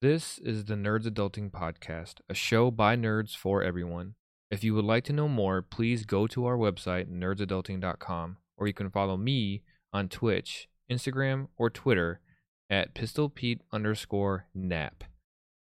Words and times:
This 0.00 0.38
is 0.38 0.66
the 0.66 0.76
Nerds 0.76 1.08
Adulting 1.08 1.50
Podcast, 1.50 2.20
a 2.28 2.34
show 2.34 2.70
by 2.70 2.94
nerds 2.94 3.36
for 3.36 3.64
everyone. 3.64 4.14
If 4.48 4.62
you 4.62 4.72
would 4.76 4.84
like 4.84 5.02
to 5.06 5.12
know 5.12 5.26
more, 5.26 5.60
please 5.60 6.06
go 6.06 6.28
to 6.28 6.46
our 6.46 6.56
website, 6.56 7.10
nerdsadulting.com, 7.10 8.36
or 8.56 8.68
you 8.68 8.72
can 8.72 8.90
follow 8.90 9.16
me 9.16 9.64
on 9.92 10.08
Twitch, 10.08 10.68
Instagram, 10.88 11.48
or 11.56 11.68
Twitter 11.68 12.20
at 12.70 12.94
pistolpete 12.94 13.58
underscore 13.72 14.46
nap. 14.54 15.02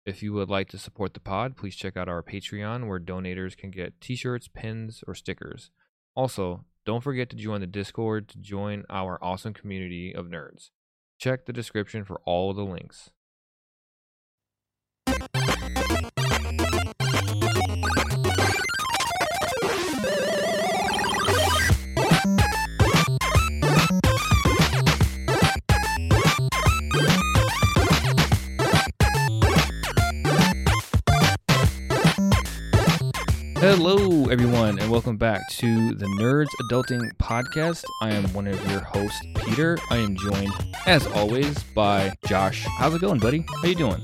If 0.05 0.21
you 0.21 0.33
would 0.33 0.51
like 0.51 0.69
to 0.69 0.77
support 0.77 1.15
the 1.15 1.19
pod, 1.19 1.57
please 1.57 1.75
check 1.75 1.97
out 1.97 2.07
our 2.07 2.21
Patreon 2.21 2.87
where 2.87 2.99
donators 2.99 3.57
can 3.57 3.71
get 3.71 3.99
t 3.99 4.15
shirts, 4.15 4.47
pins, 4.47 5.03
or 5.07 5.15
stickers. 5.15 5.71
Also, 6.13 6.63
don't 6.85 7.03
forget 7.03 7.31
to 7.31 7.35
join 7.35 7.61
the 7.61 7.65
Discord 7.65 8.27
to 8.27 8.37
join 8.37 8.85
our 8.87 9.17
awesome 9.19 9.55
community 9.55 10.13
of 10.13 10.27
nerds. 10.27 10.69
Check 11.17 11.47
the 11.47 11.53
description 11.53 12.05
for 12.05 12.21
all 12.23 12.53
the 12.53 12.63
links. 12.63 13.09
Hello, 33.59 34.25
everyone, 34.25 34.77
and 34.77 34.91
welcome 34.91 35.17
back 35.17 35.41
to 35.49 35.95
the 35.95 36.05
Nerds 36.19 36.49
Adulting 36.63 37.11
Podcast. 37.17 37.83
I 38.01 38.11
am 38.11 38.31
one 38.33 38.45
of 38.45 38.71
your 38.71 38.81
hosts, 38.81 39.19
Peter. 39.35 39.79
I 39.89 39.97
am 39.97 40.15
joined, 40.15 40.51
as 40.85 41.07
always, 41.07 41.63
by 41.63 42.13
Josh. 42.27 42.65
How's 42.77 42.93
it 42.93 43.01
going, 43.01 43.19
buddy? 43.19 43.43
How 43.61 43.67
you 43.67 43.73
doing? 43.73 44.03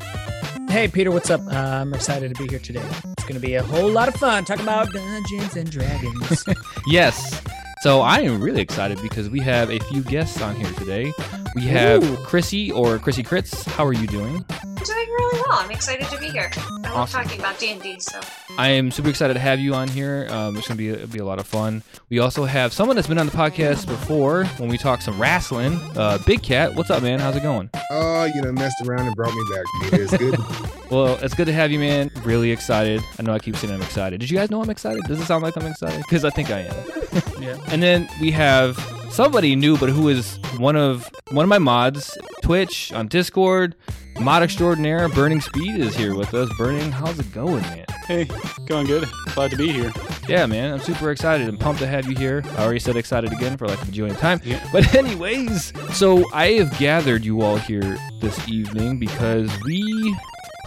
Hey, 0.69 0.87
Peter, 0.87 1.11
what's 1.11 1.29
up? 1.29 1.41
Uh, 1.41 1.51
I'm 1.55 1.93
excited 1.93 2.35
to 2.35 2.43
be 2.43 2.49
here 2.49 2.57
today. 2.57 2.83
It's 3.15 3.23
going 3.25 3.39
to 3.39 3.39
be 3.39 3.53
a 3.53 3.61
whole 3.61 3.91
lot 3.91 4.07
of 4.07 4.15
fun 4.15 4.43
talking 4.43 4.63
about 4.63 4.91
Dungeons 4.91 5.55
and 5.55 5.69
Dragons. 5.69 6.43
Yes. 6.87 7.41
So 7.81 8.01
I 8.01 8.21
am 8.21 8.41
really 8.41 8.61
excited 8.61 8.99
because 9.01 9.29
we 9.29 9.39
have 9.41 9.69
a 9.69 9.77
few 9.79 10.01
guests 10.03 10.41
on 10.41 10.55
here 10.55 10.71
today. 10.73 11.13
We 11.53 11.63
have 11.63 12.03
Ooh. 12.03 12.17
Chrissy 12.17 12.71
or 12.71 12.97
Chrissy 12.97 13.23
Crits. 13.23 13.65
How 13.65 13.85
are 13.85 13.93
you 13.93 14.07
doing? 14.07 14.43
I'm 14.83 14.95
doing 14.95 15.09
really 15.09 15.39
well. 15.47 15.59
I'm 15.59 15.71
excited 15.71 16.07
to 16.09 16.17
be 16.17 16.27
here. 16.27 16.51
I 16.57 16.71
love 16.81 16.85
Awesome. 16.93 17.23
talking 17.23 17.39
about 17.39 17.57
D&D, 17.57 18.01
so 18.01 18.19
I 18.57 18.67
am 18.69 18.91
super 18.91 19.07
excited 19.07 19.33
to 19.35 19.39
have 19.39 19.57
you 19.57 19.73
on 19.73 19.87
here. 19.87 20.27
Um, 20.29 20.57
it's 20.57 20.67
gonna 20.67 20.77
be 20.77 20.93
be 21.05 21.19
a 21.19 21.25
lot 21.25 21.39
of 21.39 21.47
fun. 21.47 21.83
We 22.09 22.19
also 22.19 22.43
have 22.43 22.73
someone 22.73 22.97
that's 22.97 23.07
been 23.07 23.17
on 23.17 23.27
the 23.27 23.31
podcast 23.31 23.87
before 23.87 24.43
when 24.57 24.67
we 24.67 24.77
talked 24.77 25.03
some 25.03 25.17
wrestling. 25.21 25.79
Uh, 25.95 26.17
Big 26.25 26.43
Cat, 26.43 26.75
what's 26.75 26.89
up, 26.89 27.01
man? 27.01 27.19
How's 27.19 27.37
it 27.37 27.43
going? 27.43 27.69
Oh, 27.91 28.25
you 28.25 28.41
know, 28.41 28.51
messed 28.51 28.75
around 28.85 29.07
and 29.07 29.15
brought 29.15 29.33
me 29.33 29.41
back. 29.55 29.93
It's 29.99 30.17
good. 30.17 30.35
Well, 30.91 31.15
it's 31.23 31.33
good 31.33 31.47
to 31.47 31.53
have 31.53 31.71
you, 31.71 31.79
man. 31.79 32.11
Really 32.23 32.51
excited. 32.51 33.01
I 33.17 33.23
know 33.23 33.33
I 33.33 33.39
keep 33.39 33.55
saying 33.55 33.73
I'm 33.73 33.81
excited. 33.81 34.19
Did 34.19 34.29
you 34.29 34.37
guys 34.37 34.51
know 34.51 34.61
I'm 34.61 34.69
excited? 34.69 35.01
Does 35.07 35.19
it 35.19 35.25
sound 35.25 35.41
like 35.43 35.57
I'm 35.57 35.65
excited? 35.65 35.97
Because 36.03 36.23
I 36.23 36.29
think 36.29 36.51
I 36.51 36.59
am. 36.59 37.41
yeah. 37.41 37.57
And 37.69 37.81
then 37.81 38.07
we 38.21 38.29
have 38.29 38.77
somebody 39.13 39.55
new, 39.55 39.77
but 39.77 39.89
who 39.89 40.09
is 40.09 40.39
one 40.57 40.75
of 40.75 41.09
one 41.31 41.43
of 41.43 41.49
my 41.49 41.59
mods, 41.59 42.17
Twitch 42.41 42.91
on 42.93 43.07
Discord. 43.07 43.75
Mod 44.19 44.43
extraordinaire, 44.43 45.09
Burning 45.09 45.41
Speed 45.41 45.79
is 45.79 45.95
here 45.95 46.15
with 46.15 46.35
us. 46.35 46.47
Burning, 46.55 46.91
how's 46.91 47.17
it 47.17 47.31
going, 47.31 47.61
man? 47.63 47.85
Hey, 48.05 48.27
going 48.67 48.85
good. 48.85 49.07
Glad 49.33 49.49
to 49.51 49.57
be 49.57 49.71
here. 49.71 49.91
Yeah, 50.27 50.45
man, 50.45 50.71
I'm 50.71 50.79
super 50.79 51.09
excited 51.09 51.49
and 51.49 51.59
pumped 51.59 51.81
to 51.81 51.87
have 51.87 52.05
you 52.07 52.15
here. 52.15 52.43
I 52.57 52.63
already 52.63 52.79
said 52.79 52.95
excited 52.95 53.31
again 53.33 53.57
for 53.57 53.67
like 53.67 53.81
a 53.81 53.85
bajillion 53.85 54.17
time. 54.19 54.39
Yeah. 54.43 54.67
But 54.71 54.93
anyways, 54.93 55.73
so 55.95 56.29
I 56.31 56.51
have 56.51 56.77
gathered 56.77 57.25
you 57.25 57.41
all 57.41 57.57
here 57.57 57.97
this 58.21 58.47
evening 58.47 58.99
because 58.99 59.51
we 59.63 60.15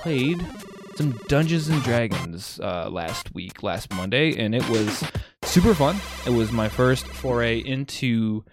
played 0.01 0.45
some 0.97 1.13
Dungeons 1.29 1.69
and 1.69 1.81
Dragons 1.85 2.59
uh, 2.61 2.89
last 2.91 3.33
week, 3.33 3.63
last 3.63 3.93
Monday, 3.95 4.37
and 4.45 4.57
it 4.57 4.69
was 4.69 5.05
super 5.57 5.73
fun. 5.73 5.97
It 6.27 6.37
was 6.37 6.53
my 6.53 6.69
first 6.69 7.07
foray 7.07 7.61
into 7.61 8.45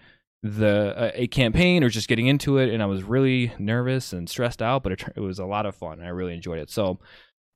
the 0.42 0.94
uh, 0.96 1.10
a 1.12 1.26
campaign 1.26 1.84
or 1.84 1.90
just 1.90 2.08
getting 2.08 2.28
into 2.28 2.56
it, 2.56 2.72
and 2.72 2.82
I 2.82 2.86
was 2.86 3.02
really 3.02 3.52
nervous 3.58 4.14
and 4.14 4.26
stressed 4.26 4.62
out, 4.62 4.82
but 4.82 4.92
it, 4.92 5.04
it 5.14 5.20
was 5.20 5.38
a 5.38 5.44
lot 5.44 5.66
of 5.66 5.74
fun. 5.76 6.00
I 6.00 6.08
really 6.08 6.32
enjoyed 6.32 6.58
it. 6.60 6.70
So 6.70 7.00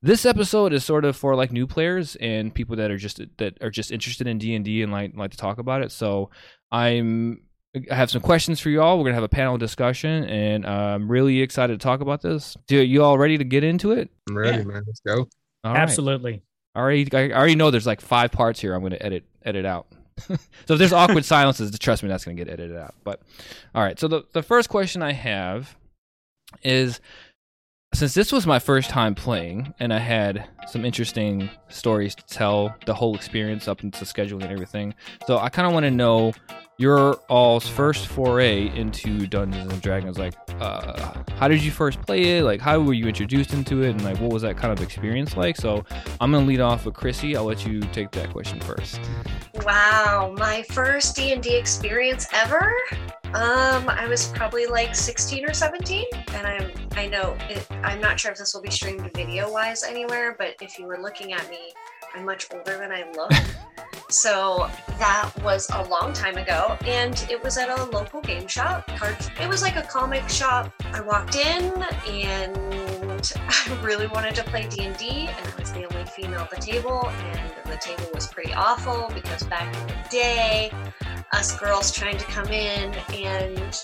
this 0.03 0.23
episode 0.23 0.71
is 0.71 0.85
sort 0.85 1.03
of 1.03 1.15
for 1.17 1.35
like 1.35 1.51
new 1.51 1.65
players 1.65 2.15
and 2.17 2.53
people 2.53 2.75
that 2.75 2.91
are 2.91 2.97
just 2.97 3.21
that 3.37 3.57
are 3.63 3.71
just 3.71 3.91
interested 3.91 4.27
in 4.27 4.37
D 4.37 4.53
and 4.53 4.63
D 4.63 4.83
and 4.83 4.91
like 4.91 5.13
like 5.17 5.31
to 5.31 5.37
talk 5.37 5.57
about 5.57 5.81
it. 5.81 5.91
So 5.91 6.29
I'm 6.71 7.41
I 7.89 7.95
have 7.95 8.11
some 8.11 8.21
questions 8.21 8.59
for 8.59 8.69
you 8.69 8.83
all. 8.83 8.99
We're 8.99 9.05
gonna 9.05 9.15
have 9.15 9.23
a 9.23 9.29
panel 9.29 9.57
discussion, 9.57 10.25
and 10.25 10.63
uh, 10.63 10.69
I'm 10.69 11.09
really 11.09 11.41
excited 11.41 11.79
to 11.79 11.83
talk 11.83 12.01
about 12.01 12.21
this. 12.21 12.55
Do 12.67 12.77
you 12.79 13.03
all 13.03 13.17
ready 13.17 13.39
to 13.39 13.43
get 13.43 13.63
into 13.63 13.93
it? 13.93 14.11
I'm 14.29 14.37
ready, 14.37 14.59
Yeah. 14.59 14.63
man. 14.65 14.83
Let's 14.85 14.99
go. 14.99 15.27
All 15.63 15.73
right. 15.73 15.79
Absolutely. 15.79 16.43
I 16.75 16.81
already, 16.81 17.07
I 17.17 17.31
already 17.31 17.55
know 17.55 17.71
there's 17.71 17.87
like 17.87 17.99
five 17.99 18.31
parts 18.31 18.59
here. 18.59 18.75
I'm 18.75 18.81
going 18.81 18.91
to 18.91 19.03
edit 19.03 19.23
edit 19.43 19.65
out. 19.65 19.87
so 20.27 20.73
if 20.73 20.79
there's 20.79 20.93
awkward 20.93 21.25
silences, 21.25 21.77
trust 21.79 22.03
me, 22.03 22.09
that's 22.09 22.25
going 22.25 22.35
to 22.35 22.43
get 22.43 22.51
edited 22.51 22.77
out. 22.77 22.95
But 23.03 23.21
all 23.73 23.83
right. 23.83 23.99
So 23.99 24.07
the 24.07 24.23
the 24.33 24.43
first 24.43 24.69
question 24.69 25.01
I 25.01 25.13
have 25.13 25.75
is, 26.63 26.99
since 27.93 28.13
this 28.13 28.31
was 28.31 28.45
my 28.45 28.59
first 28.59 28.89
time 28.89 29.15
playing, 29.15 29.73
and 29.79 29.93
I 29.93 29.99
had 29.99 30.47
some 30.67 30.85
interesting 30.85 31.49
stories 31.69 32.15
to 32.15 32.25
tell, 32.25 32.75
the 32.85 32.93
whole 32.93 33.15
experience 33.15 33.67
up 33.67 33.83
into 33.83 34.05
scheduling 34.05 34.43
and 34.43 34.51
everything. 34.51 34.93
So 35.25 35.39
I 35.39 35.49
kind 35.49 35.67
of 35.67 35.73
want 35.73 35.85
to 35.85 35.91
know 35.91 36.33
your 36.77 37.15
all's 37.27 37.67
first 37.67 38.07
foray 38.07 38.69
into 38.77 39.27
Dungeons 39.27 39.73
and 39.73 39.81
Dragons. 39.81 40.17
Like, 40.17 40.33
uh, 40.61 41.13
how 41.37 41.47
did 41.49 41.61
you 41.61 41.71
first 41.71 42.01
play 42.03 42.37
it? 42.37 42.43
Like, 42.43 42.61
how 42.61 42.79
were 42.79 42.93
you 42.93 43.07
introduced 43.07 43.53
into 43.53 43.83
it? 43.83 43.89
And 43.89 44.03
like, 44.03 44.17
what 44.19 44.31
was 44.31 44.43
that 44.43 44.55
kind 44.55 44.71
of 44.71 44.81
experience 44.81 45.35
like? 45.35 45.57
So 45.57 45.83
I'm 46.21 46.31
gonna 46.31 46.45
lead 46.45 46.61
off 46.61 46.85
with 46.85 46.93
Chrissy. 46.93 47.35
I'll 47.35 47.43
let 47.43 47.65
you 47.65 47.81
take 47.81 48.11
that 48.11 48.31
question 48.31 48.61
first. 48.61 49.01
wow, 49.65 50.33
my 50.37 50.63
first 50.71 51.17
D&D 51.17 51.53
experience 51.53 52.27
ever. 52.33 52.73
Um, 53.33 53.87
I 53.87 54.07
was 54.07 54.27
probably 54.29 54.65
like 54.65 54.95
16 54.95 55.45
or 55.45 55.53
17, 55.53 56.05
and 56.33 56.47
I'm 56.47 56.71
I 56.99 57.05
know 57.05 57.37
it, 57.49 57.65
I'm 57.83 58.01
not 58.01 58.19
sure 58.19 58.31
if 58.31 58.37
this 58.37 58.53
will 58.53 58.61
be 58.61 58.71
streamed 58.71 59.09
video 59.13 59.49
wise 59.49 59.83
anywhere, 59.83 60.35
but 60.37 60.55
if 60.61 60.77
you 60.77 60.85
were 60.85 60.97
looking 60.97 61.31
at 61.31 61.49
me, 61.49 61.71
I'm 62.13 62.25
much 62.25 62.47
older 62.51 62.77
than 62.77 62.91
I 62.91 63.09
look. 63.15 63.31
so 64.09 64.69
that 64.97 65.31
was 65.43 65.69
a 65.75 65.83
long 65.83 66.11
time 66.11 66.37
ago, 66.37 66.77
and 66.85 67.25
it 67.29 67.41
was 67.41 67.57
at 67.57 67.69
a 67.69 67.85
local 67.85 68.19
game 68.19 68.47
shop. 68.47 68.87
Card. 68.97 69.15
It 69.39 69.47
was 69.47 69.61
like 69.61 69.75
a 69.75 69.83
comic 69.83 70.27
shop. 70.27 70.73
I 70.91 70.99
walked 70.99 71.35
in 71.35 71.71
and 72.07 72.57
I 73.37 73.79
really 73.83 74.07
wanted 74.07 74.35
to 74.35 74.43
play 74.43 74.67
D&D, 74.67 75.29
and 75.29 75.47
I 75.47 75.59
was 75.59 75.71
the 75.71 75.85
only 75.85 76.05
female 76.09 76.41
at 76.41 76.49
the 76.49 76.57
table, 76.57 77.07
and 77.07 77.51
the 77.65 77.77
table 77.77 78.09
was 78.13 78.27
pretty 78.27 78.53
awful 78.53 79.09
because 79.13 79.43
back 79.43 79.73
in 79.73 79.87
the 79.87 80.09
day, 80.09 80.71
us 81.33 81.57
girls 81.59 81.91
trying 81.91 82.17
to 82.17 82.25
come 82.25 82.47
in 82.47 82.93
and 83.13 83.83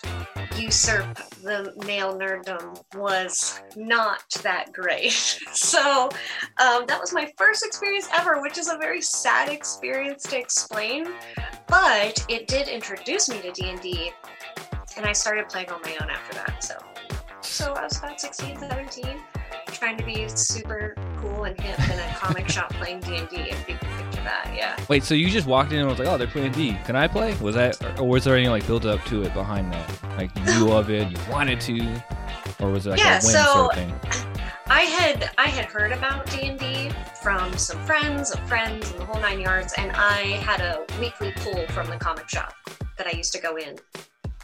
usurp 0.57 1.17
the 1.43 1.73
male 1.85 2.17
nerddom 2.17 2.81
was 2.95 3.61
not 3.75 4.23
that 4.41 4.71
great. 4.73 5.11
so 5.53 6.09
um, 6.57 6.85
that 6.87 6.97
was 6.99 7.13
my 7.13 7.31
first 7.37 7.65
experience 7.65 8.09
ever, 8.17 8.41
which 8.41 8.57
is 8.57 8.69
a 8.69 8.77
very 8.77 9.01
sad 9.01 9.49
experience 9.49 10.23
to 10.23 10.39
explain, 10.39 11.07
but 11.67 12.25
it 12.29 12.47
did 12.47 12.67
introduce 12.67 13.29
me 13.29 13.41
to 13.41 13.51
D&D, 13.51 14.11
and 14.97 15.05
I 15.05 15.13
started 15.13 15.49
playing 15.49 15.69
on 15.69 15.81
my 15.83 15.95
own 16.01 16.09
after 16.09 16.35
that. 16.35 16.63
So, 16.63 16.77
so 17.41 17.73
I 17.73 17.83
was 17.83 17.97
about 17.97 18.19
16, 18.19 18.57
17, 18.57 19.21
trying 19.67 19.97
to 19.97 20.05
be 20.05 20.27
super 20.29 20.95
cool 21.17 21.43
and 21.43 21.59
hip 21.59 21.79
in 21.89 21.99
a 21.99 22.15
comic 22.15 22.49
shop 22.49 22.73
playing 22.73 23.01
D&D, 23.01 23.27
can 23.27 23.63
picture 23.65 23.94
that, 24.25 24.51
yeah. 24.55 24.75
Wait, 24.89 25.03
so 25.03 25.15
you 25.15 25.29
just 25.29 25.47
walked 25.47 25.71
in 25.71 25.79
and 25.79 25.87
was 25.87 25.97
like, 25.99 26.07
"Oh, 26.07 26.17
they're 26.17 26.27
playing 26.27 26.51
D. 26.51 26.77
Can 26.85 26.95
I 26.95 27.07
play?" 27.07 27.33
Was 27.35 27.55
that, 27.55 27.99
or 27.99 28.07
was 28.07 28.23
there 28.25 28.35
any 28.35 28.49
like 28.49 28.65
build 28.67 28.85
up 28.85 29.03
to 29.05 29.23
it 29.23 29.33
behind 29.33 29.71
that? 29.73 29.89
Like 30.17 30.35
you 30.37 30.43
knew 30.59 30.71
of 30.73 30.89
it, 30.89 31.09
you 31.09 31.17
wanted 31.31 31.59
to, 31.61 32.03
or 32.59 32.71
was 32.71 32.85
it 32.85 32.91
like 32.91 32.99
Yeah, 32.99 33.19
a 33.19 33.23
whim 33.23 33.31
so- 33.31 33.53
sort 33.53 33.71
of 33.71 33.77
thing? 33.77 33.93
I 34.67 34.81
had 34.81 35.29
I 35.37 35.47
had 35.47 35.65
heard 35.65 35.91
about 35.91 36.25
D 36.31 36.47
and 36.47 36.59
D 36.59 36.89
from 37.21 37.55
some 37.57 37.77
friends 37.85 38.31
of 38.31 38.39
friends 38.47 38.89
and 38.91 38.99
the 38.99 39.05
whole 39.05 39.21
nine 39.21 39.39
yards, 39.39 39.73
and 39.77 39.91
I 39.93 40.21
had 40.41 40.59
a 40.59 40.83
weekly 40.99 41.31
pool 41.37 41.65
from 41.69 41.87
the 41.87 41.97
comic 41.97 42.27
shop 42.27 42.53
that 42.97 43.05
I 43.07 43.11
used 43.11 43.31
to 43.33 43.41
go 43.41 43.57
in 43.57 43.77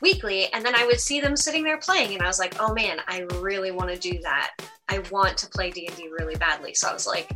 weekly, 0.01 0.51
and 0.53 0.63
then 0.65 0.75
I 0.75 0.85
would 0.85 1.00
see 1.00 1.19
them 1.21 1.35
sitting 1.35 1.63
there 1.63 1.77
playing, 1.79 2.13
and 2.13 2.21
I 2.21 2.27
was 2.27 2.38
like, 2.39 2.56
oh 2.59 2.73
man, 2.73 3.00
I 3.07 3.21
really 3.39 3.71
want 3.71 3.89
to 3.89 3.97
do 3.97 4.19
that. 4.21 4.51
I 4.89 5.00
want 5.11 5.38
to 5.39 5.47
play 5.47 5.71
D 5.71 5.88
and 5.88 5.95
D 5.95 6.07
really 6.19 6.35
badly. 6.35 6.73
So 6.75 6.88
I 6.89 6.94
was 6.94 7.07
like 7.07 7.31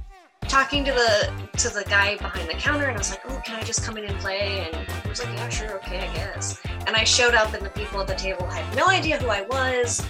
talking 0.47 0.83
to 0.85 0.91
the 0.91 1.31
to 1.57 1.69
the 1.69 1.83
guy 1.89 2.17
behind 2.17 2.49
the 2.49 2.53
counter, 2.53 2.85
and 2.85 2.95
I 2.95 2.97
was 2.97 3.09
like, 3.09 3.21
oh, 3.29 3.41
can 3.45 3.59
I 3.59 3.63
just 3.63 3.83
come 3.83 3.97
in 3.97 4.05
and 4.05 4.17
play? 4.19 4.69
And 4.71 4.89
he 5.03 5.09
was 5.09 5.23
like, 5.23 5.33
yeah, 5.35 5.49
sure, 5.49 5.75
okay, 5.77 6.07
I 6.07 6.13
guess. 6.13 6.61
And 6.87 6.95
I 6.95 7.03
showed 7.03 7.33
up, 7.33 7.53
and 7.53 7.65
the 7.65 7.69
people 7.69 8.01
at 8.01 8.07
the 8.07 8.15
table 8.15 8.45
had 8.45 8.75
no 8.75 8.87
idea 8.87 9.17
who 9.17 9.27
I 9.27 9.41
was. 9.43 10.05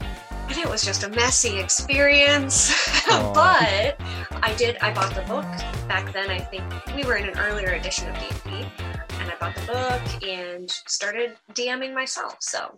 And 0.00 0.58
it 0.58 0.68
was 0.68 0.84
just 0.84 1.02
a 1.04 1.08
messy 1.08 1.58
experience. 1.58 2.72
But 3.34 4.00
I 4.42 4.54
did, 4.56 4.78
I 4.78 4.92
bought 4.92 5.14
the 5.14 5.22
book. 5.22 5.44
Back 5.86 6.12
then, 6.12 6.30
I 6.30 6.38
think 6.38 6.64
we 6.94 7.04
were 7.04 7.16
in 7.16 7.28
an 7.28 7.38
earlier 7.38 7.72
edition 7.72 8.08
of 8.08 8.18
D&D. 8.18 8.66
And 9.20 9.30
I 9.30 9.34
bought 9.38 9.54
the 9.54 9.66
book 9.66 10.22
and 10.26 10.70
started 10.70 11.36
DMing 11.52 11.94
myself. 11.94 12.36
So, 12.40 12.74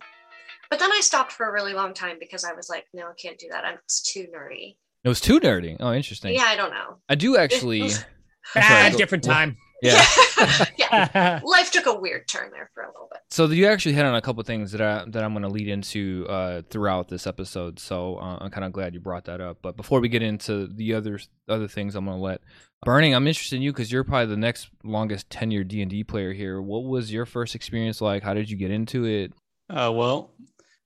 but 0.70 0.78
then 0.78 0.90
I 0.92 1.00
stopped 1.00 1.32
for 1.32 1.48
a 1.48 1.52
really 1.52 1.72
long 1.72 1.94
time 1.94 2.16
because 2.18 2.44
I 2.44 2.52
was 2.52 2.68
like, 2.68 2.86
no, 2.92 3.08
I 3.08 3.14
can't 3.14 3.38
do 3.38 3.48
that. 3.50 3.64
I'm 3.64 3.74
it's 3.84 4.02
too 4.02 4.26
nerdy. 4.34 4.76
It 5.04 5.08
was 5.08 5.20
too 5.20 5.38
nerdy. 5.40 5.76
Oh, 5.80 5.92
interesting. 5.92 6.34
Yeah, 6.34 6.44
I 6.46 6.56
don't 6.56 6.70
know. 6.70 6.96
I 7.08 7.14
do 7.14 7.36
actually. 7.36 7.82
I'm 7.82 7.88
sorry, 7.90 8.04
Ah, 8.56 8.88
go- 8.90 8.98
different 8.98 9.24
time. 9.24 9.56
Yeah. 9.82 10.02
yeah. 10.78 11.40
Life 11.44 11.70
took 11.70 11.84
a 11.86 11.94
weird 11.94 12.26
turn 12.26 12.50
there 12.52 12.70
for 12.72 12.84
a 12.84 12.86
little 12.86 13.08
bit. 13.12 13.20
So 13.30 13.44
you 13.46 13.66
actually 13.66 13.94
hit 13.94 14.04
on 14.06 14.14
a 14.14 14.22
couple 14.22 14.42
things 14.44 14.72
that 14.72 14.80
I 14.80 15.04
that 15.08 15.22
I'm 15.22 15.32
going 15.34 15.42
to 15.42 15.48
lead 15.48 15.68
into 15.68 16.26
uh, 16.28 16.62
throughout 16.70 17.08
this 17.08 17.26
episode. 17.26 17.78
So 17.78 18.16
uh, 18.16 18.38
I'm 18.40 18.50
kind 18.50 18.64
of 18.64 18.72
glad 18.72 18.94
you 18.94 19.00
brought 19.00 19.24
that 19.26 19.40
up. 19.42 19.58
But 19.60 19.76
before 19.76 20.00
we 20.00 20.08
get 20.08 20.22
into 20.22 20.68
the 20.68 20.94
other 20.94 21.18
other 21.48 21.68
things, 21.68 21.94
I'm 21.96 22.06
going 22.06 22.16
to 22.16 22.22
let 22.22 22.40
Burning. 22.82 23.14
I'm 23.14 23.26
interested 23.26 23.56
in 23.56 23.62
you 23.62 23.72
because 23.72 23.90
you're 23.92 24.04
probably 24.04 24.26
the 24.26 24.36
next 24.40 24.68
longest 24.84 25.28
tenured 25.30 25.68
D 25.68 25.82
and 25.82 25.90
D 25.90 26.02
player 26.04 26.32
here. 26.32 26.62
What 26.62 26.84
was 26.84 27.12
your 27.12 27.26
first 27.26 27.54
experience 27.54 28.00
like? 28.00 28.22
How 28.22 28.32
did 28.34 28.48
you 28.50 28.56
get 28.56 28.70
into 28.70 29.04
it? 29.04 29.32
Uh, 29.68 29.90
well, 29.94 30.30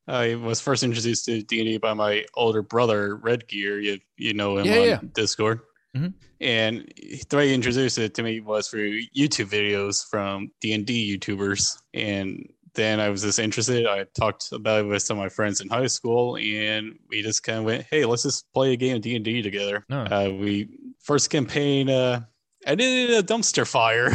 I 0.08 0.34
was 0.36 0.60
first 0.60 0.82
introduced 0.82 1.26
to 1.26 1.42
D&D 1.42 1.78
by 1.78 1.94
my 1.94 2.24
older 2.34 2.62
brother, 2.62 3.16
Red 3.16 3.46
Gear. 3.46 3.78
You, 3.80 3.98
you 4.16 4.32
know 4.34 4.56
him 4.58 4.66
Yeah, 4.66 4.78
on 4.78 4.84
yeah. 4.86 5.00
Discord. 5.14 5.60
Mhm. 5.96 6.14
And 6.40 6.92
the 7.28 7.36
way 7.36 7.48
he 7.48 7.54
introduced 7.54 7.98
it 7.98 8.14
to 8.14 8.22
me 8.22 8.40
was 8.40 8.68
through 8.68 9.02
YouTube 9.16 9.50
videos 9.50 10.04
from 10.08 10.50
D&D 10.60 11.18
YouTubers. 11.18 11.76
And 11.94 12.48
then 12.74 13.00
I 13.00 13.08
was 13.08 13.22
just 13.22 13.38
interested. 13.38 13.86
I 13.86 14.04
talked 14.14 14.52
about 14.52 14.80
it 14.80 14.88
with 14.88 15.02
some 15.02 15.18
of 15.18 15.22
my 15.22 15.28
friends 15.28 15.60
in 15.60 15.68
high 15.68 15.86
school, 15.86 16.36
and 16.36 16.98
we 17.08 17.22
just 17.22 17.42
kind 17.42 17.58
of 17.58 17.64
went, 17.64 17.86
"Hey, 17.90 18.04
let's 18.04 18.22
just 18.22 18.52
play 18.52 18.72
a 18.72 18.76
game 18.76 18.96
of 18.96 19.02
D 19.02 19.16
and 19.16 19.24
D 19.24 19.42
together." 19.42 19.84
No. 19.88 20.02
Uh, 20.04 20.30
we 20.38 20.68
first 21.02 21.28
campaign, 21.30 21.88
uh, 21.90 22.20
I 22.66 22.74
did 22.76 23.10
a 23.10 23.22
dumpster 23.22 23.66
fire, 23.66 24.12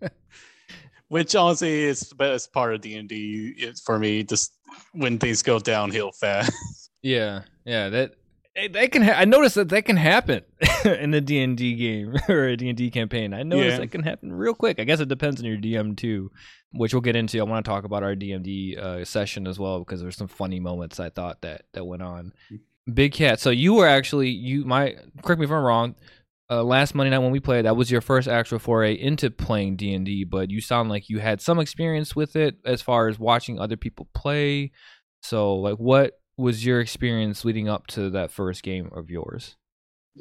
which 1.08 1.34
honestly 1.34 1.84
is 1.84 2.00
the 2.00 2.14
best 2.14 2.52
part 2.52 2.74
of 2.74 2.80
D 2.82 2.94
and 2.96 3.08
D 3.08 3.72
for 3.84 3.98
me. 3.98 4.22
Just 4.22 4.52
when 4.92 5.18
things 5.18 5.42
go 5.42 5.58
downhill 5.58 6.12
fast. 6.12 6.52
Yeah, 7.02 7.42
yeah. 7.64 7.88
That 7.90 8.14
eh, 8.56 8.66
that 8.72 8.90
can. 8.90 9.02
Ha- 9.02 9.12
I 9.18 9.26
noticed 9.26 9.54
that 9.54 9.68
that 9.68 9.84
can 9.84 9.96
happen 9.96 10.42
in 10.84 11.12
the 11.12 11.20
D 11.20 11.40
and 11.40 11.56
D 11.56 11.74
game 11.74 12.16
or 12.28 12.46
a 12.48 12.56
D 12.56 12.68
and 12.68 12.76
D 12.76 12.90
campaign. 12.90 13.32
I 13.32 13.44
noticed 13.44 13.74
Yeah. 13.74 13.78
that 13.78 13.92
can 13.92 14.02
happen 14.02 14.32
real 14.32 14.54
quick. 14.54 14.80
I 14.80 14.84
guess 14.84 14.98
it 14.98 15.06
depends 15.08 15.40
on 15.40 15.46
your 15.46 15.56
DM 15.58 15.96
too, 15.96 16.32
which 16.72 16.92
we'll 16.94 17.02
get 17.02 17.14
into. 17.14 17.38
I 17.38 17.44
want 17.44 17.64
to 17.64 17.68
talk 17.70 17.84
about 17.84 18.02
our 18.02 18.16
DMD 18.16 18.76
uh, 18.76 19.04
session 19.04 19.46
as 19.46 19.56
well 19.56 19.78
because 19.80 20.00
there's 20.00 20.16
some 20.16 20.26
funny 20.26 20.58
moments 20.58 20.98
I 20.98 21.10
thought 21.10 21.42
that 21.42 21.66
that 21.74 21.84
went 21.84 22.02
on. 22.02 22.32
Big 22.92 23.12
Cat. 23.12 23.38
So 23.38 23.50
you 23.50 23.74
were 23.74 23.86
actually 23.86 24.30
you 24.30 24.64
my 24.64 24.96
correct 25.22 25.38
me 25.38 25.44
if 25.44 25.52
I'm 25.52 25.62
wrong. 25.62 25.94
Uh, 26.48 26.62
last 26.62 26.94
Monday 26.94 27.10
night 27.10 27.18
when 27.18 27.32
we 27.32 27.40
played, 27.40 27.64
that 27.64 27.76
was 27.76 27.90
your 27.90 28.00
first 28.00 28.28
actual 28.28 28.60
foray 28.60 28.94
into 28.94 29.30
playing 29.30 29.76
D 29.76 29.92
and 29.94 30.06
D. 30.06 30.24
But 30.24 30.50
you 30.50 30.60
sound 30.60 30.88
like 30.88 31.08
you 31.08 31.18
had 31.18 31.40
some 31.40 31.58
experience 31.58 32.14
with 32.14 32.36
it 32.36 32.56
as 32.64 32.82
far 32.82 33.08
as 33.08 33.18
watching 33.18 33.58
other 33.58 33.76
people 33.76 34.08
play. 34.14 34.70
So, 35.22 35.56
like, 35.56 35.76
what 35.76 36.20
was 36.36 36.64
your 36.64 36.80
experience 36.80 37.44
leading 37.44 37.68
up 37.68 37.86
to 37.88 38.10
that 38.10 38.30
first 38.30 38.62
game 38.62 38.90
of 38.94 39.10
yours? 39.10 39.56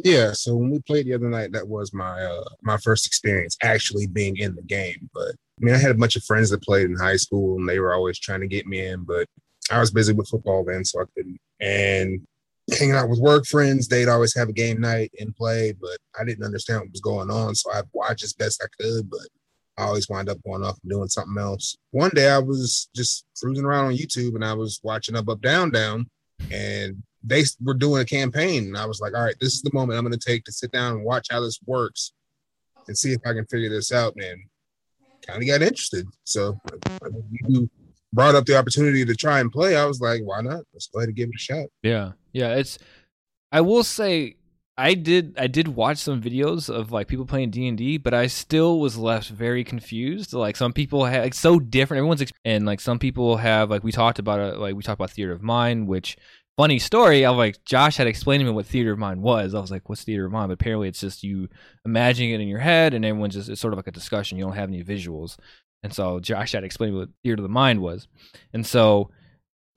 Yeah, 0.04 0.33
so 0.33 0.56
when 0.56 0.72
we 0.72 0.81
played 0.81 1.06
the 1.06 1.13
other 1.13 1.30
night, 1.30 1.51
that 1.54 1.68
was 1.68 1.94
my 1.94 2.22
uh 2.22 2.44
my 2.63 2.77
first 2.77 3.06
experience 3.06 3.56
actually 3.63 4.07
being 4.07 4.36
in 4.38 4.56
the 4.56 4.63
game. 4.63 5.10
But 5.13 5.30
I 5.30 5.60
mean, 5.60 5.75
I 5.75 5.77
had 5.77 5.92
a 5.92 5.95
bunch 5.95 6.16
of 6.16 6.24
friends 6.24 6.50
that 6.50 6.63
played 6.63 6.88
in 6.88 6.98
high 6.98 7.16
school, 7.16 7.57
and 7.57 7.69
they 7.69 7.80
were 7.80 7.94
always 7.94 8.19
trying 8.19 8.42
to 8.42 8.48
get 8.48 8.68
me 8.68 8.86
in, 8.86 9.04
but 9.04 9.27
I 9.72 9.80
was 9.80 9.92
busy 9.92 10.13
with 10.13 10.27
football 10.27 10.63
then, 10.66 10.83
so 10.83 11.01
I 11.01 11.06
couldn't. 11.16 11.39
And 11.60 12.27
hanging 12.77 12.95
out 12.95 13.09
with 13.09 13.19
work 13.19 13.45
friends, 13.45 13.88
they'd 13.88 14.07
always 14.07 14.35
have 14.35 14.50
a 14.50 14.53
game 14.53 14.81
night 14.81 15.12
and 15.19 15.35
play, 15.35 15.73
but 15.73 15.97
I 16.19 16.23
didn't 16.23 16.45
understand 16.45 16.81
what 16.81 16.91
was 16.91 17.01
going 17.01 17.29
on, 17.29 17.56
so 17.56 17.71
I 17.71 17.81
watched 17.94 18.23
as 18.23 18.33
best 18.33 18.63
I 18.63 18.67
could, 18.81 19.09
but 19.09 19.27
I 19.77 19.83
always 19.83 20.09
wind 20.09 20.29
up 20.29 20.38
going 20.44 20.63
off 20.63 20.79
and 20.81 20.91
doing 20.91 21.07
something 21.07 21.38
else. 21.38 21.77
One 21.91 22.12
day 22.12 22.29
I 22.29 22.39
was 22.39 22.89
just 22.95 23.25
cruising 23.39 23.65
around 23.65 23.85
on 23.85 23.97
YouTube 23.97 24.35
and 24.35 24.45
I 24.45 24.53
was 24.53 24.79
watching 24.83 25.15
Up 25.15 25.29
Up 25.29 25.41
Down 25.41 25.69
Down, 25.69 26.09
and 26.51 27.03
they 27.23 27.44
were 27.63 27.73
doing 27.73 28.01
a 28.01 28.06
campaign 28.06 28.65
and 28.65 28.77
i 28.77 28.85
was 28.85 29.01
like 29.01 29.15
all 29.15 29.23
right 29.23 29.33
this 29.39 29.53
is 29.53 29.63
the 29.63 29.73
moment 29.73 29.97
i'm 29.97 30.06
going 30.06 30.17
to 30.17 30.29
take 30.31 30.44
to 30.44 30.51
sit 30.51 30.71
down 30.71 30.94
and 30.94 31.03
watch 31.03 31.25
how 31.31 31.39
this 31.39 31.59
works 31.65 32.12
and 32.88 32.95
see 32.95 33.13
if 33.13 33.21
i 33.25 33.33
can 33.33 33.45
figure 33.47 33.69
this 33.69 33.91
out 33.91 34.13
and 34.17 34.39
kind 35.25 35.41
of 35.41 35.47
got 35.47 35.62
interested. 35.62 36.07
So 36.23 36.59
you 37.47 37.69
brought 38.13 38.35
up 38.35 38.45
the 38.45 38.57
opportunity 38.57 39.03
to 39.03 39.15
try 39.15 39.39
and 39.39 39.51
play 39.51 39.75
i 39.75 39.85
was 39.85 40.00
like 40.00 40.21
why 40.23 40.41
not? 40.41 40.63
Let's 40.73 40.88
go 40.88 41.00
ahead 41.00 41.09
and 41.09 41.17
give 41.17 41.29
it 41.29 41.35
a 41.35 41.39
shot. 41.39 41.67
Yeah, 41.81 42.12
yeah. 42.36 42.56
It's. 42.56 42.78
I 43.52 43.62
will 43.62 43.84
say, 43.84 44.36
I 44.78 44.94
did. 44.94 45.36
I 45.38 45.48
did 45.48 45.70
watch 45.70 45.98
some 46.00 46.22
videos 46.22 46.70
of 46.70 46.92
like 46.92 47.08
people 47.08 47.26
playing 47.26 47.52
D 47.52 47.68
and 47.68 47.78
D, 47.78 47.98
but 47.98 48.14
I 48.14 48.28
still 48.28 48.80
was 48.80 48.98
left 48.98 49.30
very 49.30 49.64
confused. 49.64 50.34
Like 50.34 50.58
some 50.58 50.74
people 50.74 51.06
have 51.06 51.24
like 51.24 51.34
so 51.34 51.60
different. 51.60 52.00
Everyone's 52.00 52.22
ex- 52.22 52.34
and 52.44 52.66
like 52.66 52.82
some 52.82 53.00
people 53.00 53.38
have 53.38 53.70
like 53.70 53.86
we 53.86 53.94
talked 53.94 54.20
about. 54.20 54.60
Like 54.60 54.76
we 54.76 54.84
talked 54.84 55.00
about 55.00 55.12
theater 55.12 55.32
of 55.32 55.42
mind, 55.42 55.88
which 55.88 56.18
funny 56.58 56.78
story. 56.78 57.26
I 57.26 57.30
was 57.30 57.38
like 57.38 57.64
Josh 57.64 57.96
had 57.96 58.08
explained 58.08 58.42
to 58.42 58.46
me 58.46 58.52
what 58.52 58.66
theater 58.66 58.92
of 58.92 59.00
mind 59.00 59.22
was. 59.22 59.56
I 59.56 59.62
was 59.62 59.72
like, 59.72 59.88
what's 59.88 60.04
theater 60.04 60.26
of 60.26 60.34
mind? 60.34 60.50
But 60.50 60.56
apparently, 60.56 60.90
it's 60.90 61.00
just 61.00 61.24
you 61.24 61.48
imagining 61.86 62.32
it 62.32 62.42
in 62.42 62.50
your 62.50 62.60
head, 62.60 62.94
and 62.94 63.06
everyone's 63.06 63.36
just 63.36 63.48
it's 63.48 63.62
sort 63.62 63.74
of 63.74 63.78
like 63.78 63.88
a 63.88 63.92
discussion. 63.92 64.38
You 64.38 64.44
don't 64.44 64.56
have 64.56 64.70
any 64.70 64.84
visuals. 64.84 65.38
And 65.84 65.94
so 65.94 66.20
Josh 66.20 66.52
had 66.52 66.66
explained 66.66 66.98
what 66.98 67.10
theater 67.24 67.40
of 67.40 67.44
the 67.44 67.50
mind 67.50 67.80
was, 67.80 68.10
and 68.52 68.66
so 68.66 69.10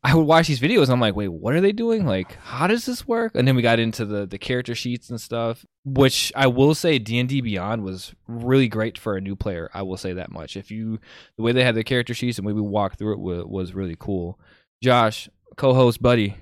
I 0.05 0.15
would 0.15 0.23
watch 0.23 0.47
these 0.47 0.61
videos 0.61 0.85
and 0.85 0.93
I'm 0.93 1.01
like, 1.01 1.17
wait, 1.17 1.29
what 1.29 1.55
are 1.55 1.61
they 1.61 1.73
doing? 1.73 2.07
Like, 2.07 2.37
how 2.37 2.69
does 2.69 2.87
this 2.87 3.09
work? 3.09 3.33
And 3.35 3.49
then 3.49 3.57
we 3.57 3.63
got 3.63 3.81
into 3.81 4.05
the 4.05 4.27
the 4.27 4.39
character 4.39 4.75
sheets 4.75 5.11
and 5.11 5.21
stuff, 5.21 5.67
which 5.85 6.33
I 6.37 6.47
will 6.47 6.75
say 6.75 6.99
D 6.99 7.19
and 7.19 7.29
D 7.29 7.41
Beyond 7.41 7.83
was 7.83 8.15
really 8.29 8.69
great 8.69 8.97
for 8.97 9.17
a 9.17 9.21
new 9.21 9.35
player. 9.35 9.71
I 9.75 9.83
will 9.83 9.97
say 9.97 10.13
that 10.13 10.31
much. 10.31 10.57
If 10.57 10.71
you 10.71 11.01
the 11.37 11.43
way 11.43 11.53
they 11.53 11.65
had 11.65 11.75
the 11.75 11.83
character 11.83 12.15
sheets 12.15 12.39
and 12.39 12.47
the 12.47 12.49
way 12.49 12.55
we 12.55 12.61
walked 12.61 12.99
through 12.99 13.15
it 13.15 13.19
was, 13.19 13.45
was 13.45 13.75
really 13.75 13.97
cool. 13.99 14.39
Josh, 14.83 15.29
co-host, 15.57 16.01
buddy. 16.01 16.37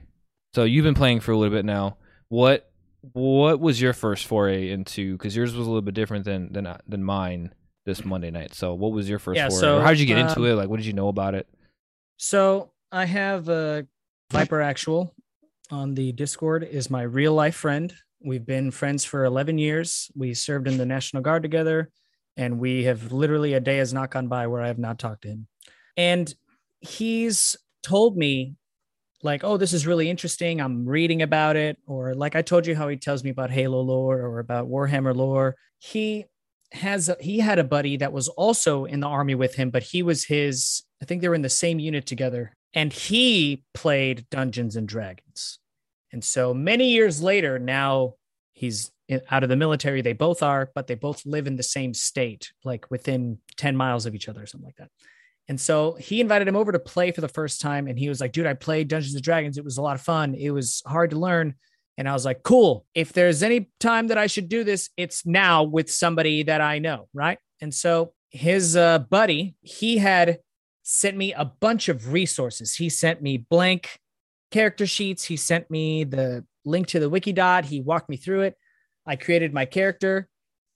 So 0.54 0.64
you've 0.64 0.84
been 0.84 0.94
playing 0.94 1.20
for 1.20 1.32
a 1.32 1.38
little 1.38 1.54
bit 1.54 1.64
now. 1.64 1.96
What 2.28 2.70
what 3.12 3.58
was 3.58 3.80
your 3.80 3.94
first 3.94 4.26
foray 4.26 4.70
into? 4.70 5.12
Because 5.12 5.34
yours 5.34 5.54
was 5.54 5.66
a 5.66 5.70
little 5.70 5.82
bit 5.82 5.94
different 5.94 6.26
than 6.26 6.52
than 6.52 6.76
than 6.86 7.02
mine 7.02 7.54
this 7.86 8.04
Monday 8.04 8.30
night. 8.30 8.52
So 8.54 8.74
what 8.74 8.92
was 8.92 9.08
your 9.08 9.18
first 9.18 9.36
Yeah, 9.36 9.48
foray? 9.48 9.60
so, 9.60 9.80
how 9.80 9.90
did 9.90 10.00
you 10.00 10.06
get 10.06 10.18
into 10.18 10.40
um, 10.40 10.46
it? 10.46 10.54
Like, 10.54 10.68
what 10.68 10.76
did 10.76 10.86
you 10.86 10.92
know 10.92 11.08
about 11.08 11.34
it? 11.34 11.46
So 12.18 12.72
I 12.96 13.04
have 13.04 13.46
uh, 13.50 13.82
Viper 14.32 14.62
Actual 14.62 15.14
on 15.70 15.94
the 15.94 16.12
Discord 16.12 16.64
is 16.64 16.88
my 16.88 17.02
real 17.02 17.34
life 17.34 17.54
friend. 17.54 17.92
We've 18.24 18.46
been 18.46 18.70
friends 18.70 19.04
for 19.04 19.26
11 19.26 19.58
years. 19.58 20.10
We 20.16 20.32
served 20.32 20.66
in 20.66 20.78
the 20.78 20.86
National 20.86 21.22
Guard 21.22 21.42
together, 21.42 21.90
and 22.38 22.58
we 22.58 22.84
have 22.84 23.12
literally 23.12 23.52
a 23.52 23.60
day 23.60 23.76
has 23.76 23.92
not 23.92 24.10
gone 24.10 24.28
by 24.28 24.46
where 24.46 24.62
I 24.62 24.68
have 24.68 24.78
not 24.78 24.98
talked 24.98 25.22
to 25.22 25.28
him. 25.28 25.46
And 25.98 26.34
he's 26.80 27.54
told 27.82 28.16
me, 28.16 28.54
like, 29.22 29.44
oh, 29.44 29.58
this 29.58 29.74
is 29.74 29.86
really 29.86 30.08
interesting. 30.08 30.62
I'm 30.62 30.86
reading 30.86 31.20
about 31.20 31.56
it. 31.56 31.76
Or 31.86 32.14
like 32.14 32.34
I 32.34 32.40
told 32.40 32.66
you 32.66 32.74
how 32.74 32.88
he 32.88 32.96
tells 32.96 33.22
me 33.22 33.28
about 33.28 33.50
Halo 33.50 33.82
lore 33.82 34.20
or 34.22 34.38
about 34.38 34.70
Warhammer 34.70 35.14
lore. 35.14 35.56
He 35.78 36.24
has 36.72 37.10
a, 37.10 37.16
he 37.20 37.40
had 37.40 37.58
a 37.58 37.64
buddy 37.64 37.98
that 37.98 38.14
was 38.14 38.28
also 38.28 38.86
in 38.86 39.00
the 39.00 39.06
army 39.06 39.34
with 39.34 39.56
him, 39.56 39.68
but 39.68 39.82
he 39.82 40.02
was 40.02 40.24
his. 40.24 40.82
I 41.02 41.04
think 41.04 41.20
they 41.20 41.28
were 41.28 41.34
in 41.34 41.42
the 41.42 41.50
same 41.50 41.78
unit 41.78 42.06
together, 42.06 42.55
and 42.74 42.92
he 42.92 43.64
played 43.74 44.26
Dungeons 44.30 44.76
and 44.76 44.88
Dragons. 44.88 45.58
And 46.12 46.22
so 46.22 46.54
many 46.54 46.90
years 46.90 47.22
later, 47.22 47.58
now 47.58 48.14
he's 48.52 48.90
out 49.30 49.42
of 49.42 49.48
the 49.48 49.56
military. 49.56 50.02
They 50.02 50.12
both 50.12 50.42
are, 50.42 50.70
but 50.74 50.86
they 50.86 50.94
both 50.94 51.24
live 51.26 51.46
in 51.46 51.56
the 51.56 51.62
same 51.62 51.94
state, 51.94 52.52
like 52.64 52.90
within 52.90 53.38
10 53.56 53.76
miles 53.76 54.06
of 54.06 54.14
each 54.14 54.28
other 54.28 54.42
or 54.42 54.46
something 54.46 54.66
like 54.66 54.76
that. 54.76 54.90
And 55.48 55.60
so 55.60 55.94
he 55.94 56.20
invited 56.20 56.48
him 56.48 56.56
over 56.56 56.72
to 56.72 56.78
play 56.78 57.12
for 57.12 57.20
the 57.20 57.28
first 57.28 57.60
time. 57.60 57.86
And 57.86 57.98
he 57.98 58.08
was 58.08 58.20
like, 58.20 58.32
dude, 58.32 58.46
I 58.46 58.54
played 58.54 58.88
Dungeons 58.88 59.14
and 59.14 59.22
Dragons. 59.22 59.58
It 59.58 59.64
was 59.64 59.78
a 59.78 59.82
lot 59.82 59.94
of 59.94 60.02
fun. 60.02 60.34
It 60.34 60.50
was 60.50 60.82
hard 60.86 61.10
to 61.10 61.18
learn. 61.18 61.54
And 61.98 62.08
I 62.08 62.12
was 62.12 62.24
like, 62.24 62.42
cool. 62.42 62.84
If 62.94 63.12
there's 63.12 63.42
any 63.42 63.70
time 63.78 64.08
that 64.08 64.18
I 64.18 64.26
should 64.26 64.48
do 64.48 64.64
this, 64.64 64.90
it's 64.96 65.24
now 65.24 65.62
with 65.62 65.90
somebody 65.90 66.42
that 66.42 66.60
I 66.60 66.78
know. 66.78 67.08
Right. 67.14 67.38
And 67.60 67.72
so 67.72 68.12
his 68.30 68.76
uh, 68.76 68.98
buddy, 68.98 69.54
he 69.60 69.98
had 69.98 70.38
sent 70.88 71.16
me 71.16 71.32
a 71.32 71.44
bunch 71.44 71.88
of 71.88 72.12
resources. 72.12 72.76
He 72.76 72.88
sent 72.88 73.20
me 73.20 73.36
blank 73.36 73.98
character 74.52 74.86
sheets. 74.86 75.24
He 75.24 75.36
sent 75.36 75.68
me 75.68 76.04
the 76.04 76.44
link 76.64 76.86
to 76.88 77.00
the 77.00 77.10
Wikidot. 77.10 77.64
He 77.64 77.80
walked 77.80 78.08
me 78.08 78.16
through 78.16 78.42
it. 78.42 78.56
I 79.04 79.16
created 79.16 79.52
my 79.52 79.64
character. 79.64 80.28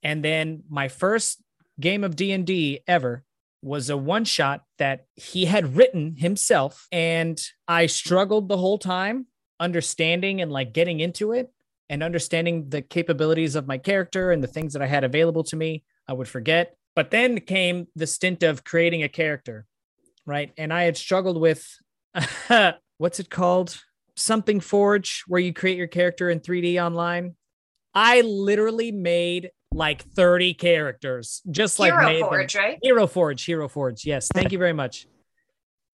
And 0.03 0.25
then 0.25 0.65
my 0.69 0.89
first 0.89 1.41
game 1.79 2.03
of 2.03 2.17
D&D 2.17 2.81
ever 2.89 3.23
was 3.63 3.89
a 3.89 3.97
one 3.97 4.25
shot 4.25 4.65
that 4.79 5.07
he 5.15 5.45
had 5.45 5.77
written 5.77 6.17
himself 6.17 6.89
and 6.91 7.41
I 7.69 7.87
struggled 7.87 8.49
the 8.49 8.57
whole 8.57 8.79
time 8.79 9.27
understanding 9.61 10.41
and 10.41 10.51
like 10.51 10.73
getting 10.73 10.99
into 10.99 11.33
it 11.33 11.53
and 11.89 12.03
understanding 12.03 12.69
the 12.71 12.83
capabilities 12.83 13.55
of 13.55 13.69
my 13.69 13.79
character 13.79 14.33
and 14.33 14.43
the 14.43 14.49
things 14.49 14.73
that 14.73 14.83
I 14.83 14.87
had 14.87 15.05
available 15.05 15.45
to 15.45 15.57
me. 15.57 15.85
I 16.09 16.15
would 16.15 16.29
forget. 16.29 16.77
But 16.97 17.13
then 17.13 17.39
came 17.41 17.87
the 17.95 18.09
stint 18.09 18.43
of 18.43 18.65
creating 18.65 19.05
a 19.05 19.09
character, 19.09 19.67
right? 20.27 20.53
And 20.57 20.73
I 20.73 20.85
had 20.85 20.97
struggled 20.97 21.41
with 21.41 21.67
what's 22.99 23.21
it 23.21 23.31
called? 23.31 23.79
Something 24.17 24.61
Forge, 24.61 25.25
where 25.27 25.41
you 25.41 25.53
create 25.53 25.79
your 25.79 25.87
character 25.87 26.29
in 26.29 26.41
3D 26.41 26.83
online. 26.85 27.37
I 27.95 28.21
literally 28.21 28.93
made 28.93 29.51
like 29.73 30.03
30 30.03 30.55
characters, 30.55 31.43
just 31.51 31.79
like 31.79 31.93
Hero 31.93 32.05
made 32.05 32.23
them- 32.23 32.29
Forge, 32.29 32.57
right? 32.57 32.79
Hero 32.83 33.07
Forge, 33.07 33.45
Hero 33.45 33.69
Forge. 33.69 34.05
Yes, 34.05 34.29
thank 34.33 34.53
you 34.53 34.59
very 34.59 34.73
much. 34.73 35.07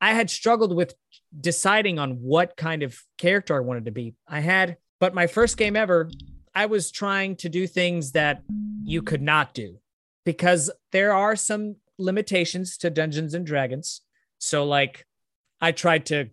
I 0.00 0.12
had 0.12 0.28
struggled 0.28 0.75
with 0.75 0.95
deciding 1.40 1.99
on 1.99 2.12
what 2.23 2.56
kind 2.56 2.83
of 2.83 2.99
character 3.18 3.56
I 3.56 3.61
wanted 3.61 3.87
to 3.87 3.90
be. 3.90 4.14
I 4.26 4.40
had, 4.40 4.76
but 5.00 5.14
my 5.14 5.26
first 5.26 5.56
game 5.56 5.76
ever, 5.76 6.11
I 6.54 6.66
was 6.66 6.90
trying 6.90 7.37
to 7.37 7.49
do 7.49 7.66
things 7.66 8.12
that 8.12 8.42
you 8.83 9.02
could 9.02 9.23
not 9.23 9.54
do 9.54 9.78
because 10.25 10.71
there 10.92 11.12
are 11.12 11.37
some 11.37 11.76
limitations 11.99 12.76
to 12.78 12.90
Dungeons 12.90 13.35
and 13.35 13.47
Dragons. 13.47 14.02
So, 14.38 14.64
like, 14.64 15.07
I 15.61 15.73
tried 15.73 16.07
to 16.07 16.31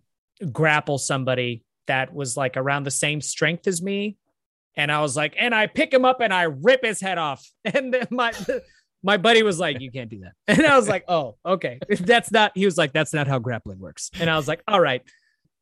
grapple 0.52 0.98
somebody 0.98 1.64
that 1.86 2.14
was 2.14 2.36
like 2.36 2.56
around 2.56 2.84
the 2.84 2.90
same 2.90 3.20
strength 3.20 3.66
as 3.66 3.82
me. 3.82 4.16
And 4.76 4.90
I 4.90 5.00
was 5.00 5.16
like, 5.16 5.34
and 5.38 5.54
I 5.54 5.66
pick 5.66 5.92
him 5.92 6.04
up 6.04 6.20
and 6.20 6.32
I 6.32 6.44
rip 6.44 6.84
his 6.84 7.00
head 7.00 7.18
off. 7.18 7.46
And 7.64 7.92
then 7.94 8.06
my 8.10 8.32
my 9.02 9.16
buddy 9.18 9.42
was 9.42 9.58
like, 9.60 9.80
you 9.80 9.90
can't 9.90 10.10
do 10.10 10.20
that. 10.20 10.32
And 10.58 10.66
I 10.66 10.76
was 10.76 10.88
like, 10.88 11.04
oh, 11.08 11.36
okay. 11.44 11.78
That's 11.88 12.32
not, 12.32 12.52
he 12.54 12.64
was 12.64 12.78
like, 12.78 12.92
that's 12.92 13.12
not 13.12 13.28
how 13.28 13.38
grappling 13.38 13.78
works. 13.78 14.10
And 14.18 14.30
I 14.30 14.36
was 14.36 14.48
like, 14.48 14.62
all 14.66 14.80
right. 14.80 15.02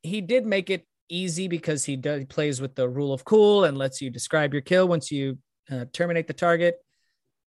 He 0.05 0.21
did 0.21 0.47
make 0.47 0.71
it 0.71 0.87
easy 1.09 1.49
because 1.49 1.85
he 1.85 1.97
does 1.97 2.21
he 2.21 2.25
plays 2.25 2.61
with 2.61 2.75
the 2.75 2.89
rule 2.89 3.13
of 3.13 3.25
cool 3.25 3.65
and 3.65 3.77
lets 3.77 4.01
you 4.01 4.11
describe 4.11 4.53
your 4.53 4.63
kill 4.63 4.89
once 4.89 5.11
you 5.11 5.39
uh, 5.71 5.85
terminate 5.93 6.27
the 6.27 6.33
target 6.33 6.77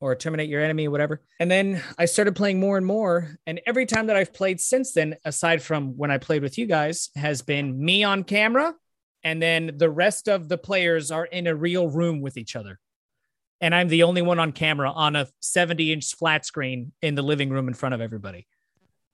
or 0.02 0.16
terminate 0.16 0.48
your 0.48 0.60
enemy, 0.60 0.88
whatever. 0.88 1.20
And 1.38 1.48
then 1.48 1.80
I 1.96 2.06
started 2.06 2.34
playing 2.34 2.58
more 2.58 2.76
and 2.76 2.84
more. 2.84 3.38
And 3.46 3.60
every 3.66 3.86
time 3.86 4.08
that 4.08 4.16
I've 4.16 4.34
played 4.34 4.60
since 4.60 4.92
then, 4.92 5.14
aside 5.24 5.62
from 5.62 5.96
when 5.96 6.10
I 6.10 6.18
played 6.18 6.42
with 6.42 6.58
you 6.58 6.66
guys, 6.66 7.10
has 7.14 7.40
been 7.40 7.82
me 7.82 8.02
on 8.02 8.24
camera. 8.24 8.74
And 9.22 9.40
then 9.40 9.74
the 9.76 9.88
rest 9.88 10.28
of 10.28 10.48
the 10.48 10.58
players 10.58 11.12
are 11.12 11.24
in 11.24 11.46
a 11.46 11.54
real 11.54 11.88
room 11.88 12.20
with 12.20 12.36
each 12.36 12.56
other. 12.56 12.80
And 13.60 13.72
I'm 13.72 13.86
the 13.86 14.02
only 14.02 14.22
one 14.22 14.40
on 14.40 14.50
camera 14.50 14.90
on 14.90 15.14
a 15.14 15.28
70 15.40 15.92
inch 15.92 16.16
flat 16.16 16.44
screen 16.44 16.92
in 17.00 17.14
the 17.14 17.22
living 17.22 17.50
room 17.50 17.68
in 17.68 17.74
front 17.74 17.94
of 17.94 18.00
everybody. 18.00 18.48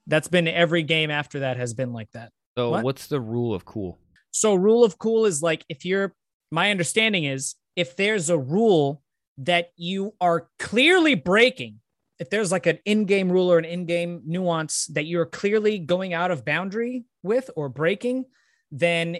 That's 0.06 0.28
been 0.28 0.48
every 0.48 0.82
game 0.84 1.10
after 1.10 1.40
that 1.40 1.58
has 1.58 1.74
been 1.74 1.92
like 1.92 2.10
that. 2.12 2.32
So 2.56 2.70
What? 2.70 2.82
what's 2.84 3.08
the 3.08 3.20
rule 3.20 3.54
of 3.54 3.66
cool? 3.66 3.98
So 4.30 4.54
rule 4.54 4.84
of 4.84 4.98
cool 4.98 5.26
is 5.26 5.42
like 5.42 5.66
if 5.68 5.84
you're 5.84 6.14
my 6.50 6.70
understanding 6.70 7.24
is 7.24 7.56
if 7.76 7.94
there's 7.94 8.30
a 8.30 8.38
rule 8.38 9.02
that 9.38 9.70
you 9.76 10.14
are 10.20 10.48
clearly 10.58 11.14
breaking, 11.14 11.80
if 12.18 12.30
there's 12.30 12.50
like 12.50 12.66
an 12.66 12.78
in-game 12.84 13.30
rule 13.30 13.50
or 13.50 13.58
an 13.58 13.64
in-game 13.64 14.22
nuance 14.26 14.86
that 14.86 15.06
you're 15.06 15.26
clearly 15.26 15.78
going 15.78 16.12
out 16.12 16.30
of 16.30 16.44
boundary 16.44 17.04
with 17.22 17.48
or 17.56 17.68
breaking, 17.68 18.24
then 18.72 19.16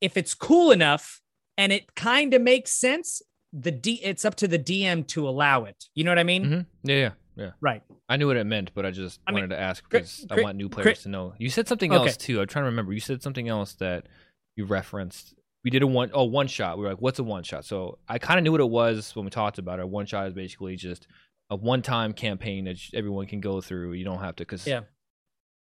if 0.00 0.16
it's 0.16 0.34
cool 0.34 0.70
enough 0.70 1.20
and 1.58 1.72
it 1.72 1.94
kind 1.94 2.34
of 2.34 2.42
makes 2.42 2.70
sense, 2.72 3.22
the 3.52 3.70
D 3.72 4.00
it's 4.02 4.24
up 4.24 4.34
to 4.36 4.48
the 4.48 4.58
DM 4.58 5.06
to 5.08 5.28
allow 5.28 5.64
it. 5.64 5.84
You 5.94 6.04
know 6.04 6.10
what 6.10 6.18
I 6.18 6.24
mean? 6.24 6.44
hmm 6.44 6.60
Yeah, 6.88 6.96
yeah, 6.96 7.10
yeah. 7.36 7.50
Right. 7.60 7.82
I 8.08 8.16
knew 8.16 8.26
what 8.28 8.36
it 8.36 8.44
meant, 8.44 8.70
but 8.74 8.86
I 8.86 8.90
just 8.92 9.18
I 9.26 9.30
mean, 9.32 9.42
wanted 9.42 9.56
to 9.56 9.60
ask 9.60 9.82
Cri- 9.88 10.00
because 10.00 10.26
I 10.30 10.40
want 10.40 10.56
new 10.56 10.68
Cri- 10.68 10.82
players 10.84 11.02
to 11.02 11.08
know. 11.08 11.34
You 11.38 11.50
said 11.50 11.66
something 11.66 11.92
Okay. 11.92 12.08
else 12.08 12.16
too. 12.16 12.40
I'm 12.40 12.46
trying 12.46 12.62
to 12.64 12.70
remember. 12.70 12.92
You 12.92 13.00
said 13.00 13.22
something 13.22 13.48
else 13.48 13.72
that 13.74 14.06
you 14.56 14.64
referenced. 14.66 15.34
We 15.66 15.70
did 15.70 15.82
a 15.82 15.86
one 15.88 16.12
oh 16.14 16.22
one 16.22 16.46
shot. 16.46 16.78
We 16.78 16.84
were 16.84 16.90
like, 16.90 17.02
"What's 17.02 17.18
a 17.18 17.24
one 17.24 17.42
shot?" 17.42 17.64
So 17.64 17.98
I 18.08 18.18
kind 18.20 18.38
of 18.38 18.44
knew 18.44 18.52
what 18.52 18.60
it 18.60 18.70
was 18.70 19.16
when 19.16 19.24
we 19.24 19.32
talked 19.32 19.58
about 19.58 19.80
it. 19.80 19.88
One 19.88 20.06
shot 20.06 20.28
is 20.28 20.32
basically 20.32 20.76
just 20.76 21.08
a 21.50 21.56
one 21.56 21.82
time 21.82 22.12
campaign 22.12 22.66
that 22.66 22.78
everyone 22.94 23.26
can 23.26 23.40
go 23.40 23.60
through. 23.60 23.94
You 23.94 24.04
don't 24.04 24.20
have 24.20 24.36
to 24.36 24.42
because 24.44 24.64
Yeah. 24.64 24.82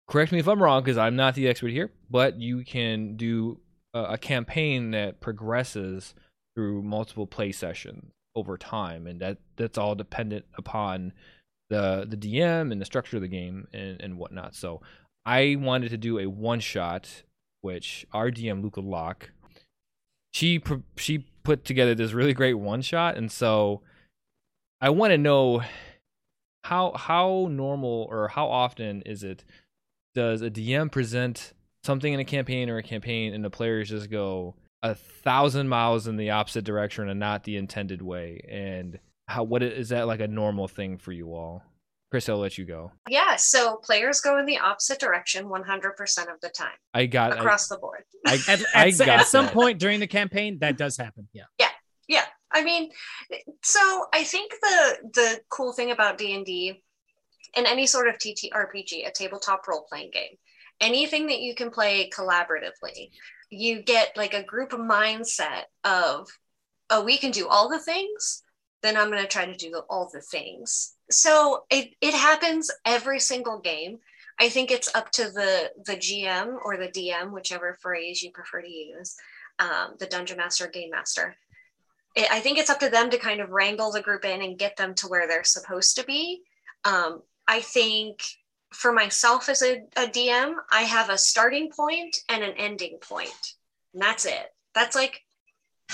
correct 0.08 0.32
me 0.32 0.40
if 0.40 0.48
I'm 0.48 0.60
wrong 0.60 0.82
because 0.82 0.98
I'm 0.98 1.14
not 1.14 1.36
the 1.36 1.46
expert 1.46 1.68
here, 1.70 1.92
but 2.10 2.40
you 2.40 2.64
can 2.64 3.14
do 3.16 3.60
a, 3.94 4.02
a 4.14 4.18
campaign 4.18 4.90
that 4.90 5.20
progresses 5.20 6.14
through 6.56 6.82
multiple 6.82 7.28
play 7.28 7.52
sessions 7.52 8.10
over 8.34 8.58
time, 8.58 9.06
and 9.06 9.20
that 9.20 9.38
that's 9.54 9.78
all 9.78 9.94
dependent 9.94 10.44
upon 10.58 11.12
the 11.70 12.04
the 12.04 12.16
DM 12.16 12.72
and 12.72 12.80
the 12.80 12.84
structure 12.84 13.16
of 13.18 13.22
the 13.22 13.28
game 13.28 13.68
and 13.72 14.00
and 14.00 14.18
whatnot. 14.18 14.56
So 14.56 14.82
I 15.24 15.54
wanted 15.56 15.90
to 15.90 15.96
do 15.96 16.18
a 16.18 16.26
one 16.26 16.58
shot, 16.58 17.22
which 17.60 18.04
our 18.12 18.32
DM 18.32 18.60
Luca 18.60 18.80
Locke, 18.80 19.30
she 20.34 20.60
she 20.96 21.24
put 21.44 21.64
together 21.64 21.94
this 21.94 22.12
really 22.12 22.34
great 22.34 22.54
one 22.54 22.82
shot, 22.82 23.16
and 23.16 23.30
so 23.30 23.82
I 24.80 24.90
want 24.90 25.12
to 25.12 25.18
know 25.18 25.62
how 26.64 26.92
how 26.96 27.46
normal 27.50 28.08
or 28.10 28.28
how 28.28 28.48
often 28.48 29.02
is 29.02 29.22
it 29.22 29.44
does 30.14 30.42
a 30.42 30.50
DM 30.50 30.90
present 30.90 31.52
something 31.84 32.12
in 32.12 32.18
a 32.18 32.24
campaign 32.24 32.68
or 32.68 32.78
a 32.78 32.82
campaign 32.82 33.32
and 33.32 33.44
the 33.44 33.50
players 33.50 33.90
just 33.90 34.10
go 34.10 34.56
a 34.82 34.94
thousand 34.94 35.68
miles 35.68 36.08
in 36.08 36.16
the 36.16 36.30
opposite 36.30 36.64
direction 36.64 37.08
and 37.08 37.20
not 37.20 37.44
the 37.44 37.56
intended 37.56 38.02
way? 38.02 38.44
And 38.50 38.98
how 39.28 39.44
what 39.44 39.62
is 39.62 39.90
that 39.90 40.08
like 40.08 40.20
a 40.20 40.28
normal 40.28 40.66
thing 40.66 40.98
for 40.98 41.12
you 41.12 41.32
all 41.32 41.62
chris 42.14 42.28
i'll 42.28 42.38
let 42.38 42.56
you 42.56 42.64
go 42.64 42.92
Yeah, 43.08 43.34
so 43.34 43.76
players 43.82 44.20
go 44.20 44.38
in 44.38 44.46
the 44.46 44.58
opposite 44.58 45.00
direction 45.00 45.46
100% 45.46 46.32
of 46.32 46.40
the 46.40 46.48
time 46.48 46.78
i 46.94 47.06
got 47.06 47.32
I, 47.32 47.36
across 47.38 47.66
the 47.66 47.76
board. 47.76 48.04
I, 48.24 48.34
At, 48.48 48.60
I 48.72 48.88
at, 48.88 48.98
got 48.98 49.08
at 49.08 49.26
some 49.26 49.46
that. 49.46 49.54
point 49.54 49.80
during 49.80 49.98
the 49.98 50.06
campaign, 50.06 50.58
that 50.60 50.78
does 50.78 50.96
happen. 50.96 51.26
Yeah. 51.32 51.44
Yeah. 51.58 51.70
Yeah, 52.06 52.24
I 52.52 52.62
mean, 52.62 52.90
so 53.62 54.06
I 54.12 54.22
think 54.24 54.52
the 54.60 54.96
the 55.14 55.40
cool 55.48 55.72
thing 55.72 55.90
about 55.90 56.18
D 56.18 56.34
and 56.36 56.44
D 56.44 56.82
and 57.56 57.66
any 57.66 57.86
sort 57.86 58.08
of 58.08 58.18
TTRPG, 58.18 59.08
a 59.08 59.10
tabletop 59.10 59.66
role 59.66 59.86
playing 59.88 60.10
game, 60.12 60.36
anything 60.80 61.26
that 61.28 61.40
you 61.40 61.54
can 61.54 61.70
play 61.70 62.10
collaboratively, 62.10 63.10
you 63.50 63.82
get 63.82 64.16
like 64.16 64.34
a 64.34 64.42
group 64.42 64.70
mindset 64.70 65.64
of, 65.82 66.28
oh, 66.90 67.02
we 67.04 67.16
can 67.18 67.30
do 67.30 67.48
all 67.48 67.68
the 67.68 67.78
things. 67.80 68.42
Then 68.82 68.96
I'm 68.96 69.10
going 69.10 69.22
to 69.22 69.28
try 69.28 69.46
to 69.46 69.56
do 69.56 69.80
all 69.88 70.10
the 70.12 70.20
things. 70.20 70.93
So 71.10 71.64
it 71.70 71.94
it 72.00 72.14
happens 72.14 72.70
every 72.84 73.20
single 73.20 73.60
game. 73.60 73.98
I 74.40 74.48
think 74.48 74.70
it's 74.70 74.94
up 74.94 75.10
to 75.12 75.24
the 75.24 75.70
the 75.84 75.96
GM 75.96 76.56
or 76.64 76.76
the 76.76 76.88
DM, 76.88 77.32
whichever 77.32 77.78
phrase 77.80 78.22
you 78.22 78.30
prefer 78.30 78.62
to 78.62 78.70
use, 78.70 79.16
um, 79.58 79.94
the 79.98 80.06
dungeon 80.06 80.38
master, 80.38 80.66
game 80.66 80.90
master 80.90 81.36
it, 82.14 82.30
I 82.30 82.40
think 82.40 82.58
it's 82.58 82.70
up 82.70 82.80
to 82.80 82.88
them 82.88 83.10
to 83.10 83.18
kind 83.18 83.40
of 83.40 83.50
wrangle 83.50 83.90
the 83.90 84.02
group 84.02 84.24
in 84.24 84.42
and 84.42 84.58
get 84.58 84.76
them 84.76 84.94
to 84.94 85.08
where 85.08 85.26
they're 85.26 85.44
supposed 85.44 85.96
to 85.96 86.04
be. 86.04 86.42
Um, 86.84 87.22
I 87.46 87.60
think 87.60 88.22
for 88.72 88.92
myself 88.92 89.48
as 89.48 89.62
a, 89.62 89.82
a 89.96 90.06
DM, 90.06 90.54
I 90.70 90.82
have 90.82 91.10
a 91.10 91.18
starting 91.18 91.70
point 91.70 92.16
and 92.28 92.42
an 92.42 92.54
ending 92.56 92.98
point, 93.00 93.54
and 93.92 94.02
that's 94.02 94.26
it. 94.26 94.52
That's 94.74 94.96
like, 94.96 95.22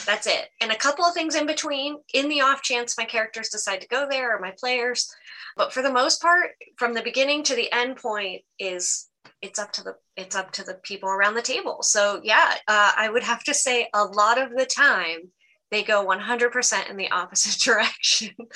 that's 0.06 0.26
it. 0.26 0.48
And 0.60 0.70
a 0.70 0.76
couple 0.76 1.04
of 1.04 1.14
things 1.14 1.34
in 1.34 1.46
between, 1.46 1.98
in 2.14 2.28
the 2.28 2.40
off 2.40 2.62
chance 2.62 2.96
my 2.96 3.04
characters 3.04 3.48
decide 3.48 3.80
to 3.80 3.88
go 3.88 4.06
there 4.08 4.34
or 4.34 4.40
my 4.40 4.52
players. 4.58 5.10
But 5.56 5.72
for 5.72 5.82
the 5.82 5.92
most 5.92 6.22
part, 6.22 6.50
from 6.76 6.94
the 6.94 7.02
beginning 7.02 7.42
to 7.44 7.54
the 7.54 7.70
end 7.72 7.96
point 7.96 8.42
is 8.58 9.08
it's 9.42 9.58
up 9.58 9.72
to 9.72 9.82
the 9.82 9.94
it's 10.16 10.36
up 10.36 10.52
to 10.52 10.64
the 10.64 10.74
people 10.82 11.08
around 11.08 11.34
the 11.34 11.42
table. 11.42 11.82
So 11.82 12.20
yeah, 12.22 12.54
uh, 12.68 12.92
I 12.96 13.08
would 13.10 13.22
have 13.22 13.44
to 13.44 13.54
say 13.54 13.88
a 13.92 14.04
lot 14.04 14.40
of 14.40 14.50
the 14.56 14.66
time 14.66 15.30
they 15.70 15.82
go 15.82 16.04
100% 16.04 16.90
in 16.90 16.96
the 16.96 17.10
opposite 17.12 17.60
direction. 17.60 18.34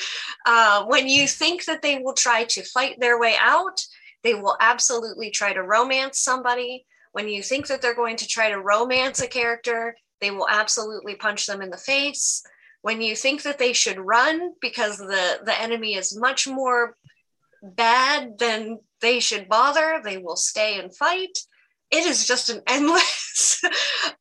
Uh, 0.46 0.84
when 0.84 1.08
you 1.08 1.26
think 1.26 1.64
that 1.64 1.80
they 1.80 1.98
will 1.98 2.12
try 2.12 2.44
to 2.44 2.62
fight 2.62 3.00
their 3.00 3.18
way 3.18 3.34
out, 3.40 3.80
they 4.22 4.34
will 4.34 4.56
absolutely 4.60 5.30
try 5.30 5.54
to 5.54 5.62
romance 5.62 6.18
somebody. 6.18 6.84
When 7.12 7.30
you 7.30 7.42
think 7.42 7.66
that 7.68 7.80
they're 7.80 7.94
going 7.94 8.16
to 8.16 8.26
try 8.26 8.50
to 8.50 8.60
romance 8.60 9.22
a 9.22 9.26
character, 9.26 9.96
they 10.20 10.30
will 10.30 10.48
absolutely 10.48 11.16
punch 11.16 11.46
them 11.46 11.62
in 11.62 11.70
the 11.70 11.76
face. 11.76 12.42
When 12.82 13.00
you 13.00 13.16
think 13.16 13.42
that 13.42 13.58
they 13.58 13.72
should 13.72 13.98
run 13.98 14.52
because 14.60 14.98
the, 14.98 15.40
the 15.44 15.58
enemy 15.58 15.94
is 15.94 16.16
much 16.16 16.46
more 16.46 16.96
bad 17.62 18.38
than 18.38 18.78
they 19.00 19.20
should 19.20 19.48
bother, 19.48 20.00
they 20.04 20.18
will 20.18 20.36
stay 20.36 20.78
and 20.78 20.94
fight. 20.94 21.38
It 21.90 22.04
is 22.06 22.26
just 22.26 22.50
an 22.50 22.62
endless, 22.68 23.62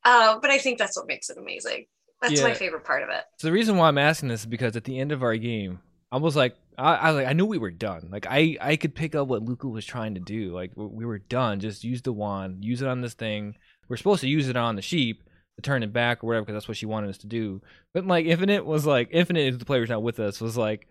uh, 0.04 0.38
but 0.40 0.50
I 0.50 0.58
think 0.58 0.78
that's 0.78 0.96
what 0.96 1.06
makes 1.06 1.28
it 1.30 1.38
amazing. 1.38 1.86
That's 2.22 2.42
my 2.42 2.54
favorite 2.54 2.84
part 2.84 3.02
of 3.02 3.10
it. 3.10 3.22
So 3.38 3.48
the 3.48 3.52
reason 3.52 3.76
why 3.76 3.88
I'm 3.88 3.98
asking 3.98 4.30
this 4.30 4.40
is 4.40 4.46
because 4.46 4.76
at 4.76 4.84
the 4.84 4.98
end 4.98 5.12
of 5.12 5.22
our 5.22 5.36
game, 5.36 5.80
I 6.10 6.16
was 6.16 6.34
like, 6.34 6.56
I, 6.78 6.94
I 6.94 7.10
was 7.10 7.16
like, 7.16 7.28
I 7.28 7.34
knew 7.34 7.44
we 7.44 7.58
were 7.58 7.70
done. 7.70 8.08
Like 8.10 8.26
I, 8.28 8.56
I 8.60 8.76
could 8.76 8.94
pick 8.94 9.14
up 9.14 9.28
what 9.28 9.42
Luca 9.42 9.68
was 9.68 9.84
trying 9.84 10.14
to 10.14 10.20
do. 10.20 10.54
Like 10.54 10.72
we 10.74 11.04
were 11.04 11.18
done. 11.18 11.60
Just 11.60 11.84
use 11.84 12.00
the 12.00 12.12
wand, 12.12 12.64
use 12.64 12.80
it 12.80 12.88
on 12.88 13.02
this 13.02 13.14
thing. 13.14 13.56
We're 13.88 13.98
supposed 13.98 14.22
to 14.22 14.28
use 14.28 14.48
it 14.48 14.56
on 14.56 14.76
the 14.76 14.82
sheep 14.82 15.22
to 15.56 15.62
turn 15.62 15.82
it 15.82 15.92
back 15.92 16.22
or 16.22 16.26
whatever 16.28 16.44
because 16.44 16.54
that's 16.54 16.68
what 16.68 16.76
she 16.76 16.86
wanted 16.86 17.10
us 17.10 17.18
to 17.18 17.26
do. 17.26 17.62
But 17.92 18.06
like 18.06 18.26
Infinite 18.26 18.64
was 18.64 18.86
like, 18.86 19.08
Infinite, 19.12 19.58
the 19.58 19.64
player's 19.64 19.90
not 19.90 20.02
with 20.02 20.20
us, 20.20 20.40
was 20.40 20.56
like, 20.56 20.88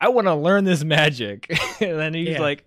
I 0.00 0.08
want 0.08 0.26
to 0.26 0.34
learn 0.34 0.64
this 0.64 0.82
magic. 0.84 1.46
and 1.80 1.98
then 1.98 2.14
he's 2.14 2.28
Yeah. 2.30 2.40
like, 2.40 2.64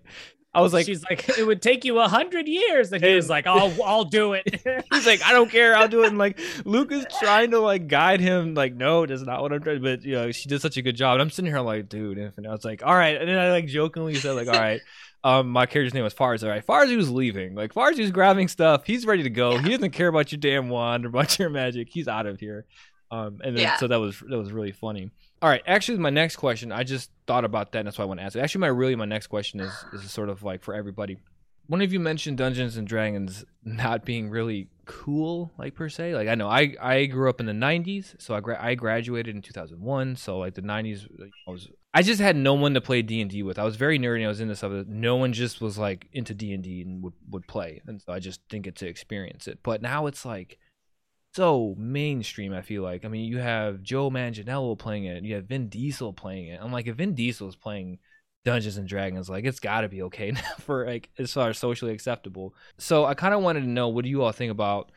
I 0.54 0.60
was 0.62 0.72
like, 0.72 0.86
she's 0.86 1.04
like, 1.04 1.28
it 1.38 1.46
would 1.46 1.60
take 1.60 1.84
you 1.84 1.98
a 1.98 2.08
hundred 2.08 2.48
years, 2.48 2.90
and 2.90 3.04
he 3.04 3.14
was 3.14 3.28
like, 3.28 3.46
I'll 3.46 3.76
I'll 3.84 4.04
do 4.06 4.32
it. 4.32 4.44
He's 4.90 5.04
like, 5.04 5.20
I 5.22 5.32
don't 5.32 5.50
care, 5.50 5.76
I'll 5.76 5.86
do 5.86 6.02
it. 6.04 6.06
And 6.06 6.16
like 6.16 6.40
Luke 6.64 6.90
is 6.92 7.04
trying 7.20 7.50
to 7.50 7.60
like 7.60 7.88
guide 7.88 8.20
him, 8.20 8.54
like, 8.54 8.74
no, 8.74 9.04
that's 9.04 9.20
not 9.20 9.42
what 9.42 9.52
I'm 9.52 9.60
trying. 9.60 9.82
But 9.82 10.02
you 10.02 10.12
know, 10.12 10.32
she 10.32 10.48
did 10.48 10.62
such 10.62 10.78
a 10.78 10.82
good 10.82 10.96
job. 10.96 11.12
And 11.16 11.20
I'm 11.20 11.28
sitting 11.28 11.50
here 11.50 11.60
like, 11.60 11.90
dude, 11.90 12.16
Infinite. 12.16 12.48
I 12.48 12.52
was 12.52 12.64
like, 12.64 12.82
all 12.82 12.94
right. 12.94 13.20
And 13.20 13.28
then 13.28 13.36
I 13.38 13.50
like 13.50 13.66
jokingly 13.66 14.14
said, 14.14 14.32
like, 14.32 14.48
all 14.48 14.54
right. 14.54 14.80
Um, 15.26 15.48
my 15.50 15.66
character's 15.66 15.92
name 15.94 16.04
was 16.04 16.14
Farzi. 16.14 16.44
All 16.44 16.50
right, 16.50 16.64
Farzi 16.64 16.96
was 16.96 17.10
leaving. 17.10 17.54
Like 17.54 17.74
Farzi 17.74 17.98
was 18.00 18.10
grabbing 18.12 18.48
stuff. 18.48 18.84
He's 18.86 19.04
ready 19.06 19.22
to 19.24 19.30
go. 19.30 19.58
He 19.58 19.70
doesn't 19.70 19.90
care 19.90 20.08
about 20.08 20.30
your 20.30 20.38
damn 20.38 20.68
wand 20.68 21.04
or 21.04 21.08
about 21.08 21.38
your 21.38 21.50
magic. 21.50 21.88
He's 21.90 22.06
out 22.08 22.26
of 22.26 22.38
here. 22.38 22.64
Um, 23.10 23.40
and 23.44 23.56
then 23.56 23.62
Yeah. 23.62 23.76
so 23.76 23.88
that 23.88 23.96
was 24.00 24.20
that 24.28 24.38
was 24.38 24.52
really 24.52 24.72
funny. 24.72 25.10
All 25.42 25.48
right, 25.50 25.62
actually, 25.66 25.98
my 25.98 26.10
next 26.10 26.36
question, 26.36 26.72
I 26.72 26.82
just 26.82 27.10
thought 27.26 27.44
about 27.44 27.72
that, 27.72 27.80
and 27.80 27.86
that's 27.86 27.98
why 27.98 28.04
I 28.04 28.06
want 28.06 28.20
to 28.20 28.24
ask 28.24 28.36
it. 28.36 28.40
Actually, 28.40 28.60
my 28.62 28.66
really 28.68 28.96
my 28.96 29.04
next 29.04 29.26
question 29.26 29.60
is 29.60 29.72
is 29.92 30.10
sort 30.10 30.28
of 30.28 30.42
like 30.42 30.62
for 30.62 30.74
everybody. 30.74 31.18
one 31.66 31.82
of 31.82 31.92
you 31.92 31.98
mentioned 32.00 32.38
Dungeons 32.38 32.76
and 32.76 32.86
Dragons 32.86 33.44
not 33.64 34.04
being 34.04 34.30
really 34.30 34.68
cool, 34.86 35.52
like 35.58 35.74
per 35.74 35.88
se. 35.88 36.14
Like 36.14 36.28
I 36.28 36.34
know 36.34 36.48
I 36.48 36.74
I 36.80 37.06
grew 37.06 37.28
up 37.28 37.40
in 37.40 37.46
the 37.46 37.52
'90s, 37.52 38.14
so 38.18 38.34
I 38.34 38.40
gra- 38.40 38.62
I 38.62 38.74
graduated 38.74 39.34
in 39.34 39.42
2001. 39.42 40.16
So 40.16 40.38
like 40.38 40.54
the 40.54 40.62
'90s, 40.62 41.06
I 41.46 41.50
was 41.50 41.68
I 41.92 42.02
just 42.02 42.20
had 42.20 42.36
no 42.36 42.54
one 42.54 42.74
to 42.74 42.80
play 42.80 43.02
D 43.02 43.20
and 43.20 43.30
D 43.30 43.42
with. 43.42 43.58
I 43.58 43.64
was 43.64 43.76
very 43.76 43.98
nerdy. 43.98 44.24
I 44.24 44.28
was 44.28 44.40
into 44.40 44.56
stuff. 44.56 44.72
that 44.72 44.88
No 44.88 45.16
one 45.16 45.32
just 45.32 45.60
was 45.60 45.76
like 45.76 46.08
into 46.12 46.34
D 46.34 46.54
and 46.54 46.62
D 46.62 46.82
and 46.82 47.02
would 47.02 47.14
would 47.30 47.46
play, 47.46 47.82
and 47.86 48.00
so 48.00 48.12
I 48.12 48.18
just 48.18 48.46
didn't 48.48 48.64
get 48.64 48.76
to 48.76 48.86
experience 48.86 49.46
it. 49.48 49.58
But 49.62 49.82
now 49.82 50.06
it's 50.06 50.24
like 50.24 50.58
so 51.34 51.74
mainstream. 51.76 52.54
I 52.54 52.62
feel 52.62 52.82
like 52.82 53.04
I 53.04 53.08
mean 53.08 53.24
you 53.24 53.38
have 53.38 53.82
Joe 53.82 54.10
Manganiello 54.10 54.78
playing 54.78 55.04
it, 55.04 55.24
you 55.24 55.34
have 55.34 55.44
Vin 55.44 55.68
Diesel 55.68 56.12
playing 56.12 56.48
it. 56.48 56.60
I'm 56.62 56.72
like 56.72 56.86
if 56.86 56.96
Vin 56.96 57.14
Diesel 57.14 57.48
is 57.48 57.56
playing 57.56 57.98
Dungeons 58.46 58.76
and 58.76 58.86
Dragons, 58.86 59.28
like 59.28 59.44
it's 59.44 59.58
got 59.58 59.80
to 59.80 59.88
be 59.88 60.02
okay 60.02 60.30
now 60.34 60.40
for 60.60 60.86
like 60.86 61.10
as 61.18 61.32
far 61.32 61.50
as 61.50 61.58
socially 61.58 61.92
acceptable. 61.92 62.54
So 62.78 63.04
I 63.04 63.14
kind 63.14 63.34
of 63.34 63.42
wanted 63.42 63.62
to 63.62 63.66
know 63.66 63.88
what 63.88 64.04
do 64.04 64.08
you 64.08 64.22
all 64.22 64.30
think 64.30 64.52
about 64.52 64.92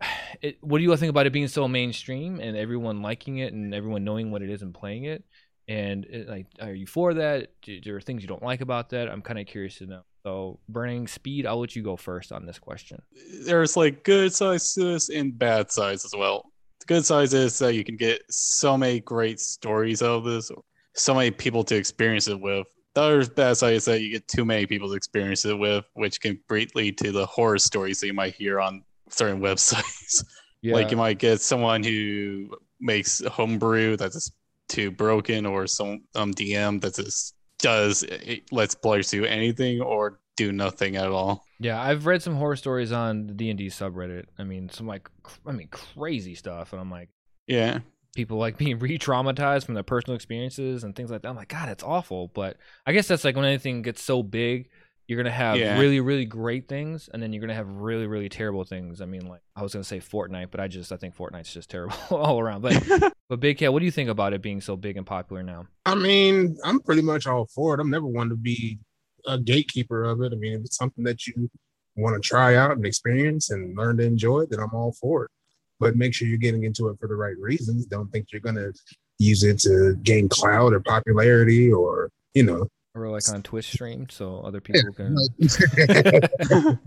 it? 0.40 0.56
What 0.60 0.78
do 0.78 0.84
you 0.84 0.90
all 0.92 0.96
think 0.96 1.10
about 1.10 1.26
it 1.26 1.32
being 1.32 1.48
so 1.48 1.66
mainstream 1.66 2.38
and 2.38 2.56
everyone 2.56 3.02
liking 3.02 3.38
it 3.38 3.52
and 3.52 3.74
everyone 3.74 4.04
knowing 4.04 4.30
what 4.30 4.40
it 4.40 4.50
is 4.50 4.62
and 4.62 4.72
playing 4.72 5.04
it? 5.04 5.24
And 5.66 6.04
it, 6.04 6.28
like, 6.28 6.46
are 6.60 6.72
you 6.72 6.86
for 6.86 7.12
that? 7.14 7.48
Do, 7.62 7.80
there 7.80 7.96
are 7.96 8.00
things 8.00 8.22
you 8.22 8.28
don't 8.28 8.42
like 8.42 8.60
about 8.60 8.90
that? 8.90 9.08
I'm 9.08 9.20
kind 9.20 9.40
of 9.40 9.46
curious 9.46 9.78
to 9.78 9.86
know. 9.86 10.02
So, 10.22 10.60
burning 10.68 11.08
speed, 11.08 11.46
I'll 11.46 11.58
let 11.58 11.74
you 11.74 11.82
go 11.82 11.96
first 11.96 12.30
on 12.30 12.46
this 12.46 12.58
question. 12.58 13.02
There's 13.44 13.76
like 13.76 14.04
good 14.04 14.32
sizes 14.32 15.08
and 15.08 15.36
bad 15.36 15.72
sides 15.72 16.04
as 16.04 16.14
well. 16.16 16.52
The 16.80 16.86
good 16.86 17.04
size 17.04 17.34
is 17.34 17.58
that 17.58 17.74
you 17.74 17.82
can 17.82 17.96
get 17.96 18.22
so 18.30 18.78
many 18.78 19.00
great 19.00 19.40
stories 19.40 20.02
out 20.02 20.18
of 20.18 20.24
this, 20.24 20.52
so 20.94 21.14
many 21.14 21.30
people 21.30 21.64
to 21.64 21.76
experience 21.76 22.28
it 22.28 22.40
with. 22.40 22.66
The 22.94 23.00
other 23.02 23.26
bad 23.26 23.56
side 23.56 23.74
is 23.74 23.84
that 23.84 24.00
you 24.00 24.10
get 24.10 24.26
too 24.26 24.44
many 24.44 24.66
people 24.66 24.88
to 24.88 24.94
experience 24.94 25.44
it 25.44 25.56
with, 25.58 25.84
which 25.94 26.20
can 26.20 26.40
greatly 26.48 26.84
lead 26.84 26.98
to 26.98 27.12
the 27.12 27.24
horror 27.26 27.58
stories 27.58 28.00
that 28.00 28.08
you 28.08 28.14
might 28.14 28.34
hear 28.34 28.60
on 28.60 28.82
certain 29.08 29.40
websites. 29.48 30.24
Yeah, 30.62 30.74
Like 30.74 30.90
you 30.90 30.96
might 30.96 31.18
get 31.18 31.40
someone 31.40 31.82
who 31.82 32.50
makes 32.80 33.20
homebrew 33.24 33.96
that's 33.96 34.30
too 34.68 34.90
broken, 34.90 35.46
or 35.46 35.66
some 35.66 36.02
um, 36.14 36.32
DM 36.34 36.80
that 36.80 36.94
just 36.94 37.34
does 37.58 38.04
lets 38.50 38.74
players 38.74 39.10
do 39.10 39.24
anything 39.24 39.80
or 39.80 40.18
do 40.36 40.52
nothing 40.52 40.96
at 40.96 41.08
all. 41.08 41.44
Yeah, 41.58 41.80
I've 41.80 42.06
read 42.06 42.22
some 42.22 42.34
horror 42.36 42.56
stories 42.56 42.92
on 42.92 43.26
the 43.26 43.34
D 43.34 43.50
and 43.50 43.58
D 43.58 43.66
subreddit. 43.66 44.24
I 44.38 44.44
mean, 44.44 44.68
some 44.70 44.86
like, 44.86 45.08
cr- 45.22 45.38
I 45.46 45.52
mean, 45.52 45.68
crazy 45.68 46.34
stuff, 46.34 46.72
and 46.72 46.80
I'm 46.80 46.90
like, 46.90 47.08
Yeah, 47.46 47.80
people 48.14 48.38
like 48.38 48.56
being 48.58 48.78
re-traumatized 48.78 49.64
from 49.66 49.74
their 49.74 49.82
personal 49.82 50.14
experiences 50.16 50.84
and 50.84 50.94
things 50.94 51.10
like 51.10 51.22
that. 51.22 51.28
I'm 51.28 51.36
like, 51.36 51.48
God, 51.48 51.68
it's 51.68 51.82
awful. 51.84 52.28
But 52.28 52.56
I 52.86 52.92
guess 52.92 53.08
that's 53.08 53.24
like 53.24 53.36
when 53.36 53.44
anything 53.44 53.82
gets 53.82 54.02
so 54.02 54.22
big, 54.22 54.68
you're 55.06 55.16
gonna 55.16 55.30
have 55.32 55.58
Yeah. 55.58 55.76
really, 55.80 55.98
really 55.98 56.24
great 56.24 56.68
things, 56.68 57.08
and 57.12 57.20
then 57.20 57.32
you're 57.32 57.40
gonna 57.40 57.54
have 57.54 57.68
really, 57.68 58.06
really 58.06 58.28
terrible 58.28 58.62
things. 58.64 59.00
I 59.00 59.06
mean, 59.06 59.26
like 59.26 59.40
I 59.56 59.62
was 59.62 59.72
gonna 59.72 59.82
say 59.82 59.98
Fortnite, 59.98 60.52
but 60.52 60.60
I 60.60 60.68
just 60.68 60.92
I 60.92 60.96
think 60.96 61.16
Fortnite's 61.16 61.52
just 61.52 61.68
terrible 61.68 61.96
all 62.10 62.38
around. 62.38 62.62
But 62.62 62.74
but 63.28 63.40
Big 63.40 63.58
Cat, 63.58 63.72
what 63.72 63.80
do 63.80 63.86
you 63.86 63.90
think 63.90 64.08
about 64.08 64.34
it 64.34 64.40
being 64.42 64.60
so 64.60 64.76
big 64.76 64.96
and 64.96 65.04
popular 65.04 65.42
now? 65.42 65.66
I 65.84 65.96
mean, 65.96 66.56
I'm 66.64 66.78
pretty 66.80 67.02
much 67.02 67.26
all 67.26 67.46
for 67.52 67.74
it. 67.74 67.80
I'm 67.80 67.90
never 67.90 68.06
one 68.06 68.28
to 68.28 68.36
be 68.36 68.78
a 69.26 69.36
gatekeeper 69.36 70.04
of 70.04 70.20
it. 70.22 70.32
I 70.32 70.36
mean, 70.36 70.52
if 70.54 70.60
it's 70.60 70.76
something 70.76 71.02
that 71.04 71.26
you 71.26 71.50
want 71.96 72.14
to 72.14 72.26
try 72.26 72.54
out 72.54 72.70
and 72.70 72.86
experience 72.86 73.50
and 73.50 73.76
learn 73.76 73.96
to 73.96 74.04
enjoy, 74.04 74.46
then 74.46 74.60
I'm 74.60 74.72
all 74.72 74.92
for 74.92 75.24
it. 75.24 75.30
But 75.80 75.96
make 75.96 76.14
sure 76.14 76.28
you're 76.28 76.38
getting 76.38 76.62
into 76.64 76.88
it 76.88 76.98
for 77.00 77.08
the 77.08 77.16
right 77.16 77.36
reasons. 77.38 77.86
Don't 77.86 78.08
think 78.12 78.28
you're 78.30 78.40
gonna 78.42 78.70
use 79.18 79.42
it 79.42 79.58
to 79.60 79.96
gain 80.02 80.28
clout 80.28 80.72
or 80.72 80.80
popularity 80.80 81.72
or 81.72 82.10
you 82.34 82.44
know. 82.44 82.68
Or 82.94 83.08
like 83.08 83.28
on 83.32 83.42
Twitch 83.42 83.70
stream, 83.72 84.08
so 84.10 84.40
other 84.44 84.60
people 84.60 84.92
can. 84.92 85.14
like- 85.14 85.30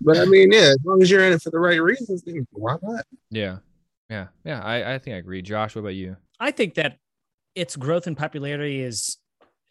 but 0.00 0.16
I 0.18 0.24
mean, 0.24 0.50
yeah, 0.52 0.70
as 0.70 0.78
long 0.84 1.02
as 1.02 1.10
you're 1.10 1.24
in 1.24 1.34
it 1.34 1.42
for 1.42 1.50
the 1.50 1.58
right 1.58 1.80
reasons, 1.82 2.22
then 2.22 2.46
why 2.52 2.76
not? 2.82 3.04
Yeah, 3.30 3.58
yeah, 4.08 4.28
yeah. 4.44 4.62
I 4.62 4.94
I 4.94 4.98
think 4.98 5.14
I 5.14 5.18
agree. 5.18 5.42
Josh, 5.42 5.74
what 5.74 5.80
about 5.80 5.94
you? 5.94 6.16
I 6.40 6.50
think 6.50 6.74
that 6.74 6.98
its 7.54 7.76
growth 7.76 8.06
and 8.06 8.16
popularity 8.16 8.80
is 8.80 9.18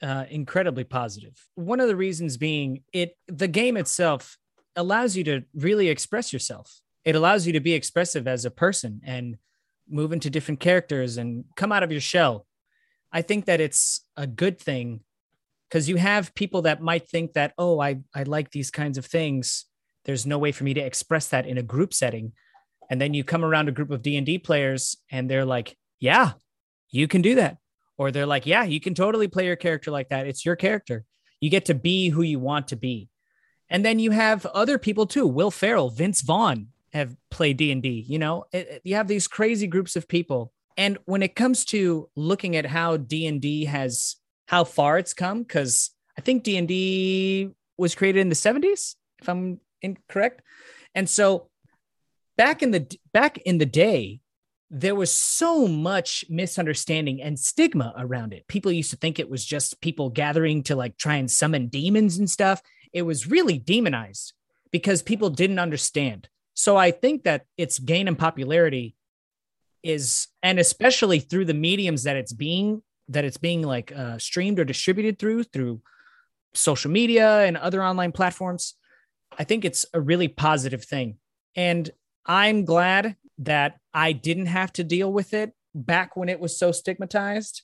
uh, 0.01 0.25
incredibly 0.29 0.83
positive. 0.83 1.33
One 1.55 1.79
of 1.79 1.87
the 1.87 1.95
reasons 1.95 2.37
being 2.37 2.83
it 2.93 3.17
the 3.27 3.47
game 3.47 3.75
itself 3.75 4.37
allows 4.75 5.17
you 5.17 5.23
to 5.25 5.43
really 5.55 5.89
express 5.89 6.31
yourself. 6.31 6.81
It 7.05 7.15
allows 7.15 7.45
you 7.45 7.53
to 7.53 7.59
be 7.59 7.73
expressive 7.73 8.27
as 8.27 8.45
a 8.45 8.51
person 8.51 9.01
and 9.03 9.37
move 9.89 10.13
into 10.13 10.29
different 10.29 10.59
characters 10.59 11.17
and 11.17 11.45
come 11.55 11.71
out 11.71 11.83
of 11.83 11.91
your 11.91 12.01
shell. 12.01 12.45
I 13.11 13.21
think 13.21 13.45
that 13.45 13.61
it's 13.61 14.05
a 14.15 14.25
good 14.25 14.59
thing 14.59 15.01
because 15.69 15.89
you 15.89 15.97
have 15.97 16.35
people 16.35 16.63
that 16.63 16.81
might 16.81 17.07
think 17.07 17.33
that 17.33 17.53
oh 17.57 17.79
I 17.79 17.99
I 18.15 18.23
like 18.23 18.51
these 18.51 18.71
kinds 18.71 18.97
of 18.97 19.05
things. 19.05 19.65
There's 20.05 20.25
no 20.25 20.37
way 20.37 20.51
for 20.51 20.63
me 20.63 20.73
to 20.73 20.81
express 20.81 21.27
that 21.29 21.45
in 21.45 21.57
a 21.57 21.63
group 21.63 21.93
setting. 21.93 22.33
And 22.89 22.99
then 22.99 23.13
you 23.13 23.23
come 23.23 23.45
around 23.45 23.69
a 23.69 23.71
group 23.71 23.91
of 23.91 24.01
D&D 24.01 24.39
players 24.39 24.97
and 25.09 25.29
they're 25.29 25.45
like, 25.45 25.77
"Yeah, 25.99 26.33
you 26.93 27.07
can 27.07 27.21
do 27.21 27.35
that. 27.35 27.57
Or 27.97 28.11
they're 28.11 28.25
like, 28.25 28.45
yeah, 28.45 28.63
you 28.63 28.79
can 28.79 28.93
totally 28.93 29.27
play 29.27 29.47
your 29.47 29.55
character 29.57 29.91
like 29.91 30.09
that. 30.09 30.27
It's 30.27 30.45
your 30.45 30.55
character. 30.55 31.03
You 31.41 31.49
get 31.49 31.65
to 31.65 31.73
be 31.73 32.09
who 32.09 32.21
you 32.21 32.39
want 32.39 32.69
to 32.69 32.75
be. 32.77 33.09
And 33.69 33.83
then 33.83 33.99
you 33.99 34.11
have 34.11 34.45
other 34.45 34.77
people 34.77 35.07
too. 35.07 35.27
Will 35.27 35.51
Ferrell, 35.51 35.89
Vince 35.89 36.21
Vaughn 36.21 36.67
have 36.93 37.15
played 37.31 37.57
D&D, 37.57 38.05
you 38.07 38.19
know? 38.19 38.45
It- 38.51 38.67
it- 38.69 38.81
you 38.83 38.95
have 38.95 39.07
these 39.07 39.27
crazy 39.27 39.67
groups 39.67 39.95
of 39.95 40.07
people. 40.07 40.53
And 40.77 40.97
when 41.05 41.23
it 41.23 41.35
comes 41.35 41.65
to 41.65 42.09
looking 42.15 42.55
at 42.55 42.65
how 42.65 42.97
D&D 42.97 43.65
has 43.65 44.15
how 44.47 44.63
far 44.63 44.97
it's 44.97 45.13
come 45.13 45.45
cuz 45.45 45.91
I 46.17 46.21
think 46.21 46.43
D&D 46.43 47.49
was 47.77 47.95
created 47.95 48.19
in 48.19 48.29
the 48.29 48.35
70s 48.35 48.95
if 49.19 49.27
I'm 49.27 49.59
incorrect. 49.81 50.41
And 50.93 51.09
so 51.09 51.49
back 52.37 52.61
in 52.61 52.71
the 52.71 52.87
back 53.11 53.37
in 53.39 53.57
the 53.57 53.65
day, 53.65 54.19
there 54.69 54.95
was 54.95 55.11
so 55.11 55.67
much 55.67 56.25
misunderstanding 56.29 57.21
and 57.21 57.39
stigma 57.39 57.93
around 57.97 58.33
it. 58.33 58.47
People 58.47 58.71
used 58.71 58.89
to 58.91 58.97
think 58.97 59.19
it 59.19 59.29
was 59.29 59.45
just 59.45 59.81
people 59.81 60.09
gathering 60.09 60.63
to 60.63 60.75
like 60.75 60.97
try 60.97 61.15
and 61.15 61.29
summon 61.29 61.67
demons 61.67 62.17
and 62.17 62.29
stuff. 62.29 62.61
It 62.91 63.03
was 63.03 63.29
really 63.29 63.59
demonized 63.59 64.33
because 64.71 65.01
people 65.03 65.29
didn't 65.29 65.59
understand. 65.59 66.27
So 66.53 66.77
I 66.77 66.91
think 66.91 67.23
that 67.23 67.45
its 67.57 67.79
gain 67.79 68.07
in 68.07 68.15
popularity 68.15 68.95
is, 69.81 70.27
and 70.41 70.59
especially 70.59 71.19
through 71.19 71.45
the 71.45 71.53
mediums 71.53 72.03
that 72.03 72.15
it's 72.15 72.33
being 72.33 72.81
that 73.09 73.25
it's 73.25 73.37
being 73.37 73.61
like 73.61 73.91
uh, 73.91 74.17
streamed 74.17 74.59
or 74.59 74.63
distributed 74.63 75.19
through 75.19 75.43
through 75.43 75.81
social 76.53 76.89
media 76.89 77.41
and 77.41 77.57
other 77.57 77.83
online 77.83 78.13
platforms. 78.13 78.75
I 79.37 79.43
think 79.43 79.65
it's 79.65 79.85
a 79.93 79.99
really 79.99 80.27
positive 80.27 80.85
thing, 80.85 81.17
and 81.55 81.89
I'm 82.25 82.65
glad 82.65 83.17
that 83.39 83.79
I 83.93 84.13
didn't 84.13 84.45
have 84.45 84.71
to 84.73 84.83
deal 84.83 85.11
with 85.11 85.33
it 85.33 85.53
back 85.75 86.15
when 86.15 86.29
it 86.29 86.39
was 86.39 86.57
so 86.57 86.71
stigmatized. 86.71 87.63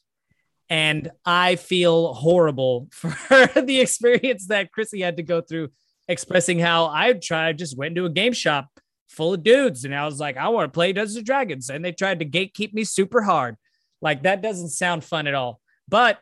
And 0.69 1.11
I 1.25 1.55
feel 1.55 2.13
horrible 2.13 2.89
for 2.91 3.47
the 3.55 3.79
experience 3.79 4.47
that 4.47 4.71
Chrissy 4.71 5.01
had 5.01 5.17
to 5.17 5.23
go 5.23 5.41
through, 5.41 5.69
expressing 6.09 6.59
how 6.59 6.87
I 6.87 7.13
tried, 7.13 7.57
just 7.57 7.77
went 7.77 7.95
into 7.95 8.05
a 8.05 8.09
game 8.09 8.33
shop 8.33 8.67
full 9.07 9.33
of 9.33 9.43
dudes. 9.43 9.85
And 9.85 9.95
I 9.95 10.05
was 10.05 10.19
like, 10.19 10.35
I 10.35 10.49
want 10.49 10.65
to 10.65 10.75
play 10.75 10.91
Dungeons 10.91 11.15
and 11.15 11.25
Dragons. 11.25 11.69
And 11.69 11.85
they 11.85 11.93
tried 11.93 12.19
to 12.19 12.25
gatekeep 12.25 12.73
me 12.73 12.83
super 12.83 13.21
hard. 13.21 13.55
Like 14.01 14.23
that 14.23 14.41
doesn't 14.41 14.69
sound 14.69 15.05
fun 15.05 15.27
at 15.27 15.35
all. 15.35 15.61
But 15.87 16.19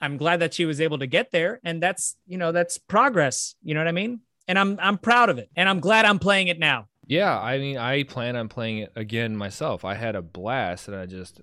I'm 0.00 0.16
glad 0.16 0.40
that 0.40 0.54
she 0.54 0.64
was 0.64 0.80
able 0.80 0.98
to 0.98 1.06
get 1.06 1.30
there. 1.30 1.60
And 1.64 1.82
that's, 1.82 2.16
you 2.26 2.36
know, 2.36 2.52
that's 2.52 2.76
progress. 2.76 3.54
You 3.62 3.74
know 3.74 3.80
what 3.80 3.88
I 3.88 3.92
mean? 3.92 4.20
And 4.46 4.58
I'm 4.58 4.78
I'm 4.80 4.98
proud 4.98 5.30
of 5.30 5.38
it. 5.38 5.50
And 5.56 5.68
I'm 5.68 5.80
glad 5.80 6.04
I'm 6.04 6.18
playing 6.18 6.48
it 6.48 6.58
now. 6.58 6.86
Yeah, 7.06 7.38
I 7.38 7.58
mean, 7.58 7.78
I 7.78 8.02
plan 8.02 8.36
on 8.36 8.48
playing 8.48 8.78
it 8.78 8.92
again 8.94 9.34
myself. 9.34 9.84
I 9.86 9.94
had 9.94 10.14
a 10.14 10.20
blast, 10.20 10.88
and 10.88 10.96
I 10.96 11.06
just, 11.06 11.40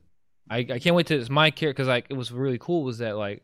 I, 0.47 0.57
I 0.59 0.77
can't 0.77 0.95
wait 0.95 1.07
to. 1.07 1.15
It's 1.15 1.27
my 1.27 1.49
character 1.49 1.73
because 1.73 1.87
like 1.87 2.05
it 2.09 2.13
was 2.13 2.31
really 2.31 2.59
cool. 2.59 2.83
Was 2.83 2.99
that 2.99 3.17
like 3.17 3.43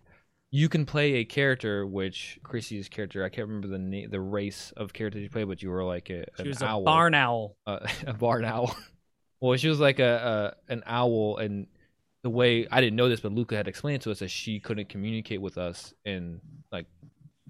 you 0.52 0.68
can 0.70 0.86
play 0.86 1.14
a 1.16 1.26
character 1.26 1.86
which 1.88 2.38
Chrissy's 2.44 2.90
character. 2.90 3.24
I 3.24 3.30
can't 3.30 3.48
remember 3.48 3.68
the 3.70 3.80
na- 3.80 4.08
the 4.10 4.20
race 4.20 4.74
of 4.76 4.92
character 4.94 5.18
you 5.20 5.30
play, 5.30 5.44
but 5.46 5.62
you 5.64 5.70
were 5.70 5.84
like 5.84 6.10
a, 6.10 6.26
She 6.42 6.48
was 6.50 6.62
owl, 6.62 6.82
a 6.82 6.86
barn 6.86 7.14
owl. 7.14 7.56
uh, 7.66 7.80
a 8.06 8.14
barn 8.14 8.44
owl. 8.46 8.76
well, 9.40 9.58
she 9.58 9.70
was 9.70 9.80
like 9.80 10.00
a, 10.00 10.54
a 10.70 10.74
an 10.74 10.84
owl, 10.86 11.38
and 11.38 11.68
the 12.24 12.30
way 12.30 12.68
I 12.70 12.82
didn't 12.82 12.98
know 12.98 13.10
this, 13.10 13.22
but 13.22 13.32
Luca 13.32 13.56
had 13.56 13.68
explained 13.68 14.02
to 14.04 14.12
us 14.12 14.20
that 14.20 14.30
she 14.30 14.60
couldn't 14.60 14.90
communicate 14.90 15.42
with 15.42 15.58
us 15.58 15.94
in 16.06 16.42
like 16.72 16.86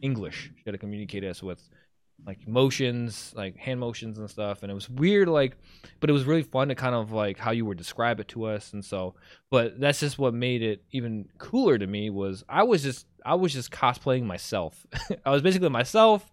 English. 0.01 0.51
She 0.55 0.63
had 0.65 0.71
to 0.73 0.77
communicate 0.77 1.23
us 1.23 1.41
with 1.43 1.59
like 2.25 2.47
motions, 2.47 3.33
like 3.35 3.57
hand 3.57 3.79
motions 3.79 4.19
and 4.19 4.29
stuff. 4.29 4.61
And 4.63 4.71
it 4.71 4.75
was 4.75 4.89
weird, 4.89 5.27
like, 5.27 5.57
but 5.99 6.09
it 6.09 6.13
was 6.13 6.25
really 6.25 6.43
fun 6.43 6.67
to 6.67 6.75
kind 6.75 6.93
of 6.95 7.11
like 7.11 7.37
how 7.37 7.51
you 7.51 7.65
would 7.65 7.77
describe 7.77 8.19
it 8.19 8.27
to 8.29 8.45
us. 8.45 8.73
And 8.73 8.83
so, 8.85 9.15
but 9.49 9.79
that's 9.79 9.99
just 9.99 10.19
what 10.19 10.33
made 10.33 10.61
it 10.61 10.83
even 10.91 11.27
cooler 11.37 11.77
to 11.77 11.87
me 11.87 12.09
was 12.09 12.43
I 12.47 12.63
was 12.63 12.83
just 12.83 13.07
I 13.25 13.35
was 13.35 13.53
just 13.53 13.71
cosplaying 13.71 14.23
myself. 14.23 14.85
I 15.25 15.31
was 15.31 15.41
basically 15.41 15.69
myself 15.69 16.29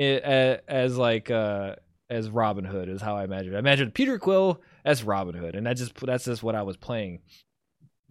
i- 0.00 0.20
a- 0.24 0.60
as 0.68 0.96
like 0.96 1.30
uh 1.30 1.76
as 2.08 2.30
Robin 2.30 2.64
Hood 2.64 2.88
is 2.88 3.02
how 3.02 3.16
I 3.16 3.24
imagined. 3.24 3.56
I 3.56 3.58
imagined 3.58 3.92
Peter 3.94 4.18
Quill 4.18 4.60
as 4.84 5.02
Robin 5.02 5.34
Hood, 5.34 5.54
and 5.56 5.66
that 5.66 5.76
just 5.76 5.94
that's 5.96 6.24
just 6.24 6.42
what 6.42 6.54
I 6.54 6.62
was 6.62 6.76
playing. 6.76 7.20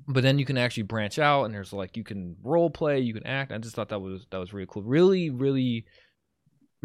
But 0.07 0.21
then 0.21 0.37
you 0.37 0.45
can 0.45 0.57
actually 0.57 0.83
branch 0.83 1.17
out, 1.17 1.45
and 1.45 1.53
there's 1.53 1.73
like 1.73 1.97
you 1.97 2.03
can 2.03 2.35
role 2.43 2.69
play, 2.69 2.99
you 2.99 3.13
can 3.13 3.25
act. 3.25 3.51
I 3.51 3.57
just 3.57 3.75
thought 3.75 3.89
that 3.89 3.99
was 3.99 4.27
that 4.29 4.37
was 4.37 4.53
really 4.53 4.67
cool. 4.69 4.83
Really, 4.83 5.29
really 5.31 5.85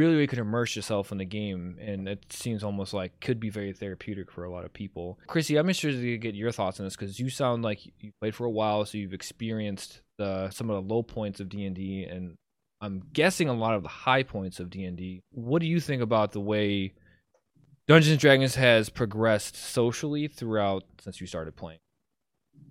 really, 0.00 0.14
really 0.14 0.26
could 0.26 0.38
immerse 0.38 0.74
yourself 0.74 1.12
in 1.12 1.18
the 1.18 1.26
game, 1.26 1.76
and 1.78 2.08
it 2.08 2.32
seems 2.32 2.64
almost 2.64 2.94
like 2.94 3.20
could 3.20 3.38
be 3.38 3.50
very 3.50 3.74
therapeutic 3.74 4.30
for 4.30 4.44
a 4.44 4.50
lot 4.50 4.64
of 4.64 4.72
people. 4.72 5.18
Chrissy, 5.26 5.58
I'm 5.58 5.68
interested 5.68 6.00
to 6.00 6.16
get 6.16 6.34
your 6.34 6.52
thoughts 6.52 6.80
on 6.80 6.86
this 6.86 6.96
because 6.96 7.20
you 7.20 7.28
sound 7.28 7.62
like 7.62 7.84
you 7.84 8.10
played 8.18 8.34
for 8.34 8.46
a 8.46 8.50
while, 8.50 8.86
so 8.86 8.96
you've 8.96 9.12
experienced 9.12 10.00
the 10.16 10.48
some 10.50 10.70
of 10.70 10.76
the 10.76 10.94
low 10.94 11.02
points 11.02 11.38
of 11.38 11.50
D 11.50 11.66
and 11.66 11.76
D, 11.76 12.04
and 12.04 12.36
I'm 12.80 13.02
guessing 13.12 13.50
a 13.50 13.52
lot 13.52 13.74
of 13.74 13.82
the 13.82 13.90
high 13.90 14.22
points 14.22 14.58
of 14.58 14.70
D 14.70 14.84
and 14.84 14.96
D. 14.96 15.20
What 15.32 15.60
do 15.60 15.68
you 15.68 15.80
think 15.80 16.00
about 16.00 16.32
the 16.32 16.40
way 16.40 16.94
Dungeons 17.86 18.12
and 18.12 18.20
Dragons 18.20 18.54
has 18.54 18.88
progressed 18.88 19.54
socially 19.54 20.28
throughout 20.28 20.84
since 21.02 21.20
you 21.20 21.26
started 21.26 21.56
playing? 21.56 21.80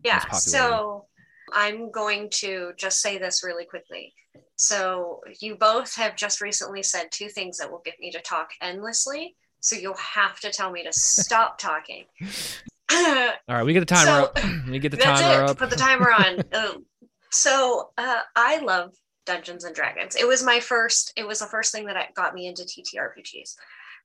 Yeah. 0.03 0.27
So 0.31 1.05
I'm 1.53 1.91
going 1.91 2.29
to 2.41 2.71
just 2.75 3.01
say 3.01 3.19
this 3.19 3.43
really 3.43 3.65
quickly. 3.65 4.13
So 4.61 5.21
you 5.39 5.55
both 5.55 5.95
have 5.95 6.17
just 6.17 6.41
recently 6.41 6.83
said 6.83 7.05
two 7.11 7.29
things 7.29 7.57
that 7.59 7.71
will 7.71 7.81
get 7.85 7.97
me 7.97 8.11
to 8.11 8.19
talk 8.19 8.49
endlessly. 8.61 9.37
So 9.61 9.77
you'll 9.77 9.95
have 9.95 10.37
to 10.41 10.51
tell 10.51 10.69
me 10.69 10.83
to 10.83 10.91
stop 10.91 11.57
talking. 11.57 12.03
All 12.91 13.31
right, 13.47 13.63
we 13.63 13.71
get 13.71 13.79
the 13.79 13.85
timer 13.85 14.05
So, 14.05 14.23
up. 14.25 14.39
we 14.69 14.79
get 14.79 14.91
the 14.91 14.97
That's 14.97 15.21
timer 15.21 15.43
it. 15.45 15.49
up. 15.51 15.57
Put 15.57 15.69
the 15.69 15.75
timer 15.77 16.11
on. 16.11 16.43
Um, 16.53 16.85
so 17.31 17.91
uh, 17.97 18.19
I 18.35 18.57
love 18.59 18.91
Dungeons 19.25 19.63
and 19.63 19.73
Dragons. 19.73 20.17
It 20.17 20.27
was 20.27 20.43
my 20.43 20.59
first. 20.59 21.13
It 21.15 21.25
was 21.25 21.39
the 21.39 21.45
first 21.45 21.71
thing 21.71 21.85
that 21.85 22.13
got 22.15 22.33
me 22.33 22.47
into 22.47 22.63
TTRPGs. 22.63 23.55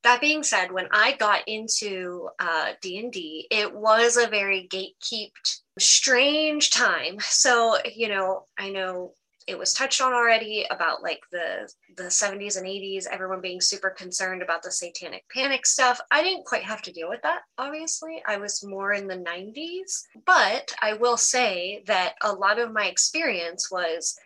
That 0.05 0.21
being 0.21 0.45
said, 0.45 0.71
when 0.71 0.87
I 0.93 1.17
got 1.17 1.40
into 1.49 2.29
uh, 2.38 2.75
D 2.81 2.99
and 2.99 3.11
D, 3.11 3.49
it 3.51 3.75
was 3.75 4.17
a 4.19 4.29
very 4.29 4.69
gatekept, 4.71 5.62
strange 5.81 6.71
time. 6.71 7.17
So 7.21 7.77
you 7.93 8.09
know, 8.09 8.45
I 8.57 8.71
know 8.71 9.14
it 9.47 9.59
was 9.59 9.75
touched 9.75 10.01
on 10.01 10.13
already 10.13 10.67
about 10.71 11.03
like 11.03 11.21
the 11.31 11.71
the 11.97 12.05
70s 12.05 12.57
and 12.57 12.67
80s 12.67 13.07
everyone 13.11 13.41
being 13.41 13.61
super 13.61 13.91
concerned 13.91 14.43
about 14.43 14.63
the 14.63 14.71
satanic 14.71 15.25
panic 15.33 15.67
stuff. 15.67 16.01
I 16.11 16.23
didn't 16.23 16.47
quite 16.47 16.65
have 16.65 16.83
to 16.83 16.93
deal 16.93 17.09
with 17.09 17.23
that 17.23 17.43
obviously. 17.59 18.23
I 18.27 18.39
was 18.39 18.65
more 18.65 18.93
in 18.93 19.07
the 19.07 19.17
90s 19.17 20.03
but 20.27 20.75
i 20.81 20.95
will 20.95 21.17
say 21.17 21.83
that 21.87 22.15
a 22.23 22.33
lot 22.33 22.59
of 22.59 22.73
my 22.73 22.87
experience 22.87 23.71
was 23.71 24.17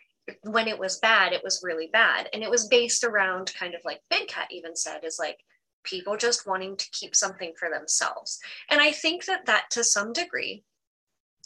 when 0.42 0.68
it 0.68 0.78
was 0.78 0.98
bad 0.98 1.32
it 1.32 1.44
was 1.44 1.62
really 1.64 1.88
bad. 1.92 2.28
And 2.32 2.42
it 2.42 2.50
was 2.50 2.68
based 2.68 3.04
around 3.04 3.52
kind 3.58 3.74
of 3.74 3.80
like 3.84 4.00
big 4.10 4.28
cat 4.28 4.48
even 4.50 4.76
said 4.76 5.04
is 5.04 5.18
like 5.18 5.38
people 5.84 6.16
just 6.16 6.46
wanting 6.46 6.76
to 6.76 6.90
keep 6.92 7.16
something 7.16 7.52
for 7.58 7.68
themselves. 7.70 8.38
And 8.70 8.80
i 8.80 8.92
think 8.92 9.24
that 9.24 9.46
that 9.46 9.70
to 9.70 9.82
some 9.82 10.12
degree 10.12 10.64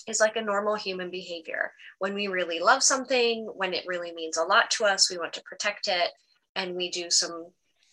is 0.07 0.21
like 0.21 0.37
a 0.37 0.43
normal 0.43 0.75
human 0.75 1.11
behavior. 1.11 1.73
When 1.99 2.15
we 2.15 2.29
really 2.29 2.61
love 2.61 2.83
something, 2.83 3.51
when 3.55 3.75
it 3.75 3.87
really 3.87 4.13
means 4.13 4.37
a 4.37 4.45
lot 4.45 4.71
to 4.73 4.85
us, 4.85 5.11
we 5.11 5.19
want 5.19 5.33
to 5.35 5.43
protect 5.43 5.89
it 5.89 6.11
and 6.55 6.75
we 6.77 6.91
do 6.91 7.11
some 7.11 7.47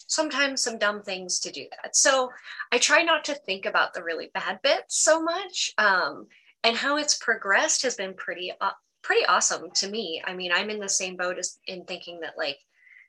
sometimes 0.07 0.63
some 0.63 0.79
dumb 0.79 1.03
things 1.03 1.39
to 1.39 1.51
do 1.51 1.65
that. 1.69 1.95
So 1.95 2.31
I 2.71 2.79
try 2.79 3.03
not 3.03 3.23
to 3.25 3.35
think 3.35 3.65
about 3.65 3.93
the 3.93 4.03
really 4.03 4.31
bad 4.33 4.59
bits 4.63 4.99
so 5.03 5.21
much. 5.21 5.71
Um, 5.77 6.27
and 6.63 6.75
how 6.75 6.97
it's 6.97 7.17
progressed 7.17 7.83
has 7.83 7.95
been 7.95 8.13
pretty 8.15 8.51
uh, 8.59 8.71
pretty 9.01 9.25
awesome 9.25 9.71
to 9.75 9.89
me. 9.89 10.21
I 10.25 10.33
mean, 10.33 10.51
I'm 10.53 10.69
in 10.69 10.79
the 10.79 10.89
same 10.89 11.15
boat 11.15 11.37
as 11.37 11.57
in 11.67 11.85
thinking 11.85 12.19
that 12.21 12.37
like 12.37 12.57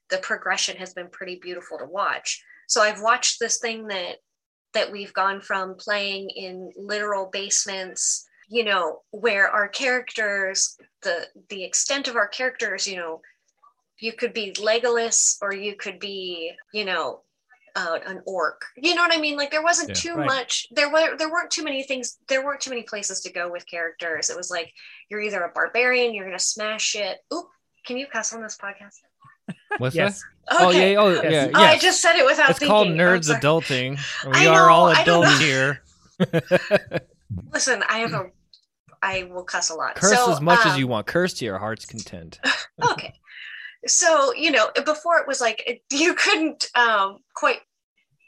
the 0.09 0.19
progression 0.19 0.77
has 0.77 0.95
been 0.95 1.09
pretty 1.09 1.37
beautiful 1.37 1.79
to 1.79 1.87
watch. 1.87 2.43
So 2.69 2.81
I've 2.81 3.03
watched 3.03 3.41
this 3.41 3.59
thing 3.59 3.89
that 3.89 4.17
that 4.73 4.93
we've 4.93 5.13
gone 5.13 5.41
from 5.41 5.75
playing 5.75 6.31
in 6.31 6.71
literal 6.77 7.29
basements 7.33 8.27
you 8.51 8.65
know 8.65 9.01
where 9.13 9.49
our 9.49 9.69
characters 9.69 10.77
the 11.03 11.27
the 11.49 11.63
extent 11.65 12.09
of 12.09 12.17
our 12.17 12.29
characters 12.29 12.87
you 12.87 12.97
know 12.97 13.21
you 14.01 14.13
could 14.13 14.33
be 14.33 14.53
legolas 14.55 15.37
or 15.41 15.55
you 15.55 15.77
could 15.77 15.99
be 16.01 16.53
you 16.75 16.85
know 16.85 17.21
uh, 17.77 17.99
an 18.07 18.21
orc 18.27 18.61
you 18.77 18.95
know 18.97 19.03
what 19.03 19.15
i 19.15 19.21
mean 19.21 19.37
like 19.37 19.51
there 19.53 19.63
wasn't 19.63 19.89
Yeah. 19.89 19.95
too 19.95 20.15
Right. 20.17 20.27
much 20.27 20.67
there 20.73 20.91
were 20.91 21.17
there 21.17 21.31
weren't 21.31 21.51
too 21.53 21.63
many 21.63 21.85
things 21.85 22.19
there 22.29 22.45
weren't 22.45 22.61
too 22.61 22.71
many 22.71 22.83
places 22.83 23.21
to 23.21 23.33
go 23.33 23.49
with 23.51 23.65
characters 23.69 24.29
it 24.29 24.37
was 24.37 24.51
like 24.51 24.73
you're 25.09 25.21
either 25.21 25.43
a 25.45 25.53
barbarian 25.53 26.13
you're 26.13 26.25
gonna 26.27 26.39
smash 26.39 26.97
it 26.97 27.19
oop 27.33 27.47
can 27.87 27.97
you 27.97 28.07
cuss 28.09 28.33
on 28.35 28.43
this 28.43 28.59
podcast 28.63 28.97
What's 29.79 29.95
Yes. 29.97 30.21
that? 30.21 30.27
Oh 30.61 30.69
Okay. 30.69 30.93
yeah, 30.93 31.01
oh 31.01 31.23
Yes. 31.23 31.33
yeah, 31.33 31.51
Oh, 31.55 31.65
I 31.65 31.79
just 31.79 32.01
said 32.03 32.17
it 32.17 32.27
without 32.27 32.51
it's 32.51 32.59
thinking. 32.59 32.69
called 32.75 32.89
nerds 32.89 33.33
adulting. 33.35 33.99
We 34.27 34.47
I 34.47 34.47
are 34.47 34.69
all 34.69 34.87
know, 34.87 34.93
I 34.93 35.05
don't 35.05 35.25
adults 35.25 35.41
here. 35.41 35.83
Listen, 37.53 37.83
I 37.89 37.99
have 37.99 38.13
a, 38.13 38.27
I 39.03 39.25
will 39.25 39.45
cuss 39.45 39.71
a 39.71 39.75
lot. 39.75 39.97
Curse 39.97 40.17
So, 40.17 40.33
as 40.33 40.41
much 40.41 40.65
as 40.67 40.75
um, 40.75 40.79
you 40.79 40.87
want. 40.87 41.07
Curse 41.07 41.35
to 41.35 41.45
your 41.45 41.59
heart's 41.59 41.87
content. 41.87 42.39
okay 42.93 43.15
so 43.87 44.35
you 44.35 44.51
know 44.51 44.69
before 44.85 45.19
it 45.19 45.27
was 45.27 45.41
like 45.41 45.63
it- 45.67 45.83
you 45.93 46.15
couldn't 46.15 46.67
um 46.75 47.19
quite 47.35 47.61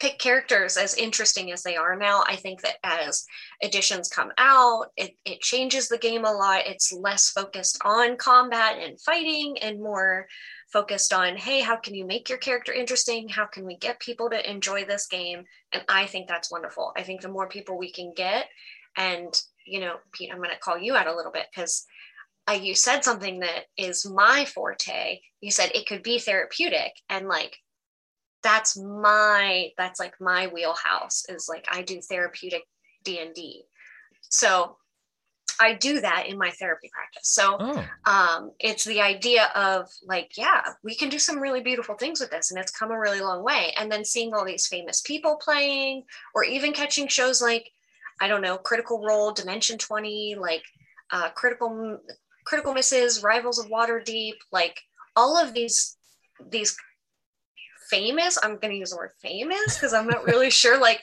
pick 0.01 0.19
characters 0.19 0.77
as 0.77 0.97
interesting 0.97 1.53
as 1.53 1.63
they 1.63 1.77
are 1.77 1.95
now 1.95 2.25
i 2.27 2.35
think 2.35 2.61
that 2.63 2.77
as 2.83 3.25
editions 3.63 4.09
come 4.09 4.33
out 4.37 4.87
it, 4.97 5.13
it 5.25 5.41
changes 5.41 5.89
the 5.89 5.99
game 5.99 6.25
a 6.25 6.33
lot 6.33 6.67
it's 6.67 6.93
less 6.93 7.31
focused 7.31 7.79
on 7.85 8.17
combat 8.17 8.79
and 8.79 9.01
fighting 9.01 9.57
and 9.63 9.81
more 9.81 10.27
focused 10.73 11.13
on 11.13 11.37
hey 11.37 11.61
how 11.61 11.77
can 11.77 11.95
you 11.95 12.05
make 12.05 12.29
your 12.29 12.39
character 12.39 12.73
interesting 12.73 13.29
how 13.29 13.45
can 13.47 13.65
we 13.65 13.77
get 13.77 14.01
people 14.01 14.29
to 14.29 14.51
enjoy 14.51 14.85
this 14.85 15.07
game 15.07 15.45
and 15.73 15.85
i 15.89 16.05
think 16.07 16.27
that's 16.27 16.51
wonderful 16.51 16.93
i 16.97 17.03
think 17.03 17.21
the 17.21 17.29
more 17.29 17.49
people 17.49 17.79
we 17.79 17.93
can 17.93 18.13
get 18.17 18.47
and 18.97 19.41
you 19.67 19.81
know 19.81 19.97
pete 20.13 20.31
i'm 20.33 20.39
going 20.39 20.51
to 20.51 20.59
call 20.59 20.79
you 20.79 20.95
out 20.95 21.07
a 21.07 21.15
little 21.15 21.33
bit 21.33 21.47
because 21.55 21.85
uh, 22.49 22.53
you 22.53 22.75
said 22.75 23.05
something 23.05 23.41
that 23.41 23.67
is 23.77 24.09
my 24.09 24.45
forte. 24.45 25.21
You 25.41 25.51
said 25.51 25.71
it 25.75 25.87
could 25.87 26.03
be 26.03 26.19
therapeutic, 26.19 26.93
and 27.09 27.29
like 27.29 27.57
that's 28.43 28.77
my 28.77 29.71
that's 29.79 30.01
like 30.01 30.15
my 30.21 30.49
wheelhouse 30.49 31.25
is 31.29 31.47
like 31.49 31.67
I 31.71 31.83
do 31.83 32.01
therapeutic 32.01 32.63
D 33.05 33.21
and 33.21 33.35
D. 33.35 33.65
So 34.23 34.77
I 35.61 35.75
do 35.75 36.01
that 36.01 36.27
in 36.27 36.39
my 36.39 36.51
therapy 36.51 36.91
practice. 36.93 37.29
So 37.29 37.57
Oh, 37.61 37.85
um, 38.07 38.51
it's 38.59 38.85
the 38.85 39.01
idea 39.01 39.51
of 39.55 39.89
like, 40.05 40.33
yeah, 40.37 40.63
we 40.83 40.97
can 40.97 41.09
do 41.09 41.19
some 41.19 41.39
really 41.39 41.61
beautiful 41.61 41.95
things 41.95 42.21
with 42.21 42.31
this, 42.31 42.51
and 42.51 42.59
it's 42.59 42.73
come 42.73 42.91
a 42.91 42.99
really 42.99 43.21
long 43.21 43.45
way. 43.45 43.73
And 43.79 43.93
then 43.93 44.05
seeing 44.05 44.35
all 44.35 44.45
these 44.45 44.67
famous 44.67 45.01
people 45.03 45.37
playing, 45.37 46.05
or 46.35 46.43
even 46.43 46.73
catching 46.73 47.07
shows 47.07 47.41
like, 47.41 47.71
I 48.23 48.29
don't 48.29 48.41
know, 48.41 48.57
Critical 48.57 49.05
Role, 49.05 49.33
Dimension 49.33 49.79
Twenty, 49.79 50.37
like 50.39 50.63
uh, 51.11 51.31
Critical 51.31 51.99
Critical 52.47 52.73
Misses, 52.73 53.23
Rivals 53.23 53.59
of 53.59 53.67
Waterdeep, 53.67 54.35
like 54.53 54.81
all 55.17 55.37
of 55.37 55.53
these 55.53 55.97
these 56.51 56.77
famous. 57.91 58.39
I'm 58.43 58.59
going 58.59 58.73
to 58.73 58.79
use 58.79 58.91
the 58.91 58.97
word 58.97 59.11
famous 59.21 59.75
because 59.75 59.93
I'm 59.93 60.07
not 60.07 60.25
really 60.25 60.51
sure. 60.63 60.81
Like 60.81 61.03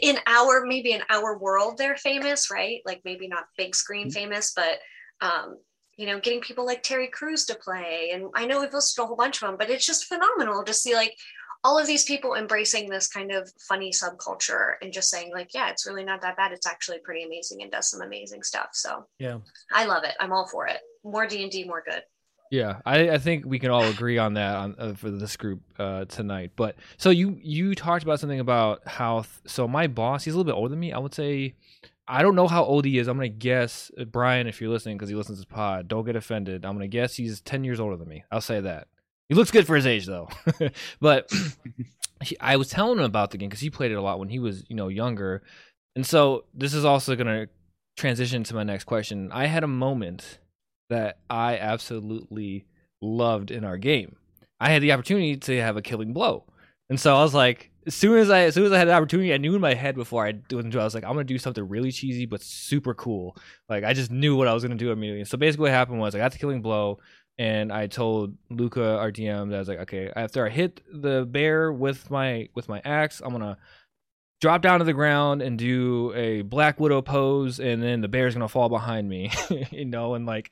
in 0.00 0.16
our 0.26 0.64
maybe 0.64 0.92
in 0.92 1.02
our 1.10 1.36
world, 1.38 1.76
they're 1.76 1.96
famous, 1.96 2.52
right? 2.52 2.80
Like 2.86 3.02
maybe 3.04 3.26
not 3.26 3.44
big 3.58 3.74
screen 3.74 4.08
famous, 4.10 4.52
but 4.54 4.78
um, 5.20 5.56
you 5.96 6.06
know, 6.06 6.20
getting 6.20 6.40
people 6.40 6.64
like 6.64 6.82
Terry 6.82 7.08
Crews 7.08 7.44
to 7.46 7.56
play. 7.56 8.12
And 8.14 8.30
I 8.34 8.46
know 8.46 8.60
we've 8.60 8.72
listed 8.72 9.02
a 9.02 9.06
whole 9.06 9.16
bunch 9.16 9.42
of 9.42 9.48
them, 9.48 9.56
but 9.58 9.68
it's 9.68 9.84
just 9.84 10.06
phenomenal 10.06 10.62
to 10.62 10.72
see 10.72 10.94
like 10.94 11.14
all 11.62 11.78
of 11.78 11.86
these 11.86 12.04
people 12.04 12.34
embracing 12.34 12.88
this 12.88 13.06
kind 13.08 13.30
of 13.32 13.50
funny 13.68 13.90
subculture 13.90 14.74
and 14.80 14.92
just 14.92 15.10
saying 15.10 15.30
like, 15.32 15.52
yeah, 15.54 15.68
it's 15.70 15.86
really 15.86 16.04
not 16.04 16.22
that 16.22 16.36
bad. 16.36 16.52
It's 16.52 16.66
actually 16.66 16.98
pretty 17.04 17.24
amazing 17.24 17.62
and 17.62 17.70
does 17.70 17.90
some 17.90 18.00
amazing 18.02 18.42
stuff. 18.42 18.68
So 18.72 19.06
Yeah. 19.18 19.38
I 19.72 19.84
love 19.84 20.04
it. 20.04 20.14
I'm 20.20 20.32
all 20.32 20.46
for 20.48 20.66
it. 20.66 20.78
More 21.04 21.26
D 21.26 21.42
and 21.42 21.50
D, 21.52 21.64
more 21.64 21.82
good. 21.86 22.02
yeah. 22.50 22.80
I, 22.86 23.10
I 23.10 23.18
think 23.18 23.44
we 23.46 23.58
can 23.58 23.70
all 23.70 23.84
agree 23.84 24.16
on 24.18 24.34
that 24.34 24.56
on 24.56 24.74
uh, 24.78 24.94
for 24.94 25.10
this 25.10 25.36
group 25.36 25.60
uh, 25.78 26.06
tonight. 26.06 26.52
But 26.56 26.76
so 26.96 27.10
you 27.10 27.38
you 27.42 27.74
talked 27.74 28.02
about 28.04 28.20
something 28.20 28.40
about 28.40 28.86
how. 28.86 29.20
th- 29.22 29.28
so 29.46 29.68
my 29.68 29.86
boss, 29.86 30.24
he's 30.24 30.34
a 30.34 30.36
little 30.38 30.50
bit 30.50 30.56
older 30.56 30.70
than 30.70 30.80
me. 30.80 30.92
I 30.92 30.98
would 30.98 31.14
say. 31.14 31.54
I 32.12 32.22
don't 32.22 32.34
know 32.34 32.48
how 32.48 32.64
old 32.64 32.84
he 32.86 32.98
is. 32.98 33.06
I'm 33.06 33.16
gonna 33.18 33.28
guess 33.28 33.88
uh, 33.96 34.02
Brian, 34.04 34.48
if 34.48 34.60
you're 34.60 34.68
listening, 34.70 34.96
because 34.96 35.08
he 35.10 35.14
listens 35.14 35.38
to 35.38 35.42
this 35.46 35.54
pod. 35.54 35.86
Don't 35.86 36.04
get 36.04 36.16
offended. 36.16 36.64
I'm 36.64 36.72
gonna 36.74 36.88
guess 36.88 37.14
he's 37.14 37.40
ten 37.40 37.62
years 37.62 37.78
older 37.78 37.96
than 37.96 38.08
me. 38.08 38.24
I'll 38.32 38.40
say 38.40 38.60
that. 38.60 38.88
He 39.30 39.36
looks 39.36 39.52
good 39.52 39.66
for 39.66 39.76
his 39.76 39.86
age, 39.86 40.06
though. 40.06 40.28
but 41.00 41.32
he, 42.22 42.36
I 42.40 42.56
was 42.56 42.68
telling 42.68 42.98
him 42.98 43.04
about 43.04 43.30
the 43.30 43.38
game 43.38 43.48
because 43.48 43.60
he 43.60 43.70
played 43.70 43.92
it 43.92 43.94
a 43.94 44.02
lot 44.02 44.18
when 44.18 44.28
he 44.28 44.40
was, 44.40 44.64
you 44.68 44.74
know, 44.74 44.88
younger. 44.88 45.44
And 45.94 46.04
so 46.04 46.46
this 46.52 46.74
is 46.74 46.84
also 46.84 47.14
gonna 47.14 47.46
transition 47.96 48.42
to 48.42 48.54
my 48.54 48.64
next 48.64 48.84
question. 48.84 49.30
I 49.30 49.46
had 49.46 49.62
a 49.62 49.68
moment 49.68 50.40
that 50.88 51.18
I 51.30 51.58
absolutely 51.58 52.66
loved 53.00 53.52
in 53.52 53.64
our 53.64 53.78
game. 53.78 54.16
I 54.58 54.70
had 54.70 54.82
the 54.82 54.90
opportunity 54.92 55.36
to 55.36 55.60
have 55.60 55.76
a 55.76 55.82
killing 55.82 56.12
blow, 56.12 56.44
and 56.88 56.98
so 56.98 57.14
I 57.14 57.22
was 57.22 57.32
like, 57.32 57.70
as 57.86 57.94
soon 57.94 58.18
as 58.18 58.30
I 58.30 58.40
as 58.40 58.54
soon 58.54 58.66
as 58.66 58.72
I 58.72 58.78
had 58.78 58.88
the 58.88 58.94
opportunity, 58.94 59.32
I 59.32 59.38
knew 59.38 59.54
in 59.54 59.60
my 59.60 59.74
head 59.74 59.94
before 59.94 60.26
I 60.26 60.32
do 60.32 60.58
it. 60.58 60.74
I 60.74 60.84
was 60.84 60.94
like, 60.94 61.04
I'm 61.04 61.12
gonna 61.12 61.24
do 61.24 61.38
something 61.38 61.66
really 61.66 61.92
cheesy 61.92 62.26
but 62.26 62.42
super 62.42 62.94
cool. 62.94 63.36
Like 63.68 63.84
I 63.84 63.94
just 63.94 64.10
knew 64.10 64.36
what 64.36 64.48
I 64.48 64.54
was 64.54 64.62
gonna 64.62 64.74
do 64.74 64.90
immediately. 64.90 65.24
So 65.24 65.38
basically, 65.38 65.64
what 65.64 65.70
happened 65.70 66.00
was 66.00 66.14
I 66.14 66.18
got 66.18 66.32
the 66.32 66.38
killing 66.38 66.62
blow, 66.62 66.98
and 67.40 67.72
I 67.72 67.86
told 67.86 68.36
Luca, 68.50 68.98
our 68.98 69.10
DM, 69.10 69.48
that 69.48 69.56
I 69.56 69.58
was 69.60 69.68
like, 69.68 69.78
okay, 69.78 70.12
after 70.14 70.44
I 70.44 70.50
hit 70.50 70.82
the 70.92 71.24
bear 71.24 71.72
with 71.72 72.10
my 72.10 72.50
with 72.54 72.68
my 72.68 72.82
axe, 72.84 73.22
I'm 73.24 73.32
gonna 73.32 73.56
drop 74.42 74.60
down 74.60 74.80
to 74.80 74.84
the 74.84 74.92
ground 74.92 75.40
and 75.40 75.58
do 75.58 76.12
a 76.14 76.42
black 76.42 76.78
widow 76.78 77.00
pose 77.00 77.58
and 77.58 77.82
then 77.82 78.02
the 78.02 78.08
bear's 78.08 78.34
gonna 78.34 78.46
fall 78.48 78.68
behind 78.68 79.06
me 79.08 79.30
you 79.70 79.84
know 79.84 80.14
and 80.14 80.24
like 80.24 80.50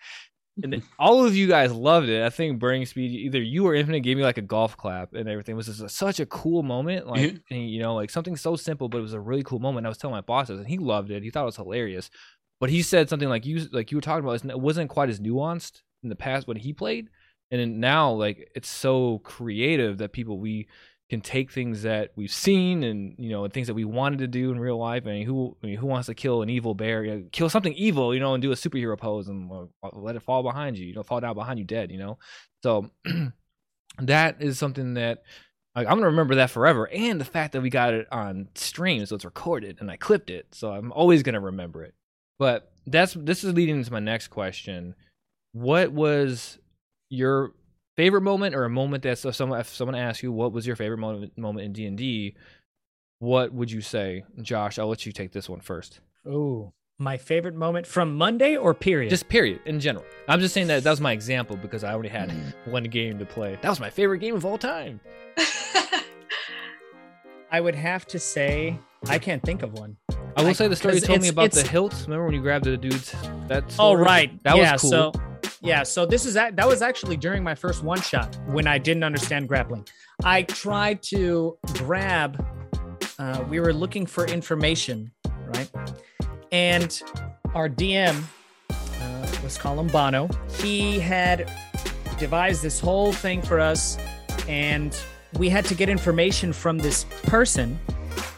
and 0.62 0.82
all 0.98 1.24
of 1.26 1.36
you 1.36 1.46
guys 1.46 1.72
loved 1.72 2.08
it. 2.08 2.24
I 2.24 2.30
think 2.30 2.58
Burning 2.58 2.86
Speed, 2.86 3.10
either 3.12 3.40
you 3.40 3.66
or 3.66 3.74
Infinite 3.74 4.00
gave 4.00 4.16
me 4.16 4.22
like 4.22 4.38
a 4.38 4.42
golf 4.42 4.74
clap 4.74 5.12
and 5.12 5.28
everything. 5.28 5.52
It 5.52 5.56
was 5.56 5.66
just 5.66 5.82
a- 5.82 5.88
such 5.90 6.20
a 6.20 6.26
cool 6.26 6.62
moment. 6.62 7.06
Like, 7.06 7.38
and, 7.50 7.70
you 7.70 7.80
know, 7.80 7.94
like 7.94 8.10
something 8.10 8.34
so 8.34 8.56
simple, 8.56 8.88
but 8.88 8.98
it 8.98 9.02
was 9.02 9.12
a 9.12 9.20
really 9.20 9.44
cool 9.44 9.60
moment. 9.60 9.86
I 9.86 9.88
was 9.88 9.98
telling 9.98 10.16
my 10.16 10.20
bosses, 10.20 10.58
and 10.58 10.68
he 10.68 10.78
loved 10.78 11.12
it. 11.12 11.22
He 11.22 11.30
thought 11.30 11.42
it 11.42 11.46
was 11.46 11.56
hilarious. 11.56 12.10
But 12.58 12.70
he 12.70 12.82
said 12.82 13.08
something 13.08 13.28
like 13.28 13.46
you, 13.46 13.68
like 13.70 13.92
you 13.92 13.98
were 13.98 14.02
talking 14.02 14.24
about, 14.24 14.44
it 14.44 14.58
wasn't 14.58 14.90
quite 14.90 15.10
as 15.10 15.20
nuanced 15.20 15.82
in 16.02 16.08
the 16.08 16.16
past 16.16 16.46
when 16.46 16.56
he 16.56 16.72
played, 16.72 17.08
and 17.50 17.80
now 17.80 18.12
like 18.12 18.50
it's 18.54 18.68
so 18.68 19.20
creative 19.24 19.98
that 19.98 20.12
people 20.12 20.38
we 20.38 20.68
can 21.08 21.20
take 21.22 21.50
things 21.50 21.82
that 21.82 22.12
we've 22.16 22.32
seen 22.32 22.82
and 22.82 23.14
you 23.18 23.30
know 23.30 23.44
and 23.44 23.52
things 23.52 23.66
that 23.66 23.74
we 23.74 23.84
wanted 23.84 24.18
to 24.18 24.26
do 24.26 24.50
in 24.50 24.60
real 24.60 24.78
life. 24.78 25.04
I 25.06 25.10
mean, 25.10 25.26
who 25.26 25.56
I 25.62 25.66
mean, 25.66 25.76
who 25.76 25.86
wants 25.86 26.06
to 26.06 26.14
kill 26.14 26.42
an 26.42 26.50
evil 26.50 26.74
bear? 26.74 27.04
You 27.04 27.14
know, 27.14 27.24
kill 27.32 27.48
something 27.48 27.72
evil, 27.74 28.14
you 28.14 28.20
know, 28.20 28.34
and 28.34 28.42
do 28.42 28.52
a 28.52 28.56
superhero 28.56 28.98
pose 28.98 29.28
and 29.28 29.50
uh, 29.50 29.88
let 29.92 30.16
it 30.16 30.22
fall 30.22 30.42
behind 30.42 30.76
you. 30.76 30.86
You 30.86 30.94
know, 30.94 31.02
fall 31.02 31.20
down 31.20 31.34
behind 31.34 31.58
you 31.58 31.64
dead. 31.64 31.90
You 31.90 31.98
know, 31.98 32.18
so 32.62 32.90
that 33.98 34.42
is 34.42 34.58
something 34.58 34.94
that. 34.94 35.22
Like, 35.76 35.86
I'm 35.86 35.98
gonna 35.98 36.06
remember 36.06 36.36
that 36.36 36.50
forever, 36.50 36.88
and 36.88 37.20
the 37.20 37.24
fact 37.24 37.52
that 37.52 37.60
we 37.60 37.70
got 37.70 37.94
it 37.94 38.08
on 38.10 38.48
stream, 38.56 39.06
so 39.06 39.14
it's 39.14 39.24
recorded, 39.24 39.76
and 39.78 39.88
I 39.92 39.96
clipped 39.96 40.28
it, 40.28 40.48
so 40.52 40.72
I'm 40.72 40.90
always 40.90 41.22
gonna 41.22 41.38
remember 41.38 41.84
it. 41.84 41.94
But 42.36 42.72
that's 42.84 43.12
this 43.14 43.44
is 43.44 43.54
leading 43.54 43.76
into 43.76 43.92
my 43.92 44.00
next 44.00 44.28
question. 44.28 44.96
What 45.58 45.92
was 45.92 46.58
your 47.10 47.52
favorite 47.96 48.20
moment 48.20 48.54
or 48.54 48.64
a 48.64 48.70
moment 48.70 49.02
that 49.02 49.24
if 49.24 49.34
someone 49.34 49.58
if 49.58 49.68
someone 49.68 49.96
asks 49.96 50.22
you 50.22 50.30
what 50.30 50.52
was 50.52 50.68
your 50.68 50.76
favorite 50.76 50.98
moment 50.98 51.36
moment 51.36 51.64
in 51.64 51.72
D 51.72 51.84
and 51.84 51.98
D, 51.98 52.36
what 53.18 53.52
would 53.52 53.68
you 53.72 53.80
say, 53.80 54.22
Josh? 54.40 54.78
I'll 54.78 54.86
let 54.86 55.04
you 55.04 55.10
take 55.10 55.32
this 55.32 55.48
one 55.48 55.58
first. 55.60 55.98
Oh, 56.24 56.72
my 57.00 57.16
favorite 57.16 57.56
moment 57.56 57.88
from 57.88 58.14
Monday 58.14 58.56
or 58.56 58.72
period? 58.72 59.10
Just 59.10 59.28
period 59.28 59.60
in 59.66 59.80
general. 59.80 60.04
I'm 60.28 60.38
just 60.38 60.54
saying 60.54 60.68
that 60.68 60.84
that 60.84 60.90
was 60.90 61.00
my 61.00 61.10
example 61.12 61.56
because 61.56 61.82
I 61.82 61.92
already 61.92 62.10
had 62.10 62.28
mm-hmm. 62.30 62.70
one 62.70 62.84
game 62.84 63.18
to 63.18 63.26
play. 63.26 63.58
That 63.60 63.68
was 63.68 63.80
my 63.80 63.90
favorite 63.90 64.18
game 64.18 64.36
of 64.36 64.44
all 64.44 64.58
time. 64.58 65.00
I 67.50 67.60
would 67.60 67.74
have 67.74 68.06
to 68.08 68.20
say 68.20 68.78
I 69.08 69.18
can't 69.18 69.42
think 69.42 69.64
of 69.64 69.72
one. 69.72 69.96
I 70.36 70.42
will 70.42 70.50
I- 70.50 70.52
say 70.52 70.68
the 70.68 70.76
story 70.76 70.94
you 70.94 71.00
'cause 71.00 71.08
told 71.08 71.22
me 71.22 71.28
about 71.28 71.50
the 71.50 71.60
it's- 71.60 71.68
hilt. 71.72 72.04
Remember 72.04 72.26
when 72.26 72.34
you 72.34 72.42
grabbed 72.42 72.64
the 72.64 72.76
dude's 72.76 73.12
That's 73.48 73.76
all 73.76 73.96
right. 73.96 74.40
that 74.44 74.56
yeah, 74.56 74.72
was 74.72 74.82
cool. 74.82 74.90
So 74.90 75.12
yeah, 75.60 75.82
so 75.82 76.06
this 76.06 76.24
is 76.24 76.34
that 76.34 76.56
that 76.56 76.68
was 76.68 76.82
actually 76.82 77.16
during 77.16 77.42
my 77.42 77.54
first 77.54 77.82
one 77.82 78.00
shot 78.00 78.36
when 78.46 78.66
I 78.66 78.78
didn't 78.78 79.04
understand 79.04 79.48
grappling. 79.48 79.86
I 80.24 80.42
tried 80.42 81.02
to 81.04 81.58
grab. 81.74 82.44
Uh, 83.18 83.44
we 83.48 83.58
were 83.58 83.72
looking 83.72 84.06
for 84.06 84.24
information, 84.26 85.10
right? 85.46 85.70
And 86.52 87.00
our 87.54 87.68
DM, 87.68 88.22
uh, 88.70 88.74
let's 89.42 89.58
call 89.58 89.78
him 89.78 89.88
Bono. 89.88 90.28
He 90.60 91.00
had 91.00 91.50
devised 92.18 92.62
this 92.62 92.78
whole 92.78 93.12
thing 93.12 93.42
for 93.42 93.58
us, 93.58 93.98
and 94.46 94.96
we 95.38 95.48
had 95.48 95.64
to 95.66 95.74
get 95.74 95.88
information 95.88 96.52
from 96.52 96.78
this 96.78 97.04
person 97.24 97.78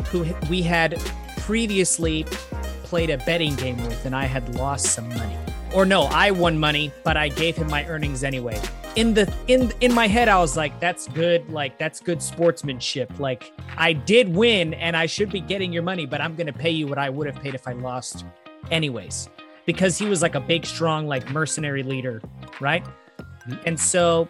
who 0.06 0.26
we 0.48 0.62
had 0.62 0.98
previously 1.38 2.24
played 2.84 3.10
a 3.10 3.18
betting 3.18 3.54
game 3.56 3.76
with, 3.84 4.06
and 4.06 4.16
I 4.16 4.24
had 4.24 4.56
lost 4.56 4.86
some 4.86 5.08
money. 5.10 5.36
Or 5.72 5.86
no, 5.86 6.02
I 6.02 6.32
won 6.32 6.58
money, 6.58 6.92
but 7.04 7.16
I 7.16 7.28
gave 7.28 7.56
him 7.56 7.68
my 7.68 7.86
earnings 7.86 8.24
anyway. 8.24 8.60
In 8.96 9.14
the 9.14 9.32
in 9.46 9.72
in 9.80 9.94
my 9.94 10.08
head, 10.08 10.28
I 10.28 10.38
was 10.40 10.56
like, 10.56 10.80
"That's 10.80 11.06
good. 11.06 11.48
Like 11.48 11.78
that's 11.78 12.00
good 12.00 12.20
sportsmanship. 12.20 13.20
Like 13.20 13.52
I 13.76 13.92
did 13.92 14.34
win, 14.34 14.74
and 14.74 14.96
I 14.96 15.06
should 15.06 15.30
be 15.30 15.40
getting 15.40 15.72
your 15.72 15.84
money, 15.84 16.06
but 16.06 16.20
I'm 16.20 16.34
gonna 16.34 16.52
pay 16.52 16.70
you 16.70 16.88
what 16.88 16.98
I 16.98 17.08
would 17.08 17.28
have 17.28 17.40
paid 17.40 17.54
if 17.54 17.68
I 17.68 17.72
lost, 17.72 18.24
anyways." 18.72 19.28
Because 19.64 19.96
he 19.96 20.06
was 20.06 20.22
like 20.22 20.34
a 20.34 20.40
big, 20.40 20.66
strong, 20.66 21.06
like 21.06 21.30
mercenary 21.30 21.84
leader, 21.84 22.20
right? 22.58 22.84
And 23.64 23.78
so 23.78 24.28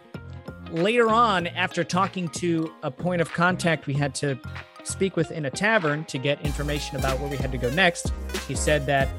later 0.69 1.09
on, 1.09 1.47
after 1.47 1.83
talking 1.83 2.29
to 2.29 2.71
a 2.83 2.91
point 2.91 3.21
of 3.21 3.31
contact 3.31 3.87
we 3.87 3.93
had 3.93 4.13
to 4.15 4.37
speak 4.83 5.15
with 5.15 5.31
in 5.31 5.45
a 5.45 5.49
tavern 5.49 6.05
to 6.05 6.17
get 6.17 6.41
information 6.45 6.97
about 6.97 7.19
where 7.19 7.29
we 7.29 7.37
had 7.37 7.51
to 7.51 7.57
go 7.57 7.69
next, 7.71 8.11
he 8.47 8.55
said 8.55 8.85
that 8.85 9.09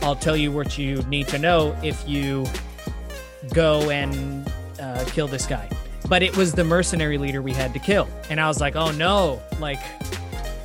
I'll 0.00 0.16
tell 0.16 0.36
you 0.36 0.50
what 0.50 0.78
you 0.78 1.02
need 1.02 1.28
to 1.28 1.38
know 1.38 1.76
if 1.82 2.08
you 2.08 2.46
go 3.52 3.90
and 3.90 4.50
uh, 4.80 5.04
kill 5.08 5.28
this 5.28 5.46
guy. 5.46 5.68
But 6.08 6.22
it 6.22 6.36
was 6.36 6.52
the 6.52 6.64
mercenary 6.64 7.18
leader 7.18 7.42
we 7.42 7.52
had 7.52 7.72
to 7.74 7.78
kill. 7.78 8.08
And 8.28 8.40
I 8.40 8.48
was 8.48 8.60
like, 8.60 8.76
oh 8.76 8.90
no, 8.92 9.40
like 9.60 9.80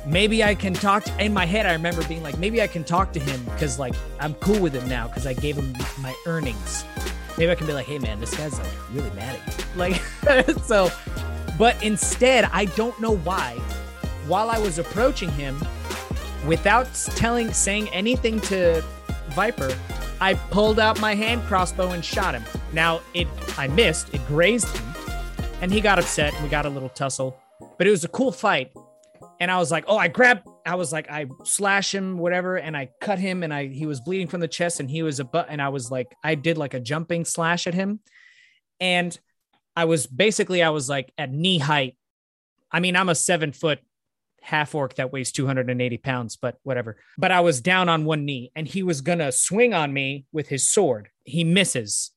maybe 0.06 0.42
I 0.42 0.54
can 0.54 0.74
talk 0.74 1.04
to, 1.04 1.24
in 1.24 1.32
my 1.32 1.46
head. 1.46 1.66
I 1.66 1.72
remember 1.72 2.06
being 2.08 2.22
like, 2.22 2.38
maybe 2.38 2.62
I 2.62 2.66
can 2.66 2.84
talk 2.84 3.12
to 3.12 3.20
him 3.20 3.44
because 3.44 3.78
like 3.78 3.94
I'm 4.20 4.34
cool 4.34 4.60
with 4.60 4.74
him 4.74 4.88
now 4.88 5.06
because 5.08 5.26
I 5.26 5.34
gave 5.34 5.56
him 5.56 5.74
my 6.00 6.14
earnings. 6.26 6.84
Maybe 7.36 7.50
I 7.50 7.54
can 7.54 7.66
be 7.66 7.72
like, 7.72 7.86
hey 7.86 7.98
man, 7.98 8.18
this 8.18 8.36
guy's 8.36 8.58
like 8.58 8.72
really 8.92 9.10
mad 9.10 9.38
at 9.46 9.58
you. 9.58 9.64
Like, 9.76 10.56
so, 10.62 10.90
but 11.56 11.80
instead, 11.82 12.44
I 12.52 12.64
don't 12.64 12.98
know 13.00 13.16
why. 13.16 13.52
While 14.26 14.50
I 14.50 14.58
was 14.58 14.78
approaching 14.78 15.30
him, 15.30 15.58
without 16.46 16.92
telling, 17.14 17.52
saying 17.52 17.88
anything 17.90 18.40
to 18.42 18.82
Viper, 19.38 19.72
I 20.20 20.34
pulled 20.34 20.80
out 20.80 21.00
my 21.00 21.14
hand 21.14 21.42
crossbow 21.42 21.90
and 21.90 22.04
shot 22.04 22.34
him. 22.34 22.42
Now 22.72 23.00
it, 23.14 23.28
I 23.56 23.68
missed. 23.68 24.12
It 24.12 24.26
grazed 24.26 24.66
him, 24.76 24.84
and 25.62 25.72
he 25.72 25.80
got 25.80 26.00
upset. 26.00 26.34
and 26.34 26.42
We 26.42 26.48
got 26.48 26.66
a 26.66 26.68
little 26.68 26.88
tussle, 26.88 27.38
but 27.78 27.86
it 27.86 27.90
was 27.90 28.02
a 28.02 28.08
cool 28.08 28.32
fight. 28.32 28.72
And 29.38 29.48
I 29.48 29.58
was 29.58 29.70
like, 29.70 29.84
oh, 29.86 29.96
I 29.96 30.08
grabbed. 30.08 30.48
I 30.66 30.74
was 30.74 30.92
like, 30.92 31.08
I 31.08 31.26
slash 31.44 31.94
him, 31.94 32.18
whatever, 32.18 32.56
and 32.56 32.76
I 32.76 32.90
cut 33.00 33.20
him, 33.20 33.44
and 33.44 33.54
I 33.54 33.68
he 33.68 33.86
was 33.86 34.00
bleeding 34.00 34.26
from 34.26 34.40
the 34.40 34.48
chest, 34.48 34.80
and 34.80 34.90
he 34.90 35.04
was 35.04 35.20
a 35.20 35.24
butt, 35.24 35.46
and 35.48 35.62
I 35.62 35.68
was 35.68 35.88
like, 35.88 36.16
I 36.24 36.34
did 36.34 36.58
like 36.58 36.74
a 36.74 36.80
jumping 36.80 37.24
slash 37.24 37.68
at 37.68 37.74
him, 37.74 38.00
and 38.80 39.16
I 39.76 39.84
was 39.84 40.08
basically 40.08 40.64
I 40.64 40.70
was 40.70 40.88
like 40.88 41.12
at 41.16 41.30
knee 41.30 41.58
height. 41.58 41.96
I 42.72 42.80
mean, 42.80 42.96
I'm 42.96 43.08
a 43.08 43.14
seven 43.14 43.52
foot 43.52 43.78
half 44.42 44.74
orc 44.74 44.94
that 44.94 45.12
weighs 45.12 45.32
280 45.32 45.96
pounds, 45.98 46.36
but 46.36 46.58
whatever. 46.62 46.96
But 47.16 47.30
I 47.30 47.40
was 47.40 47.60
down 47.60 47.88
on 47.88 48.04
one 48.04 48.24
knee 48.24 48.50
and 48.54 48.66
he 48.66 48.82
was 48.82 49.00
gonna 49.00 49.32
swing 49.32 49.74
on 49.74 49.92
me 49.92 50.26
with 50.32 50.48
his 50.48 50.68
sword. 50.68 51.08
He 51.24 51.44
misses. 51.44 52.12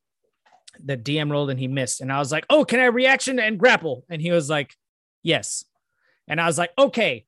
The 0.83 0.97
DM 0.97 1.31
rolled 1.31 1.49
and 1.49 1.59
he 1.59 1.67
missed. 1.67 2.01
And 2.01 2.11
I 2.11 2.19
was 2.19 2.31
like, 2.31 2.45
Oh, 2.49 2.65
can 2.65 2.79
I 2.79 2.85
reaction 2.85 3.39
and 3.39 3.59
grapple? 3.59 4.05
And 4.09 4.21
he 4.21 4.31
was 4.31 4.49
like, 4.49 4.75
Yes. 5.23 5.65
And 6.27 6.39
I 6.39 6.45
was 6.45 6.57
like, 6.57 6.71
Okay, 6.77 7.25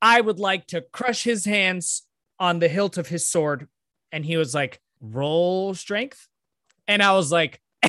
I 0.00 0.20
would 0.20 0.38
like 0.38 0.66
to 0.68 0.82
crush 0.92 1.24
his 1.24 1.44
hands 1.44 2.02
on 2.38 2.58
the 2.58 2.68
hilt 2.68 2.98
of 2.98 3.08
his 3.08 3.26
sword. 3.26 3.68
And 4.10 4.24
he 4.24 4.36
was 4.36 4.54
like, 4.54 4.80
Roll 5.00 5.74
strength. 5.74 6.28
And 6.86 7.02
I 7.02 7.12
was 7.12 7.32
like, 7.32 7.60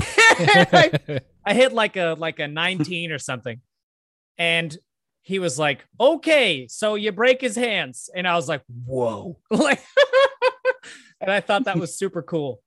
I 1.45 1.53
hit 1.53 1.73
like 1.73 1.97
a 1.97 2.15
like 2.17 2.39
a 2.39 2.47
19 2.47 3.11
or 3.11 3.19
something. 3.19 3.61
And 4.37 4.75
he 5.23 5.39
was 5.39 5.57
like, 5.57 5.83
"Okay, 5.99 6.67
so 6.69 6.95
you 6.95 7.11
break 7.11 7.41
his 7.41 7.55
hands." 7.55 8.09
And 8.13 8.27
I 8.27 8.35
was 8.35 8.47
like, 8.47 8.61
"Whoa." 8.85 9.39
Like 9.49 9.81
and 11.23 11.31
I 11.31 11.39
thought 11.39 11.65
that 11.65 11.79
was 11.79 11.97
super 11.97 12.21
cool. 12.21 12.61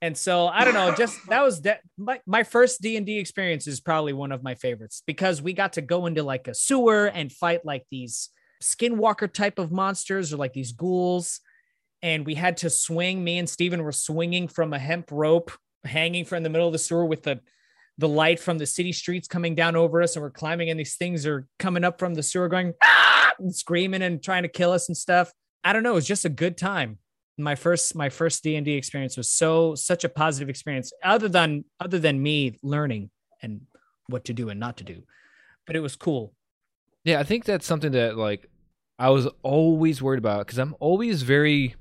And 0.00 0.16
so 0.16 0.48
I 0.48 0.64
don't 0.64 0.74
know, 0.74 0.94
just 0.94 1.18
that 1.28 1.42
was 1.42 1.62
that 1.62 1.80
my, 1.96 2.20
my 2.26 2.42
first 2.42 2.82
D&D 2.82 3.18
experience 3.18 3.66
is 3.66 3.80
probably 3.80 4.12
one 4.12 4.32
of 4.32 4.42
my 4.42 4.54
favorites 4.54 5.02
because 5.06 5.40
we 5.40 5.52
got 5.52 5.74
to 5.74 5.80
go 5.80 6.06
into 6.06 6.22
like 6.22 6.48
a 6.48 6.54
sewer 6.54 7.06
and 7.06 7.32
fight 7.32 7.64
like 7.64 7.84
these 7.90 8.28
skinwalker 8.62 9.32
type 9.32 9.58
of 9.58 9.72
monsters 9.72 10.32
or 10.32 10.36
like 10.36 10.52
these 10.52 10.72
ghouls 10.72 11.40
and 12.02 12.26
we 12.26 12.34
had 12.34 12.56
to 12.58 12.70
swing 12.70 13.22
me 13.22 13.38
and 13.38 13.48
Steven 13.48 13.82
were 13.82 13.92
swinging 13.92 14.48
from 14.48 14.72
a 14.72 14.78
hemp 14.78 15.10
rope 15.12 15.52
hanging 15.84 16.24
from 16.24 16.42
the 16.42 16.50
middle 16.50 16.66
of 16.66 16.72
the 16.72 16.78
sewer 16.78 17.06
with 17.06 17.22
the 17.22 17.40
the 17.98 18.08
light 18.08 18.40
from 18.40 18.58
the 18.58 18.66
city 18.66 18.92
streets 18.92 19.28
coming 19.28 19.54
down 19.54 19.76
over 19.76 20.02
us 20.02 20.16
and 20.16 20.22
we're 20.22 20.30
climbing 20.30 20.70
and 20.70 20.80
these 20.80 20.96
things 20.96 21.26
are 21.26 21.46
coming 21.58 21.84
up 21.84 21.98
from 21.98 22.14
the 22.14 22.22
sewer 22.22 22.48
going 22.48 22.72
ah! 22.82 23.32
and 23.38 23.54
screaming 23.54 24.02
and 24.02 24.22
trying 24.22 24.42
to 24.42 24.48
kill 24.48 24.72
us 24.72 24.88
and 24.88 24.96
stuff. 24.96 25.32
I 25.64 25.72
don't 25.72 25.82
know 25.82 25.92
it 25.92 25.96
was 25.96 26.06
just 26.06 26.24
a 26.24 26.30
good 26.30 26.56
time. 26.56 26.98
My 27.38 27.54
first 27.54 27.94
my 27.94 28.08
first 28.08 28.42
d&d 28.42 28.70
experience 28.72 29.16
was 29.16 29.30
so 29.30 29.74
such 29.74 30.04
a 30.04 30.08
positive 30.08 30.48
experience 30.48 30.92
other 31.02 31.28
than 31.28 31.64
other 31.80 31.98
than 31.98 32.22
me 32.22 32.58
learning 32.62 33.10
and 33.42 33.62
what 34.08 34.24
to 34.26 34.32
do 34.32 34.48
and 34.50 34.60
not 34.60 34.76
to 34.76 34.84
do 34.84 35.02
but 35.66 35.76
it 35.76 35.80
was 35.80 35.96
cool. 35.96 36.34
Yeah, 37.04 37.20
I 37.20 37.24
think 37.24 37.44
that's 37.44 37.66
something 37.66 37.92
that 37.92 38.16
like 38.16 38.48
I 38.98 39.10
was 39.10 39.28
always 39.42 40.02
worried 40.02 40.18
about 40.18 40.46
because 40.46 40.58
I'm 40.58 40.76
always 40.80 41.22
very 41.22 41.74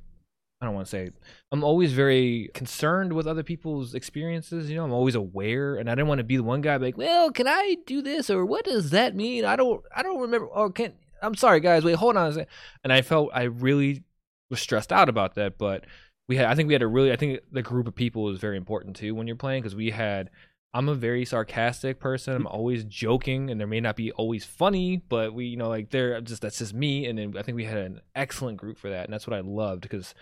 I 0.62 0.66
don't 0.66 0.76
want 0.76 0.86
to 0.86 0.92
say 0.92 1.10
I'm 1.52 1.64
always 1.64 1.92
very 1.92 2.52
concerned 2.54 3.14
with 3.14 3.26
other 3.26 3.42
people's 3.42 3.96
experiences. 3.96 4.70
You 4.70 4.76
know, 4.76 4.86
I'm 4.86 4.94
always 4.94 5.16
aware, 5.16 5.76
and 5.76 5.90
I 5.90 5.96
didn't 5.96 6.08
want 6.08 6.20
to 6.20 6.24
be 6.24 6.38
the 6.38 6.44
one 6.44 6.62
guy 6.62 6.76
like, 6.78 6.98
well, 6.98 7.32
can 7.32 7.48
I 7.48 7.78
do 7.88 8.02
this 8.04 8.30
or 8.30 8.46
what 8.46 8.66
does 8.66 8.92
that 8.92 9.16
mean? 9.16 9.44
I 9.44 9.56
don't 9.56 9.82
I 9.96 10.04
don't 10.04 10.22
remember. 10.22 10.50
Oh, 10.54 10.70
can 10.70 10.94
I'm 11.22 11.36
sorry, 11.36 11.60
guys. 11.62 11.84
Wait, 11.84 11.96
hold 11.96 12.16
on. 12.16 12.28
a 12.28 12.34
sec. 12.34 12.48
And 12.84 12.94
I 12.94 13.02
felt 13.02 13.32
I 13.34 13.44
really 13.44 14.04
was 14.52 14.60
stressed 14.62 14.92
out 14.92 15.10
about 15.10 15.36
that, 15.36 15.58
but 15.58 15.86
we 16.28 16.36
had 16.36 16.46
I 16.46 16.54
think 16.54 16.68
we 16.68 16.74
had 16.74 16.84
a 16.84 16.88
really 16.88 17.12
I 17.12 17.16
think 17.16 17.40
the 17.52 17.64
group 17.64 17.88
of 17.88 17.96
people 17.96 18.30
is 18.30 18.40
very 18.40 18.58
important 18.58 18.96
too 18.96 19.16
when 19.16 19.26
you're 19.26 19.36
playing 19.36 19.64
because 19.64 19.76
we 19.76 19.90
had 19.90 20.30
I'm 20.74 20.88
a 20.88 20.96
very 20.96 21.26
sarcastic 21.26 22.00
person. 22.00 22.34
I'm 22.34 22.48
always 22.48 22.86
joking, 22.86 23.50
and 23.50 23.60
there 23.60 23.68
may 23.68 23.82
not 23.82 23.98
be 23.98 24.12
always 24.14 24.46
funny, 24.46 25.04
but 25.10 25.34
we, 25.34 25.46
you 25.46 25.58
know, 25.58 25.68
like 25.68 25.90
they're 25.90 26.22
just 26.22 26.42
that's 26.42 26.60
just 26.60 26.74
me. 26.74 27.08
And 27.08 27.20
then 27.20 27.34
I 27.38 27.42
think 27.42 27.58
we 27.58 27.66
had 27.66 27.78
an 27.78 28.02
excellent 28.16 28.58
group 28.58 28.78
for 28.78 28.90
that, 28.90 29.06
and 29.06 29.14
that's 29.14 29.28
what 29.28 29.36
I 29.36 29.42
loved 29.42 29.82
because 29.82 30.16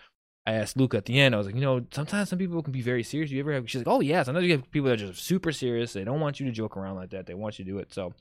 I 0.50 0.54
asked 0.54 0.78
Luca 0.78 0.98
at 0.98 1.06
the 1.06 1.20
end. 1.20 1.36
I 1.36 1.38
was 1.38 1.46
like, 1.46 1.56
you 1.56 1.62
know, 1.62 1.86
sometimes 1.92 2.30
some 2.30 2.40
people 2.40 2.64
can 2.64 2.74
be 2.74 2.82
very 2.82 3.04
serious. 3.04 3.30
You 3.30 3.40
ever 3.40 3.54
have? 3.54 3.70
She's 3.70 3.82
like, 3.82 3.88
oh 3.88 4.02
yeah. 4.02 4.24
Sometimes 4.24 4.46
you 4.48 4.54
have 4.54 4.72
people 4.72 4.90
that 4.90 5.00
are 5.00 5.08
just 5.08 5.24
super 5.24 5.52
serious. 5.52 5.94
They 5.94 6.04
don't 6.04 6.20
want 6.20 6.40
you 6.40 6.48
to 6.48 6.52
joke 6.52 6.76
around 6.76 6.96
like 6.96 7.12
that. 7.12 7.28
They 7.28 7.36
want 7.36 7.60
you 7.60 7.66
to 7.66 7.72
do 7.72 7.78
it. 7.78 7.94
So, 7.94 8.14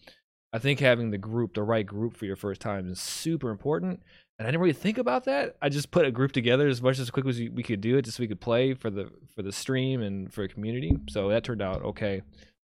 I 0.52 0.58
think 0.58 0.80
having 0.80 1.10
the 1.10 1.18
group, 1.18 1.54
the 1.54 1.62
right 1.62 1.86
group 1.86 2.16
for 2.16 2.26
your 2.26 2.36
first 2.36 2.60
time, 2.60 2.90
is 2.90 3.00
super 3.00 3.50
important. 3.50 4.02
And 4.38 4.46
I 4.46 4.50
didn't 4.50 4.60
really 4.60 4.72
think 4.72 4.98
about 4.98 5.24
that. 5.24 5.56
I 5.60 5.68
just 5.68 5.90
put 5.90 6.06
a 6.06 6.10
group 6.10 6.32
together 6.32 6.68
as 6.68 6.80
much 6.80 6.98
as 6.98 7.10
quick 7.10 7.26
as 7.26 7.38
we, 7.38 7.62
could 7.62 7.80
do 7.80 7.96
it, 7.96 8.02
just 8.02 8.18
so 8.18 8.22
we 8.22 8.28
could 8.28 8.40
play 8.40 8.74
for 8.74 8.90
the 8.90 9.10
for 9.34 9.42
the 9.42 9.52
stream 9.52 10.02
and 10.02 10.32
for 10.32 10.42
the 10.42 10.52
community. 10.52 10.96
So 11.08 11.28
that 11.28 11.44
turned 11.44 11.62
out 11.62 11.82
okay. 11.82 12.22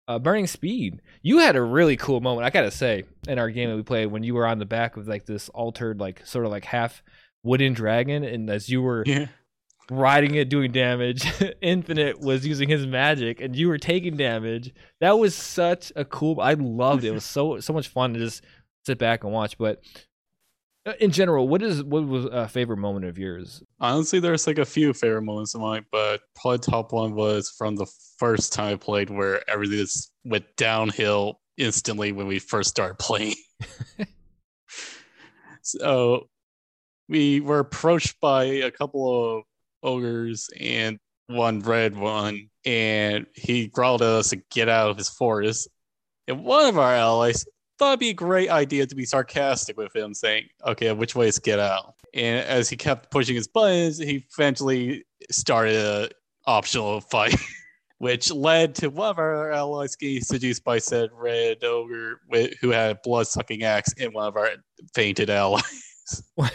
Uh, 0.07 0.19
Burning 0.19 0.47
Speed, 0.47 1.03
you 1.21 1.39
had 1.39 1.57
a 1.57 1.63
really 1.63 1.97
cool 1.97 2.21
moment. 2.21 2.47
I 2.47 2.51
gotta 2.51 2.71
say, 2.71 3.05
in 3.27 3.39
our 3.39 3.51
game 3.51 3.71
that 3.71 3.77
we 3.77 3.83
played, 3.83 4.07
when 4.07 4.23
you 4.23 4.35
were 4.35 4.47
on 4.47 4.59
the 4.59 4.67
back 4.67 4.97
of 4.97 5.09
like 5.09 5.27
this 5.27 5.49
altered, 5.51 6.01
like 6.01 6.25
sort 6.27 6.47
of 6.47 6.51
like 6.51 6.65
half 6.65 7.03
wooden 7.43 7.73
dragon, 7.73 8.25
and 8.25 8.49
as 8.49 8.69
you 8.69 8.81
were 8.81 9.03
Yeah. 9.07 9.27
Riding 9.91 10.35
it, 10.35 10.49
doing 10.49 10.73
damage, 10.73 11.27
Infinite 11.61 12.21
was 12.21 12.47
using 12.47 12.69
his 12.69 12.87
magic, 12.87 13.41
and 13.41 13.57
you 13.57 13.69
were 13.69 13.79
taking 13.79 14.17
damage. 14.17 14.73
That 15.01 15.19
was 15.19 15.35
such 15.35 15.93
a 15.97 16.05
cool. 16.05 16.41
I 16.41 16.55
loved 16.55 17.05
it. 17.05 17.09
It 17.09 17.13
was 17.13 17.25
so 17.25 17.61
so 17.61 17.73
much 17.73 17.89
fun 17.89 18.15
to 18.15 18.19
just 18.19 18.45
sit 18.87 18.99
back 18.99 19.25
and 19.25 19.33
watch. 19.33 19.59
But 19.59 19.83
uh, 20.87 20.93
in 21.01 21.11
general, 21.11 21.49
what 21.49 21.63
is 21.63 21.83
what 21.83 22.07
was 22.07 22.27
a 22.27 22.49
favorite 22.49 22.79
moment 22.79 23.05
of 23.05 23.19
yours? 23.19 23.63
Honestly, 23.81 24.21
there's 24.21 24.47
like 24.47 24.59
a 24.59 24.65
few 24.65 24.93
favorite 24.93 25.23
moments 25.23 25.55
of 25.55 25.61
mine, 25.61 25.85
but 25.91 26.21
probably 26.35 26.59
top 26.59 26.93
one 26.93 27.15
was 27.15 27.51
from 27.57 27.77
the 27.77 27.87
first 28.19 28.53
time 28.53 28.75
I 28.75 28.77
played 28.77 29.11
where 29.11 29.49
everything 29.51 29.79
just 29.79 30.13
went 30.25 30.45
downhill 30.57 31.41
instantly 31.57 32.13
when 32.13 32.27
we 32.27 32.39
first 32.39 32.71
started 32.71 32.99
playing. 32.99 33.35
so 35.63 36.29
we 37.09 37.41
were 37.41 37.59
approached 37.59 38.21
by 38.21 38.45
a 38.45 38.71
couple 38.71 39.39
of 39.39 39.45
ogres 39.83 40.49
and 40.61 40.99
one 41.29 41.61
red 41.61 41.97
one, 41.97 42.49
and 42.65 43.27
he 43.35 43.67
growled 43.69 44.03
at 44.03 44.09
us 44.09 44.31
to 44.31 44.37
get 44.51 44.69
out 44.69 44.91
of 44.91 44.97
his 44.97 45.09
forest. 45.09 45.69
And 46.27 46.45
one 46.45 46.67
of 46.69 46.79
our 46.79 46.95
allies 46.95 47.45
thought 47.79 47.91
it'd 47.91 48.01
be 48.01 48.11
a 48.11 48.15
great 48.15 48.51
idea 48.51 48.87
to 48.87 48.95
be 48.95 49.05
sarcastic 49.05 49.77
with 49.77 49.95
him, 49.95 50.15
saying, 50.15 50.49
"Okay, 50.67 50.91
which 50.93 51.15
way 51.15 51.29
is 51.29 51.39
get 51.39 51.59
out?" 51.59 51.95
And 52.15 52.45
as 52.47 52.69
he 52.69 52.77
kept 52.77 53.11
pushing 53.11 53.37
his 53.37 53.47
buttons, 53.49 53.99
he 53.99 54.25
eventually 54.33 55.05
started 55.31 55.77
a 55.77 56.09
optional 56.47 57.01
fight, 57.03 57.37
which 57.99 58.31
led 58.33 58.75
to 58.77 58.89
one 58.89 59.11
of 59.11 59.19
our 59.19 59.53
allies 59.53 59.97
getting 59.97 60.23
seduced 60.23 60.65
by 60.65 60.79
said 60.79 61.11
red 61.13 61.63
ogre 61.63 62.21
who 62.61 62.71
had 62.71 62.93
a 62.93 63.01
blood 63.05 63.27
sucking 63.27 63.63
axe 63.65 63.93
and 64.01 64.15
one 64.15 64.27
of 64.27 64.37
our 64.37 64.51
fainted 64.95 65.29
allies. 65.31 65.85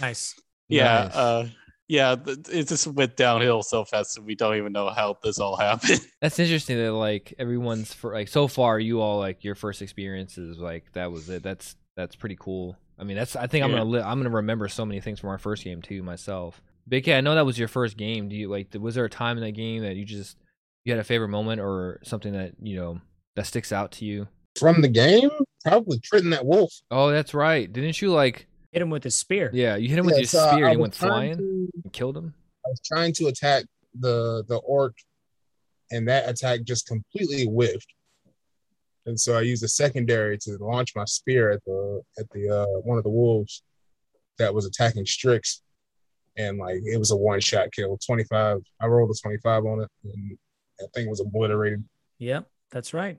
Nice. 0.00 0.34
yeah, 0.68 1.04
Nice. 1.04 1.16
uh, 1.16 1.48
yeah, 1.90 2.14
it 2.24 2.68
just 2.68 2.86
went 2.86 3.16
downhill 3.16 3.64
so 3.64 3.84
fast 3.84 4.14
that 4.14 4.22
we 4.22 4.36
don't 4.36 4.54
even 4.56 4.72
know 4.72 4.90
how 4.90 5.16
this 5.24 5.40
all 5.40 5.56
happened. 5.68 6.00
That's 6.20 6.38
interesting 6.38 6.78
that 6.78 6.92
like 6.92 7.34
everyone's 7.36 7.92
for 7.92 8.14
like 8.14 8.28
so 8.28 8.46
far 8.46 8.78
you 8.78 9.00
all 9.00 9.18
like 9.18 9.42
your 9.42 9.56
first 9.56 9.82
experiences 9.82 10.58
like 10.58 10.92
that 10.92 11.10
was 11.10 11.28
it. 11.28 11.42
That's 11.42 11.74
that's 11.96 12.14
pretty 12.14 12.36
cool. 12.38 12.76
I 12.96 13.02
mean 13.02 13.16
that's 13.16 13.34
I 13.34 13.48
think 13.48 13.64
I'm 13.64 13.70
Yeah. 13.72 13.78
gonna 13.78 13.90
li- 13.90 14.00
I'm 14.02 14.18
gonna 14.20 14.30
remember 14.30 14.68
so 14.68 14.86
many 14.86 15.00
things 15.00 15.18
from 15.18 15.30
our 15.30 15.38
first 15.38 15.64
game 15.64 15.82
too 15.82 16.02
myself. 16.04 16.62
Big 16.88 17.04
Cat, 17.04 17.18
I 17.18 17.20
know 17.22 17.34
that 17.34 17.44
was 17.46 17.58
your 17.58 17.68
first 17.68 17.96
game. 17.96 18.28
Do 18.28 18.36
you 18.36 18.48
like 18.48 18.68
was 18.78 18.94
there 18.94 19.04
a 19.04 19.10
time 19.10 19.36
in 19.36 19.42
that 19.42 19.52
game 19.52 19.82
that 19.82 19.96
you 19.96 20.04
just 20.04 20.36
you 20.84 20.92
had 20.92 21.00
a 21.00 21.04
favorite 21.04 21.28
moment 21.28 21.60
or 21.60 21.98
something 22.04 22.32
that 22.34 22.52
you 22.62 22.76
know 22.76 23.00
that 23.34 23.46
sticks 23.46 23.72
out 23.72 23.90
to 23.92 24.04
you? 24.04 24.28
From 24.58 24.80
the 24.80 24.88
game, 24.88 25.30
probably 25.64 25.98
Trenton 26.00 26.30
that 26.30 26.46
wolf. 26.46 26.72
Oh, 26.90 27.10
that's 27.10 27.34
right. 27.34 27.70
Didn't 27.72 28.00
you 28.00 28.12
like? 28.12 28.46
Hit 28.72 28.82
him 28.82 28.90
with 28.90 29.02
his 29.02 29.16
spear. 29.16 29.50
Yeah, 29.52 29.74
you 29.74 29.88
hit 29.88 29.98
him 29.98 30.06
with 30.06 30.14
Yeah, 30.14 30.20
your 30.20 30.26
so 30.26 30.48
spear 30.52 30.66
I 30.66 30.70
and 30.70 30.76
he 30.78 30.80
went 30.80 30.94
flying 30.94 31.36
to- 31.38 31.42
and 31.42 31.79
killed 31.92 32.16
him. 32.16 32.34
I 32.64 32.68
was 32.68 32.80
trying 32.84 33.12
to 33.14 33.26
attack 33.26 33.64
the 33.98 34.44
the 34.48 34.56
orc, 34.58 34.94
and 35.90 36.08
that 36.08 36.28
attack 36.28 36.62
just 36.64 36.86
completely 36.86 37.46
whiffed. 37.46 37.92
And 39.06 39.18
so 39.18 39.36
I 39.36 39.40
used 39.40 39.64
a 39.64 39.68
secondary 39.68 40.38
to 40.38 40.58
launch 40.60 40.94
my 40.94 41.04
spear 41.04 41.50
at 41.50 41.64
the 41.64 42.02
at 42.18 42.28
the 42.30 42.48
uh, 42.50 42.80
one 42.80 42.98
of 42.98 43.04
the 43.04 43.10
wolves 43.10 43.62
that 44.38 44.54
was 44.54 44.66
attacking 44.66 45.06
Strix, 45.06 45.62
and 46.36 46.58
like 46.58 46.80
it 46.84 46.98
was 46.98 47.10
a 47.10 47.16
one 47.16 47.40
shot 47.40 47.72
kill. 47.72 47.98
Twenty 48.04 48.24
five. 48.24 48.58
I 48.80 48.86
rolled 48.86 49.10
a 49.10 49.14
twenty 49.20 49.38
five 49.38 49.64
on 49.64 49.80
it, 49.80 49.88
and 50.04 50.38
that 50.78 50.92
thing 50.94 51.08
was 51.08 51.20
obliterated. 51.20 51.84
Yep, 52.18 52.46
that's 52.70 52.94
right. 52.94 53.18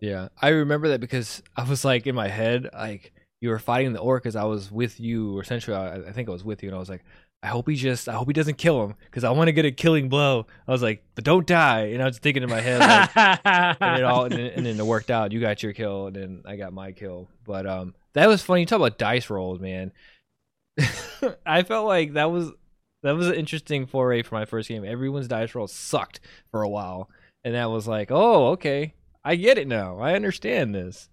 Yeah, 0.00 0.28
I 0.40 0.48
remember 0.48 0.88
that 0.88 1.00
because 1.00 1.42
I 1.56 1.68
was 1.68 1.84
like 1.84 2.06
in 2.06 2.14
my 2.14 2.28
head, 2.28 2.68
like 2.72 3.12
you 3.40 3.48
were 3.48 3.58
fighting 3.58 3.92
the 3.92 4.00
orc 4.00 4.26
as 4.26 4.36
I 4.36 4.44
was 4.44 4.70
with 4.70 5.00
you, 5.00 5.36
or 5.36 5.42
essentially, 5.42 5.76
I, 5.76 5.96
I 5.96 6.12
think 6.12 6.28
I 6.28 6.32
was 6.32 6.44
with 6.44 6.62
you, 6.62 6.68
and 6.68 6.76
I 6.76 6.78
was 6.78 6.88
like, 6.88 7.04
I 7.42 7.48
hope 7.48 7.68
he 7.68 7.74
just, 7.74 8.08
I 8.08 8.12
hope 8.12 8.26
he 8.28 8.34
doesn't 8.34 8.58
kill 8.58 8.84
him 8.84 8.94
because 9.06 9.24
I 9.24 9.30
want 9.30 9.48
to 9.48 9.52
get 9.52 9.64
a 9.64 9.72
killing 9.72 10.10
blow. 10.10 10.46
I 10.68 10.72
was 10.72 10.82
like, 10.82 11.02
but 11.14 11.24
don't 11.24 11.46
die, 11.46 11.86
and 11.86 12.02
I 12.02 12.06
was 12.06 12.18
thinking 12.18 12.42
in 12.42 12.50
my 12.50 12.60
head, 12.60 12.80
like, 12.80 13.10
and 13.80 13.98
it 13.98 14.04
all, 14.04 14.24
and 14.24 14.32
then, 14.34 14.46
and 14.56 14.66
then 14.66 14.78
it 14.78 14.84
worked 14.84 15.10
out. 15.10 15.32
You 15.32 15.40
got 15.40 15.62
your 15.62 15.72
kill, 15.72 16.08
and 16.08 16.16
then 16.16 16.42
I 16.44 16.56
got 16.56 16.74
my 16.74 16.92
kill. 16.92 17.28
But 17.46 17.66
um, 17.66 17.94
that 18.12 18.28
was 18.28 18.42
funny. 18.42 18.60
You 18.60 18.66
talk 18.66 18.76
about 18.76 18.98
dice 18.98 19.30
rolls, 19.30 19.58
man. 19.58 19.92
I 21.46 21.62
felt 21.62 21.86
like 21.86 22.12
that 22.12 22.30
was 22.30 22.50
that 23.02 23.12
was 23.12 23.28
an 23.28 23.34
interesting 23.34 23.86
foray 23.86 24.22
for 24.22 24.34
my 24.34 24.44
first 24.44 24.68
game. 24.68 24.84
Everyone's 24.84 25.28
dice 25.28 25.54
rolls 25.54 25.72
sucked 25.72 26.20
for 26.50 26.62
a 26.62 26.68
while, 26.68 27.08
and 27.44 27.54
that 27.54 27.70
was 27.70 27.88
like, 27.88 28.08
oh, 28.10 28.48
okay, 28.48 28.94
I 29.24 29.36
get 29.36 29.56
it 29.56 29.66
now. 29.66 29.98
I 29.98 30.14
understand 30.14 30.74
this. 30.74 31.08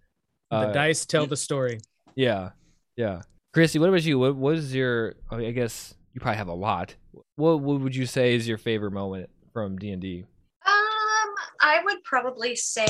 the 0.52 0.58
Uh, 0.58 0.74
dice 0.74 1.06
tell 1.06 1.26
the 1.26 1.38
story. 1.38 1.80
Yeah, 2.16 2.52
yeah. 2.98 3.22
Christy, 3.54 3.80
what 3.80 3.90
about 3.90 4.04
you? 4.04 4.20
What 4.20 4.36
was 4.36 4.76
your? 4.76 5.16
I 5.32 5.52
guess 5.52 5.96
you 6.18 6.22
probably 6.22 6.38
have 6.40 6.48
a 6.48 6.54
lot. 6.54 6.96
What 7.36 7.60
what 7.62 7.80
would 7.80 7.96
you 7.96 8.08
say 8.08 8.34
is 8.34 8.48
your 8.48 8.58
favorite 8.58 8.92
moment 8.92 9.30
from 9.54 9.78
D 9.78 9.92
and 9.92 10.02
D? 10.02 10.26
Um, 10.66 11.36
I 11.62 11.80
would 11.86 12.04
probably 12.04 12.56
say, 12.56 12.88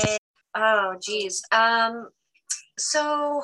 oh, 0.54 0.94
geez. 1.02 1.42
Um, 1.52 2.08
so 2.78 3.42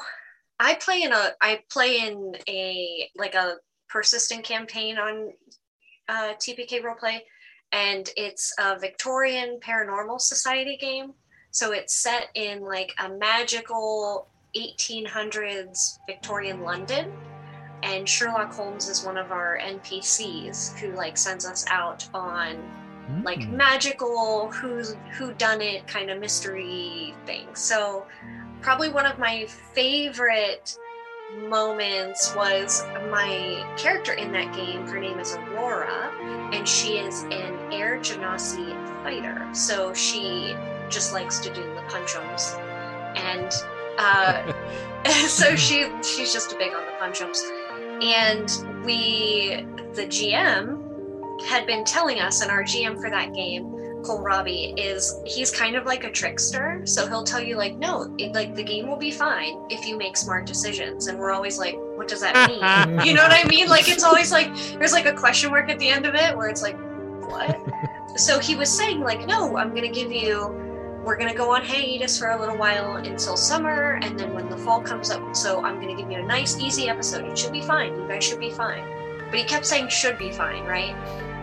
I 0.58 0.76
play 0.76 1.02
in 1.02 1.12
a, 1.12 1.32
I 1.42 1.60
play 1.70 1.98
in 1.98 2.34
a 2.48 3.10
like 3.14 3.34
a 3.34 3.56
persistent 3.90 4.42
campaign 4.42 4.96
on 4.96 5.34
uh, 6.08 6.32
TPK 6.38 6.80
roleplay, 6.80 7.18
and 7.70 8.08
it's 8.16 8.54
a 8.58 8.78
Victorian 8.78 9.60
Paranormal 9.62 10.18
Society 10.18 10.78
game. 10.80 11.12
So 11.50 11.72
it's 11.72 11.94
set 11.94 12.30
in 12.34 12.62
like 12.62 12.94
a 12.98 13.10
magical 13.10 14.28
1800s 14.56 15.98
Victorian 16.08 16.62
London. 16.62 17.12
And 17.84 18.08
Sherlock 18.08 18.52
Holmes 18.52 18.88
is 18.88 19.04
one 19.04 19.18
of 19.18 19.30
our 19.30 19.58
NPCs 19.62 20.78
who 20.78 20.92
like 20.92 21.16
sends 21.16 21.44
us 21.46 21.64
out 21.68 22.08
on 22.14 22.56
like 23.22 23.40
Mm. 23.40 23.52
magical 23.52 24.50
who's 24.50 24.96
who 25.18 25.34
done 25.34 25.60
it 25.60 25.86
kind 25.86 26.10
of 26.10 26.18
mystery 26.18 27.14
thing 27.26 27.46
so 27.54 28.06
probably 28.62 28.88
one 28.88 29.04
of 29.04 29.18
my 29.18 29.44
favorite 29.74 30.78
moments 31.50 32.34
was 32.34 32.82
my 33.10 33.62
character 33.76 34.12
in 34.14 34.32
that 34.32 34.54
game. 34.54 34.86
Her 34.86 34.98
name 35.00 35.18
is 35.18 35.34
aurora 35.36 36.12
and 36.52 36.66
she 36.66 36.96
is 36.96 37.24
an 37.24 37.72
air 37.72 37.98
genasi 37.98 38.72
fighter. 39.02 39.48
So 39.52 39.92
she 39.92 40.54
just 40.88 41.12
likes 41.12 41.40
to 41.40 41.52
do 41.52 41.62
the 41.62 41.82
punchums 41.88 42.58
and 43.16 43.52
uh, 43.98 44.50
so 45.28 45.54
she 45.56 45.90
she's 46.02 46.32
just 46.32 46.52
a 46.52 46.56
big 46.56 46.72
on 46.72 46.84
the 46.86 46.92
punchums 46.92 47.42
and 48.02 48.84
we 48.84 49.66
the 49.94 50.06
gm 50.06 50.84
had 51.42 51.66
been 51.66 51.84
telling 51.84 52.20
us, 52.20 52.42
and 52.42 52.50
our 52.50 52.62
GM 52.62 53.00
for 53.00 53.10
that 53.10 53.34
game, 53.34 54.02
Cole 54.02 54.22
Robbie, 54.22 54.74
is 54.76 55.20
he's 55.26 55.50
kind 55.50 55.76
of 55.76 55.84
like 55.84 56.04
a 56.04 56.10
trickster. 56.10 56.82
So 56.84 57.06
he'll 57.06 57.24
tell 57.24 57.42
you, 57.42 57.56
like, 57.56 57.76
no, 57.76 58.14
it, 58.18 58.32
like 58.32 58.54
the 58.54 58.62
game 58.62 58.88
will 58.88 58.96
be 58.96 59.10
fine 59.10 59.66
if 59.70 59.86
you 59.86 59.96
make 59.96 60.16
smart 60.16 60.46
decisions. 60.46 61.06
And 61.06 61.18
we're 61.18 61.32
always 61.32 61.58
like, 61.58 61.76
what 61.96 62.08
does 62.08 62.20
that 62.20 62.34
mean? 62.48 63.00
you 63.06 63.14
know 63.14 63.22
what 63.22 63.32
I 63.32 63.46
mean? 63.48 63.68
Like, 63.68 63.88
it's 63.88 64.04
always 64.04 64.30
like 64.32 64.54
there's 64.78 64.92
like 64.92 65.06
a 65.06 65.14
question 65.14 65.50
mark 65.50 65.68
at 65.70 65.78
the 65.78 65.88
end 65.88 66.06
of 66.06 66.14
it 66.14 66.36
where 66.36 66.48
it's 66.48 66.62
like, 66.62 66.78
what? 67.28 67.58
so 68.16 68.38
he 68.38 68.54
was 68.54 68.70
saying, 68.70 69.00
like, 69.00 69.26
no, 69.26 69.56
I'm 69.56 69.70
going 69.70 69.82
to 69.82 69.88
give 69.88 70.12
you, 70.12 70.63
we're 71.04 71.16
going 71.16 71.30
to 71.30 71.36
go 71.36 71.54
on 71.54 71.62
hiatus 71.62 72.18
for 72.18 72.30
a 72.30 72.40
little 72.40 72.56
while 72.56 72.96
until 72.96 73.36
summer. 73.36 73.98
And 74.02 74.18
then 74.18 74.32
when 74.32 74.48
the 74.48 74.56
fall 74.56 74.80
comes 74.80 75.10
up, 75.10 75.36
so 75.36 75.62
I'm 75.62 75.80
going 75.80 75.94
to 75.94 76.02
give 76.02 76.10
you 76.10 76.18
a 76.18 76.22
nice, 76.22 76.58
easy 76.58 76.88
episode. 76.88 77.24
It 77.26 77.36
should 77.36 77.52
be 77.52 77.60
fine. 77.60 77.94
You 77.94 78.08
guys 78.08 78.24
should 78.24 78.40
be 78.40 78.50
fine. 78.50 78.84
But 79.30 79.38
he 79.38 79.44
kept 79.44 79.66
saying, 79.66 79.88
should 79.88 80.16
be 80.16 80.32
fine, 80.32 80.64
right? 80.64 80.96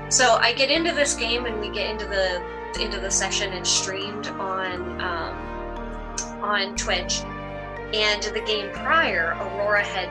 So 0.09 0.35
I 0.41 0.53
get 0.53 0.69
into 0.69 0.93
this 0.93 1.13
game 1.13 1.45
and 1.45 1.59
we 1.59 1.69
get 1.69 1.89
into 1.89 2.05
the 2.05 2.43
into 2.81 2.99
the 2.99 3.11
session 3.11 3.53
and 3.53 3.67
streamed 3.67 4.27
on 4.27 5.01
um, 5.01 6.43
on 6.43 6.75
Twitch. 6.75 7.21
And 7.93 8.23
the 8.23 8.41
game 8.45 8.71
prior, 8.71 9.37
Aurora 9.39 9.83
had 9.83 10.09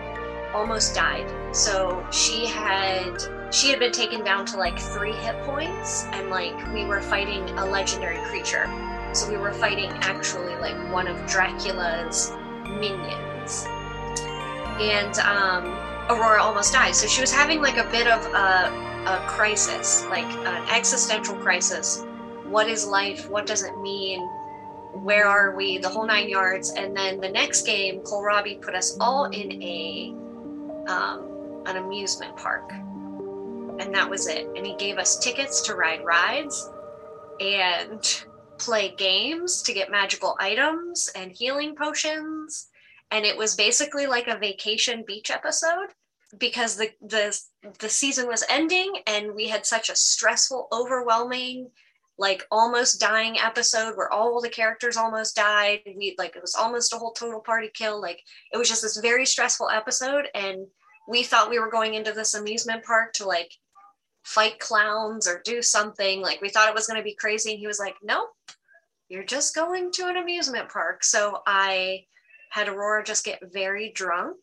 almost 0.55 0.95
died. 0.95 1.27
So 1.55 2.07
she 2.11 2.47
had 2.47 3.17
she 3.51 3.71
had 3.71 3.79
been 3.79 3.93
taken 3.93 4.23
down 4.25 4.47
to 4.47 4.57
like 4.57 4.79
three 4.79 5.13
hit 5.13 5.41
points, 5.43 6.05
and 6.13 6.31
like 6.31 6.57
we 6.73 6.85
were 6.85 7.01
fighting 7.01 7.49
a 7.59 7.65
legendary 7.67 8.19
creature. 8.29 8.67
So 9.13 9.31
we 9.31 9.37
were 9.37 9.53
fighting 9.53 9.91
actually 10.01 10.55
like 10.57 10.77
one 10.93 11.07
of 11.07 11.17
Dracula's 11.27 12.33
minions. 12.65 13.67
And 14.81 15.19
um, 15.19 15.67
Aurora 16.09 16.43
almost 16.43 16.73
died. 16.73 16.95
So 16.95 17.07
she 17.07 17.21
was 17.21 17.33
having 17.33 17.61
like 17.61 17.77
a 17.77 17.91
bit 17.91 18.07
of 18.07 18.25
a 18.35 18.91
a 19.07 19.17
crisis, 19.27 20.05
like 20.07 20.25
an 20.25 20.69
existential 20.69 21.35
crisis. 21.37 22.05
What 22.45 22.69
is 22.69 22.87
life? 22.87 23.31
What 23.31 23.47
does 23.47 23.63
it 23.63 23.77
mean? 23.79 24.21
Where 24.93 25.27
are 25.27 25.57
we? 25.57 25.79
The 25.79 25.89
whole 25.89 26.07
nine 26.07 26.29
yards. 26.29 26.71
And 26.71 26.97
then 26.97 27.21
the 27.21 27.29
next 27.29 27.65
game, 27.65 28.01
Kohlrabi 28.01 28.61
put 28.61 28.75
us 28.75 28.97
all 29.01 29.27
in 29.27 29.63
a 29.63 30.15
um, 30.89 31.63
an 31.67 31.77
amusement 31.77 32.37
park, 32.37 32.71
and 32.73 33.95
that 33.95 34.09
was 34.09 34.27
it. 34.27 34.49
And 34.57 34.67
he 34.67 34.75
gave 34.77 34.99
us 34.99 35.19
tickets 35.19 35.61
to 35.63 35.75
ride 35.75 36.05
rides 36.05 36.71
and 37.41 38.25
play 38.61 38.95
games 38.97 39.63
to 39.63 39.73
get 39.73 39.91
magical 39.91 40.37
items 40.39 41.11
and 41.17 41.33
healing 41.33 41.75
potions. 41.75 42.69
And 43.11 43.25
it 43.25 43.37
was 43.37 43.57
basically 43.57 44.07
like 44.07 44.29
a 44.29 44.39
vacation 44.39 45.03
beach 45.07 45.31
episode 45.31 45.89
because 46.39 46.77
the 46.77 46.91
the 47.01 47.37
the 47.81 47.89
season 47.89 48.29
was 48.29 48.45
ending 48.49 48.93
and 49.07 49.35
we 49.35 49.49
had 49.49 49.67
such 49.67 49.91
a 49.91 49.97
stressful, 49.97 50.69
overwhelming, 50.73 51.71
like 52.19 52.47
almost 52.53 53.01
dying 53.01 53.37
episode 53.39 53.97
where 53.97 54.13
all 54.13 54.41
the 54.41 54.49
characters 54.49 54.97
almost 54.97 55.35
died. 55.35 55.81
We 55.87 56.15
like 56.19 56.37
it 56.37 56.43
was 56.43 56.55
almost 56.55 56.93
a 56.93 56.99
whole 56.99 57.13
total 57.13 57.41
party 57.41 57.71
kill. 57.75 58.01
Like 58.01 58.21
it 58.53 58.59
was 58.59 58.69
just 58.69 58.83
this 58.83 58.99
very 58.99 59.27
stressful 59.27 59.71
episode 59.71 60.29
and 60.35 60.67
we 61.09 61.25
thought 61.25 61.51
we 61.51 61.59
were 61.59 61.71
going 61.71 61.95
into 61.95 62.13
this 62.13 62.35
amusement 62.35 62.85
park 62.85 63.13
to 63.15 63.27
like 63.27 63.51
fight 64.31 64.61
clowns 64.61 65.27
or 65.27 65.43
do 65.45 65.61
something. 65.61 66.23
Like 66.23 66.41
we 66.41 66.51
thought 66.51 66.69
it 66.69 66.75
was 66.75 66.87
going 66.87 66.99
to 66.99 67.05
be 67.05 67.17
crazy. 67.17 67.51
And 67.51 67.59
he 67.59 67.67
was 67.67 67.81
like, 67.81 67.97
nope, 68.01 68.29
you're 69.09 69.25
just 69.25 69.57
going 69.57 69.91
to 69.93 70.07
an 70.07 70.17
amusement 70.17 70.69
park. 70.69 71.03
So 71.03 71.41
I 71.49 72.05
had 72.51 72.69
Aurora 72.69 73.03
just 73.03 73.25
get 73.25 73.41
very 73.53 73.91
drunk. 73.93 74.37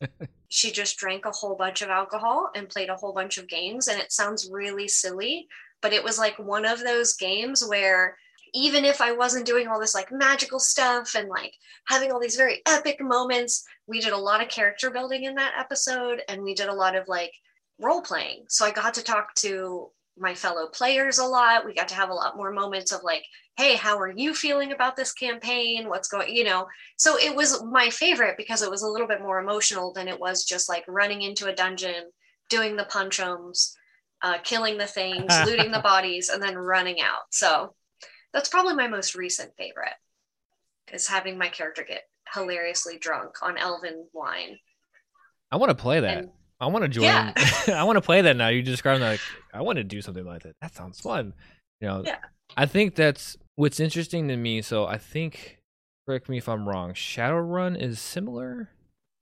she 0.48 0.70
just 0.70 0.98
drank 0.98 1.26
a 1.26 1.32
whole 1.32 1.56
bunch 1.56 1.82
of 1.82 1.88
alcohol 1.88 2.50
and 2.54 2.68
played 2.68 2.90
a 2.90 2.94
whole 2.94 3.12
bunch 3.12 3.36
of 3.36 3.48
games. 3.48 3.88
And 3.88 4.00
it 4.00 4.12
sounds 4.12 4.48
really 4.52 4.86
silly, 4.86 5.48
but 5.82 5.92
it 5.92 6.04
was 6.04 6.16
like 6.16 6.38
one 6.38 6.64
of 6.64 6.78
those 6.78 7.16
games 7.16 7.66
where 7.66 8.16
even 8.54 8.84
if 8.84 9.00
I 9.00 9.10
wasn't 9.10 9.46
doing 9.46 9.66
all 9.66 9.80
this 9.80 9.96
like 9.96 10.12
magical 10.12 10.60
stuff 10.60 11.16
and 11.16 11.28
like 11.28 11.54
having 11.88 12.12
all 12.12 12.20
these 12.20 12.36
very 12.36 12.62
epic 12.68 13.00
moments, 13.00 13.64
we 13.88 13.98
did 13.98 14.12
a 14.12 14.16
lot 14.16 14.40
of 14.40 14.48
character 14.48 14.90
building 14.90 15.24
in 15.24 15.34
that 15.34 15.54
episode 15.58 16.22
and 16.28 16.40
we 16.40 16.54
did 16.54 16.68
a 16.68 16.72
lot 16.72 16.94
of 16.94 17.08
like 17.08 17.32
role 17.80 18.02
playing. 18.02 18.44
So 18.48 18.64
I 18.64 18.70
got 18.70 18.94
to 18.94 19.02
talk 19.02 19.34
to 19.36 19.90
my 20.16 20.34
fellow 20.34 20.68
players 20.68 21.18
a 21.18 21.24
lot. 21.24 21.64
We 21.64 21.74
got 21.74 21.88
to 21.88 21.94
have 21.94 22.10
a 22.10 22.14
lot 22.14 22.36
more 22.36 22.52
moments 22.52 22.92
of 22.92 23.02
like, 23.02 23.24
hey, 23.56 23.76
how 23.76 23.98
are 23.98 24.12
you 24.14 24.34
feeling 24.34 24.72
about 24.72 24.96
this 24.96 25.12
campaign? 25.12 25.88
What's 25.88 26.08
going, 26.08 26.34
you 26.34 26.44
know? 26.44 26.66
So 26.96 27.18
it 27.18 27.34
was 27.34 27.62
my 27.64 27.90
favorite 27.90 28.36
because 28.36 28.62
it 28.62 28.70
was 28.70 28.82
a 28.82 28.88
little 28.88 29.08
bit 29.08 29.20
more 29.20 29.40
emotional 29.40 29.92
than 29.92 30.08
it 30.08 30.18
was 30.18 30.44
just 30.44 30.68
like 30.68 30.84
running 30.88 31.22
into 31.22 31.46
a 31.46 31.54
dungeon, 31.54 32.10
doing 32.48 32.76
the 32.76 32.84
punchums, 32.84 33.72
uh, 34.22 34.38
killing 34.44 34.78
the 34.78 34.86
things, 34.86 35.34
looting 35.44 35.72
the 35.72 35.80
bodies, 35.80 36.28
and 36.28 36.42
then 36.42 36.56
running 36.56 37.00
out. 37.00 37.22
So 37.30 37.74
that's 38.32 38.48
probably 38.48 38.74
my 38.74 38.88
most 38.88 39.14
recent 39.14 39.52
favorite 39.56 39.94
is 40.92 41.08
having 41.08 41.38
my 41.38 41.48
character 41.48 41.84
get 41.86 42.02
hilariously 42.32 42.98
drunk 42.98 43.42
on 43.42 43.56
elven 43.56 44.06
wine. 44.12 44.58
I 45.50 45.56
want 45.56 45.70
to 45.70 45.74
play 45.74 46.00
that. 46.00 46.18
And 46.18 46.30
I 46.60 46.66
want 46.66 46.84
to 46.84 46.88
join. 46.88 47.04
Yeah. 47.04 47.32
I 47.74 47.84
want 47.84 47.96
to 47.96 48.00
play 48.00 48.22
that 48.22 48.36
now. 48.36 48.48
You 48.48 48.62
described 48.62 49.02
that. 49.02 49.10
Like, 49.12 49.20
I 49.52 49.62
want 49.62 49.76
to 49.76 49.84
do 49.84 50.00
something 50.00 50.24
like 50.24 50.42
that. 50.42 50.54
That 50.60 50.74
sounds 50.74 51.00
fun. 51.00 51.34
You 51.80 51.88
know. 51.88 52.02
Yeah. 52.04 52.18
I 52.56 52.66
think 52.66 52.94
that's 52.94 53.36
what's 53.56 53.80
interesting 53.80 54.28
to 54.28 54.36
me. 54.36 54.62
So 54.62 54.86
I 54.86 54.98
think, 54.98 55.58
correct 56.06 56.28
me 56.28 56.38
if 56.38 56.48
I'm 56.48 56.68
wrong. 56.68 56.94
Shadowrun 56.94 57.80
is 57.80 57.98
similar 57.98 58.70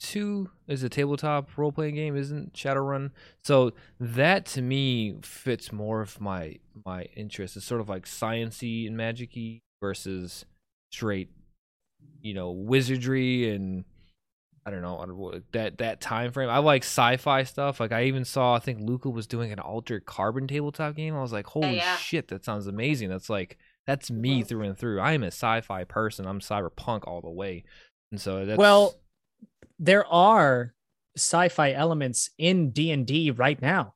to 0.03 0.51
is 0.67 0.83
a 0.83 0.89
tabletop 0.89 1.57
role 1.57 1.73
playing 1.73 1.95
game, 1.95 2.17
isn't 2.17 2.55
Shadowrun? 2.55 3.13
So 3.45 3.73
that 4.01 4.45
to 4.47 4.63
me 4.63 5.17
fits 5.23 5.73
more 5.73 6.01
of 6.01 6.21
my 6.21 6.59
my 6.85 7.05
interest. 7.17 7.57
It's 7.57 7.65
sort 7.65 7.81
of 7.81 7.89
like 7.89 8.05
sciency 8.05 8.87
and 8.87 8.97
magicy 8.97 9.61
versus 9.81 10.45
straight, 10.91 11.31
you 12.21 12.35
know, 12.35 12.51
wizardry 12.51 13.51
and 13.51 13.85
I 14.65 14.71
don't 14.71 14.83
know 14.83 14.99
I 14.99 15.07
don't 15.07 15.19
know, 15.19 15.41
that 15.53 15.79
that 15.79 16.01
time 16.01 16.31
frame. 16.33 16.49
I 16.49 16.59
like 16.59 16.83
sci-fi 16.85 17.43
stuff. 17.45 17.81
Like 17.81 17.93
I 17.93 18.05
even 18.05 18.25
saw 18.25 18.55
I 18.55 18.59
think 18.61 18.81
Luca 18.81 19.11
was 19.11 19.27
doing 19.27 19.51
an 19.53 19.59
altered 19.59 20.07
carbon 20.07 20.47
tabletop 20.47 20.95
game. 20.97 21.17
I 21.17 21.21
was 21.21 21.33
like, 21.33 21.47
holy 21.47 21.77
yeah. 21.77 21.97
shit, 21.97 22.29
that 22.29 22.45
sounds 22.45 22.67
amazing. 22.67 23.09
That's 23.09 23.29
like 23.31 23.59
that's 23.87 24.11
me 24.11 24.43
Mhm. 24.43 24.47
through 24.47 24.63
and 24.63 24.79
through. 24.79 25.01
I 25.01 25.13
am 25.13 25.25
a 25.25 25.27
sci-fi 25.33 25.83
person. 25.85 26.27
I'm 26.27 26.39
cyberpunk 26.41 27.09
all 27.09 27.21
the 27.21 27.31
way. 27.31 27.65
And 28.13 28.21
so 28.21 28.47
that's 28.47 28.57
Well, 28.59 28.95
there 29.81 30.07
are 30.07 30.75
sci-fi 31.17 31.73
elements 31.73 32.31
in 32.39 32.71
D&D 32.71 33.33
right 33.33 33.61
now. 33.61 33.95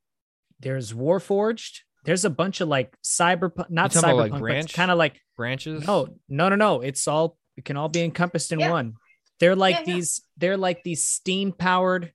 There's 0.59 0.93
Warforged. 0.93 1.81
There's 2.05 2.25
a 2.25 2.31
bunch 2.31 2.61
of 2.61 2.69
like 2.69 2.97
cyberpunk, 3.05 3.71
not 3.71 3.93
talking 3.93 4.11
about, 4.11 4.17
like, 4.17 4.33
cyberpunk, 4.33 4.41
branch? 4.41 4.75
kind 4.75 4.91
of 4.91 4.99
like 4.99 5.21
branches. 5.37 5.87
no, 5.87 6.09
no, 6.29 6.49
no, 6.49 6.57
no. 6.57 6.81
It's 6.81 7.07
all 7.07 7.39
it 7.57 7.65
can 7.65 7.77
all 7.77 7.89
be 7.89 8.03
encompassed 8.03 8.53
in 8.53 8.59
Yeah. 8.61 8.71
one. 8.71 8.95
They're 9.41 9.57
like 9.57 9.75
Yeah, 9.77 9.83
yeah. 9.87 9.95
these. 9.95 10.23
They're 10.37 10.57
like 10.57 10.83
these 10.85 11.05
steam 11.05 11.53
powered. 11.53 12.13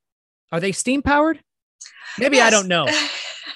Are 0.52 0.60
they 0.60 0.72
steam 0.72 1.02
powered? 1.02 1.40
Maybe 2.18 2.42
I 2.42 2.50
don't 2.50 2.68
know. 2.68 2.88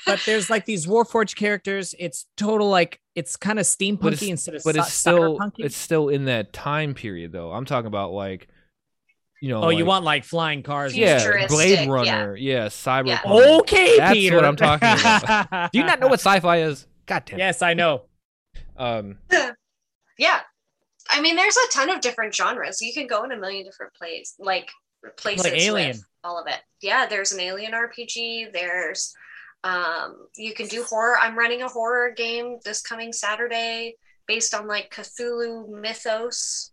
But 0.08 0.22
there's 0.24 0.52
like 0.52 0.66
these 0.66 0.86
Warforged 0.86 1.36
characters. 1.36 1.96
It's 1.98 2.28
total 2.38 2.70
like 2.70 3.00
it's 3.16 3.38
kind 3.38 3.58
of 3.58 3.66
steampunky 3.66 4.02
But 4.02 4.14
it's- 4.14 4.30
instead 4.30 4.54
of 4.56 4.62
but 4.64 4.76
it's 4.76 4.86
cy- 4.94 5.12
still 5.12 5.40
cyberpunky. 5.40 5.66
it's 5.66 5.76
still 5.76 6.10
in 6.10 6.26
that 6.26 6.54
time 6.54 6.94
period 6.94 7.32
though. 7.32 7.52
I'm 7.52 7.66
talking 7.66 7.88
about 7.88 8.12
like 8.12 8.48
you 9.42 9.50
know 9.50 9.64
oh, 9.64 9.70
you 9.70 9.84
want 9.84 10.06
like 10.06 10.24
flying 10.24 10.62
cars? 10.62 10.96
yeah, 10.96 11.48
Blade. 11.48 11.90
Runner, 11.90 12.36
yeah, 12.36 12.68
Cyberpunk. 12.68 13.08
Yeah. 13.26 13.58
Okay, 13.62 13.98
That's 13.98 14.14
Peter. 14.14 14.36
what 14.36 14.46
I'm 14.46 14.56
talking 14.56 14.88
about. 14.90 15.72
Do 15.72 15.80
you 15.80 15.86
not 15.86 16.00
know 16.00 16.08
what 16.08 16.20
sci-fi 16.20 16.60
is? 16.62 16.86
God 17.08 17.24
damn. 17.26 17.40
it. 17.40 17.42
yes, 17.42 17.62
I 17.64 17.74
know. 17.74 18.04
Um 18.78 19.18
yeah 20.20 20.42
i 21.10 21.22
mean 21.22 21.36
there's 21.36 21.58
a 21.58 21.72
ton 21.72 21.90
of 21.90 22.02
different 22.02 22.34
genres. 22.34 22.82
You 22.82 22.94
can 22.94 23.08
go 23.08 23.24
in 23.24 23.32
a 23.32 23.38
million 23.38 23.66
different 23.66 23.94
plays 23.94 24.36
like 24.40 24.70
places 25.18 25.46
Alien. 25.46 25.90
with 25.90 26.06
all 26.24 26.40
of 26.40 26.48
it. 26.48 26.60
Yeah 26.82 27.06
there's 27.08 27.32
an 27.32 27.40
alien 27.40 27.74
rpg 27.74 28.52
there's 28.54 29.14
um 29.64 30.28
you 30.36 30.54
can 30.54 30.68
do 30.68 30.84
horror. 30.84 31.18
I'm 31.18 31.38
running 31.38 31.62
a 31.62 31.68
horror 31.68 32.12
game 32.12 32.60
this 32.64 32.82
coming 32.82 33.14
saturday 33.14 33.96
based 34.28 34.54
on 34.54 34.68
like 34.68 34.94
cthulhu 34.94 35.70
mythos. 35.70 36.72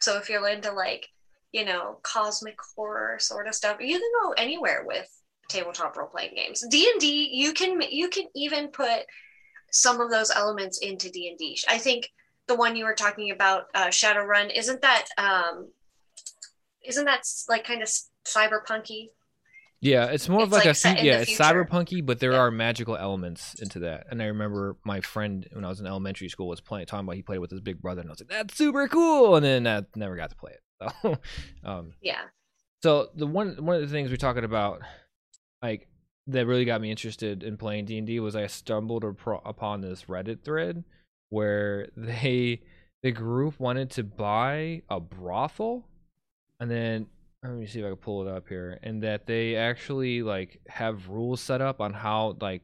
So 0.00 0.16
if 0.18 0.28
you're 0.28 0.48
into 0.48 0.72
like 0.72 1.08
you 1.52 1.64
know 1.64 1.98
cosmic 2.02 2.56
horror 2.74 3.18
sort 3.18 3.48
of 3.48 3.54
stuff 3.54 3.78
you 3.80 3.98
can 3.98 4.10
go 4.22 4.32
anywhere 4.32 4.84
with 4.86 5.08
tabletop 5.48 5.96
role-playing 5.96 6.34
games. 6.34 6.64
D&d 6.70 7.30
you 7.32 7.52
can 7.52 7.80
you 7.90 8.08
can 8.08 8.26
even 8.34 8.68
put 8.68 9.06
some 9.70 10.00
of 10.00 10.10
those 10.10 10.30
elements 10.30 10.78
into 10.78 11.10
d&d 11.10 11.58
i 11.68 11.78
think 11.78 12.08
the 12.48 12.54
one 12.56 12.76
you 12.76 12.84
were 12.84 12.94
talking 12.94 13.30
about 13.30 13.64
uh, 13.74 13.86
shadowrun 13.88 14.56
isn't 14.56 14.82
that 14.82 15.06
um 15.18 15.70
isn't 16.86 17.04
that 17.04 17.26
like 17.48 17.64
kind 17.64 17.82
of 17.82 17.88
cyberpunky 18.24 19.08
yeah, 19.82 20.06
it's 20.06 20.26
more 20.28 20.42
of 20.42 20.50
like, 20.52 20.64
like, 20.64 20.70
a 20.72 20.74
set 20.74 21.04
yeah, 21.04 21.18
it's 21.18 21.30
cyberpunky, 21.30 22.04
but 22.04 22.18
there 22.18 22.32
Yeah. 22.32 22.38
are 22.38 22.50
magical 22.50 22.96
elements 22.96 23.54
into 23.60 23.78
that. 23.80 24.06
And 24.10 24.22
I 24.22 24.26
remember 24.26 24.76
my 24.84 25.02
friend 25.02 25.46
when 25.52 25.66
I 25.66 25.68
was 25.68 25.80
in 25.80 25.86
elementary 25.86 26.30
school 26.30 26.48
was 26.48 26.62
playing 26.62 26.86
talking 26.86 27.04
about 27.06 27.16
he 27.16 27.22
played 27.22 27.40
with 27.40 27.50
his 27.50 27.60
big 27.60 27.80
brother 27.82 28.00
and 28.00 28.08
I 28.08 28.12
was 28.12 28.20
like, 28.20 28.30
That's 28.30 28.56
super 28.56 28.88
cool 28.88 29.36
and 29.36 29.44
then 29.44 29.66
I 29.66 29.82
never 29.94 30.16
got 30.16 30.30
to 30.30 30.36
play 30.36 30.52
it. 30.52 30.62
So 31.02 31.18
um 31.64 31.92
yeah 32.00 32.22
So 32.82 33.10
the 33.14 33.26
one 33.26 33.64
one 33.64 33.76
of 33.76 33.82
the 33.82 33.88
things 33.88 34.10
we're 34.10 34.16
talking 34.16 34.44
about, 34.44 34.80
like 35.62 35.88
that 36.28 36.46
really 36.46 36.64
got 36.64 36.80
me 36.80 36.90
interested 36.90 37.42
in 37.42 37.56
playing 37.58 37.84
D 37.84 37.98
and 37.98 38.06
D 38.06 38.18
was 38.18 38.34
I 38.34 38.46
stumbled 38.46 39.04
upon 39.04 39.82
this 39.82 40.04
Reddit 40.04 40.42
thread 40.42 40.84
where 41.30 41.88
they 41.96 42.60
the 43.02 43.12
group 43.12 43.60
wanted 43.60 43.90
to 43.90 44.04
buy 44.04 44.82
a 44.88 45.00
brothel, 45.00 45.86
and 46.60 46.70
then 46.70 47.06
let 47.42 47.52
me 47.52 47.66
see 47.66 47.80
if 47.80 47.86
I 47.86 47.88
can 47.90 47.96
pull 47.96 48.26
it 48.26 48.30
up 48.30 48.48
here, 48.48 48.78
and 48.82 49.02
that 49.02 49.26
they 49.26 49.56
actually 49.56 50.22
like 50.22 50.60
have 50.68 51.08
rules 51.08 51.40
set 51.40 51.60
up 51.60 51.80
on 51.80 51.92
how 51.92 52.36
like 52.40 52.62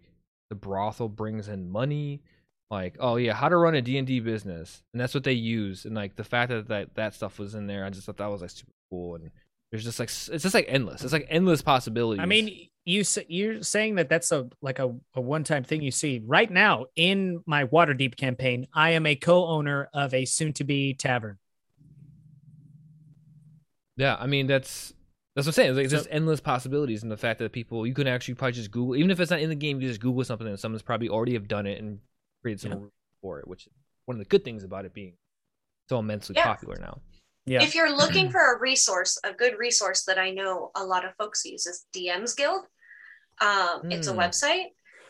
the 0.50 0.56
brothel 0.56 1.08
brings 1.08 1.48
in 1.48 1.70
money. 1.70 2.22
Like, 2.70 2.96
oh 3.00 3.16
yeah, 3.16 3.34
how 3.34 3.50
to 3.50 3.56
run 3.56 3.74
a 3.74 3.82
D 3.82 3.98
and 3.98 4.06
D 4.06 4.20
business, 4.20 4.82
and 4.92 5.00
that's 5.00 5.14
what 5.14 5.24
they 5.24 5.32
use. 5.32 5.84
And 5.84 5.94
like 5.94 6.16
the 6.16 6.24
fact 6.24 6.50
that, 6.50 6.68
that 6.68 6.94
that 6.94 7.14
stuff 7.14 7.38
was 7.38 7.54
in 7.54 7.66
there, 7.66 7.84
I 7.84 7.90
just 7.90 8.06
thought 8.06 8.16
that 8.16 8.30
was 8.30 8.40
like 8.40 8.50
super 8.50 8.72
cool. 8.90 9.14
And 9.16 9.30
there's 9.73 9.83
just 9.85 9.99
like 9.99 10.09
it's 10.11 10.29
just 10.45 10.55
like 10.55 10.66
endless. 10.68 11.03
It's 11.03 11.12
like 11.12 11.27
endless 11.29 11.62
possibilities. 11.62 12.23
I 12.23 12.27
mean, 12.27 12.68
you 12.85 13.03
you're 13.29 13.62
saying 13.62 13.95
that 13.97 14.09
that's 14.09 14.31
a 14.31 14.49
like 14.61 14.79
a, 14.79 14.95
a 15.14 15.20
one 15.20 15.43
time 15.45 15.64
thing 15.64 15.83
you 15.83 15.91
see 15.91 16.23
right 16.25 16.51
now 16.51 16.87
in 16.95 17.43
my 17.47 17.64
Waterdeep 17.64 18.16
campaign. 18.16 18.68
I 18.75 18.91
am 18.91 19.07
a 19.07 19.16
co-owner 19.16 19.89
of 19.95 20.12
a 20.14 20.25
soon 20.27 20.53
to 20.55 20.64
be 20.64 20.95
tavern. 20.95 21.39
yeah, 23.97 24.16
I 24.18 24.27
mean 24.27 24.47
that's 24.47 24.93
that's 25.35 25.47
what 25.47 25.53
I'm 25.53 25.55
saying. 25.55 25.70
It's 25.70 25.77
like 25.79 25.91
So- 25.91 25.97
just 25.97 26.09
endless 26.11 26.41
possibilities, 26.41 27.03
and 27.03 27.11
the 27.11 27.16
fact 27.16 27.39
that 27.39 27.53
people 27.53 27.87
you 27.87 27.95
can 27.95 28.07
actually 28.07 28.35
probably 28.35 28.53
just 28.53 28.70
Google, 28.70 28.97
even 28.97 29.11
if 29.11 29.20
it's 29.20 29.31
not 29.31 29.41
in 29.41 29.49
the 29.49 29.55
game, 29.55 29.81
you 29.81 29.89
just 29.89 30.01
Google 30.01 30.25
something, 30.25 30.47
and 30.47 30.59
someone's 30.59 30.83
probably 30.83 31.09
already 31.09 31.33
have 31.35 31.49
done 31.49 31.66
it 31.66 31.81
and 31.81 31.99
created 32.43 32.61
some 32.61 32.70
Yeah. 32.73 32.77
rules 32.79 32.93
for 33.20 33.39
it, 33.41 33.49
which 33.49 33.66
is 33.66 33.73
one 34.05 34.16
of 34.16 34.18
the 34.18 34.29
good 34.29 34.45
things 34.45 34.64
about 34.64 34.85
it 34.85 34.93
being 34.93 35.14
so 35.89 35.99
immensely 35.99 36.35
Yeah. 36.37 36.45
popular 36.45 36.77
now. 36.81 37.01
Yeah. 37.47 37.62
if 37.62 37.74
you're 37.74 37.95
looking 37.97 38.30
for 38.32 38.55
a 38.55 38.61
resource 38.61 39.18
a 39.24 39.32
good 39.32 39.59
resource 39.59 40.05
that 40.05 40.18
i 40.18 40.30
know 40.30 40.70
a 40.76 40.84
lot 40.84 41.05
of 41.05 41.14
folks 41.16 41.45
use 41.45 41.66
is 41.66 41.86
dms 41.95 42.36
guild 42.36 42.66
um, 43.40 43.82
it's 43.90 44.07
a 44.09 44.12
Hmm. 44.12 44.18
website 44.20 44.66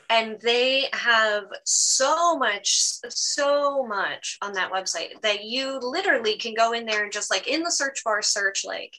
and 0.08 0.38
they 0.40 0.88
have 0.92 1.44
so 1.64 2.36
much 2.36 2.68
so 3.08 3.84
much 3.86 4.38
on 4.42 4.52
that 4.54 4.72
website 4.72 5.20
that 5.22 5.44
you 5.44 5.78
literally 5.80 6.36
can 6.36 6.54
go 6.54 6.72
in 6.72 6.86
there 6.86 7.04
and 7.04 7.12
just 7.12 7.30
like 7.30 7.46
in 7.46 7.62
the 7.62 7.70
search 7.70 8.02
bar 8.04 8.22
search 8.22 8.64
like 8.64 8.94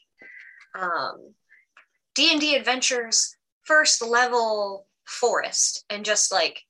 um 0.78 1.34
d&d 2.14 2.54
adventures 2.54 3.36
first 3.62 4.02
level 4.02 4.86
forest 5.06 5.84
and 5.90 6.04
just 6.04 6.30
like 6.32 6.60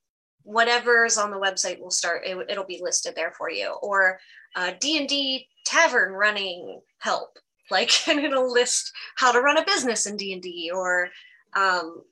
whatever's 0.42 1.16
on 1.16 1.30
the 1.30 1.38
website 1.38 1.80
will 1.80 1.90
start 1.90 2.22
it, 2.26 2.36
it'll 2.48 2.64
be 2.64 2.80
listed 2.82 3.14
there 3.14 3.32
for 3.36 3.50
you 3.50 3.68
or 3.82 4.18
uh, 4.56 4.72
d&d 4.80 5.48
tavern 5.64 6.12
running 6.12 6.80
help 6.98 7.38
like 7.70 7.90
and 8.08 8.20
it'll 8.20 8.52
list 8.52 8.92
how 9.16 9.32
to 9.32 9.40
run 9.40 9.58
a 9.58 9.64
business 9.64 10.06
in 10.06 10.16
d&d 10.16 10.70
or 10.74 11.08
um, 11.56 12.02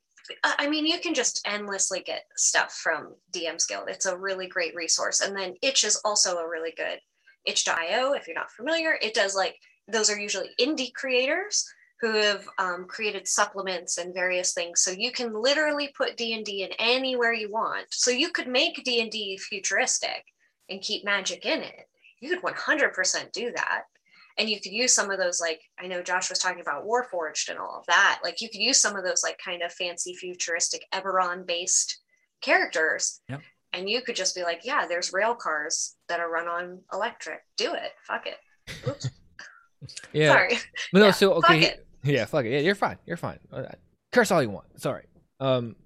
I 0.44 0.68
mean, 0.68 0.86
you 0.86 0.98
can 1.00 1.14
just 1.14 1.40
endlessly 1.46 2.00
get 2.00 2.24
stuff 2.36 2.72
from 2.74 3.14
DM's 3.32 3.66
Guild. 3.66 3.88
It's 3.88 4.06
a 4.06 4.16
really 4.16 4.46
great 4.46 4.74
resource. 4.74 5.20
And 5.20 5.36
then 5.36 5.54
Itch 5.62 5.84
is 5.84 6.00
also 6.04 6.38
a 6.38 6.48
really 6.48 6.72
good 6.76 7.00
itch.io. 7.44 8.12
If 8.12 8.26
you're 8.26 8.36
not 8.36 8.52
familiar, 8.52 8.96
it 9.02 9.14
does 9.14 9.34
like 9.34 9.56
those 9.88 10.10
are 10.10 10.18
usually 10.18 10.50
indie 10.60 10.94
creators 10.94 11.66
who 12.00 12.14
have 12.14 12.46
um, 12.58 12.86
created 12.88 13.28
supplements 13.28 13.98
and 13.98 14.14
various 14.14 14.54
things. 14.54 14.80
So 14.80 14.90
you 14.90 15.12
can 15.12 15.32
literally 15.32 15.92
put 15.96 16.16
D 16.16 16.34
and 16.34 16.44
D 16.44 16.62
in 16.62 16.70
anywhere 16.78 17.32
you 17.32 17.50
want. 17.50 17.86
So 17.90 18.10
you 18.10 18.30
could 18.30 18.48
make 18.48 18.82
D 18.84 19.00
and 19.00 19.10
D 19.10 19.36
futuristic 19.38 20.24
and 20.68 20.80
keep 20.80 21.04
magic 21.04 21.46
in 21.46 21.62
it. 21.62 21.86
You 22.22 22.30
could 22.30 22.42
100% 22.42 23.32
do 23.32 23.52
that 23.56 23.82
and 24.38 24.48
you 24.48 24.58
could 24.62 24.72
use 24.72 24.94
some 24.94 25.10
of 25.10 25.18
those 25.18 25.42
like 25.42 25.60
i 25.78 25.86
know 25.86 26.00
josh 26.02 26.30
was 26.30 26.38
talking 26.38 26.62
about 26.62 26.86
warforged 26.86 27.50
and 27.50 27.58
all 27.58 27.76
of 27.80 27.84
that 27.86 28.20
like 28.24 28.40
you 28.40 28.48
could 28.48 28.62
use 28.62 28.80
some 28.80 28.96
of 28.96 29.04
those 29.04 29.22
like 29.22 29.36
kind 29.44 29.60
of 29.60 29.70
fancy 29.74 30.14
futuristic 30.14 30.86
eberron 30.94 31.46
based 31.46 31.98
characters 32.40 33.20
Yep. 33.28 33.42
and 33.74 33.90
you 33.90 34.00
could 34.00 34.16
just 34.16 34.34
be 34.34 34.42
like 34.42 34.62
yeah 34.64 34.86
there's 34.86 35.12
rail 35.12 35.34
cars 35.34 35.96
that 36.08 36.18
are 36.20 36.30
run 36.30 36.48
on 36.48 36.80
electric 36.94 37.40
do 37.58 37.74
it 37.74 37.92
fuck 38.06 38.26
it 38.26 38.36
Oops, 38.88 39.10
Yeah. 40.14 40.32
sorry 40.32 40.58
But 40.92 40.98
no, 41.00 41.04
Yeah, 41.06 41.10
so 41.10 41.34
fuck 41.42 41.50
okay. 41.50 41.64
it. 41.66 41.86
Yeah, 42.04 42.24
fuck 42.24 42.44
it. 42.46 42.52
Yeah, 42.52 42.58
you're 42.60 42.74
fine. 42.74 42.98
You're 43.06 43.16
fine. 43.16 43.38
Uh, 43.52 43.64
Curse 44.12 44.30
all 44.32 44.42
you 44.42 44.50
want. 44.50 44.80
sorry. 44.80 45.04
Um, 45.40 45.76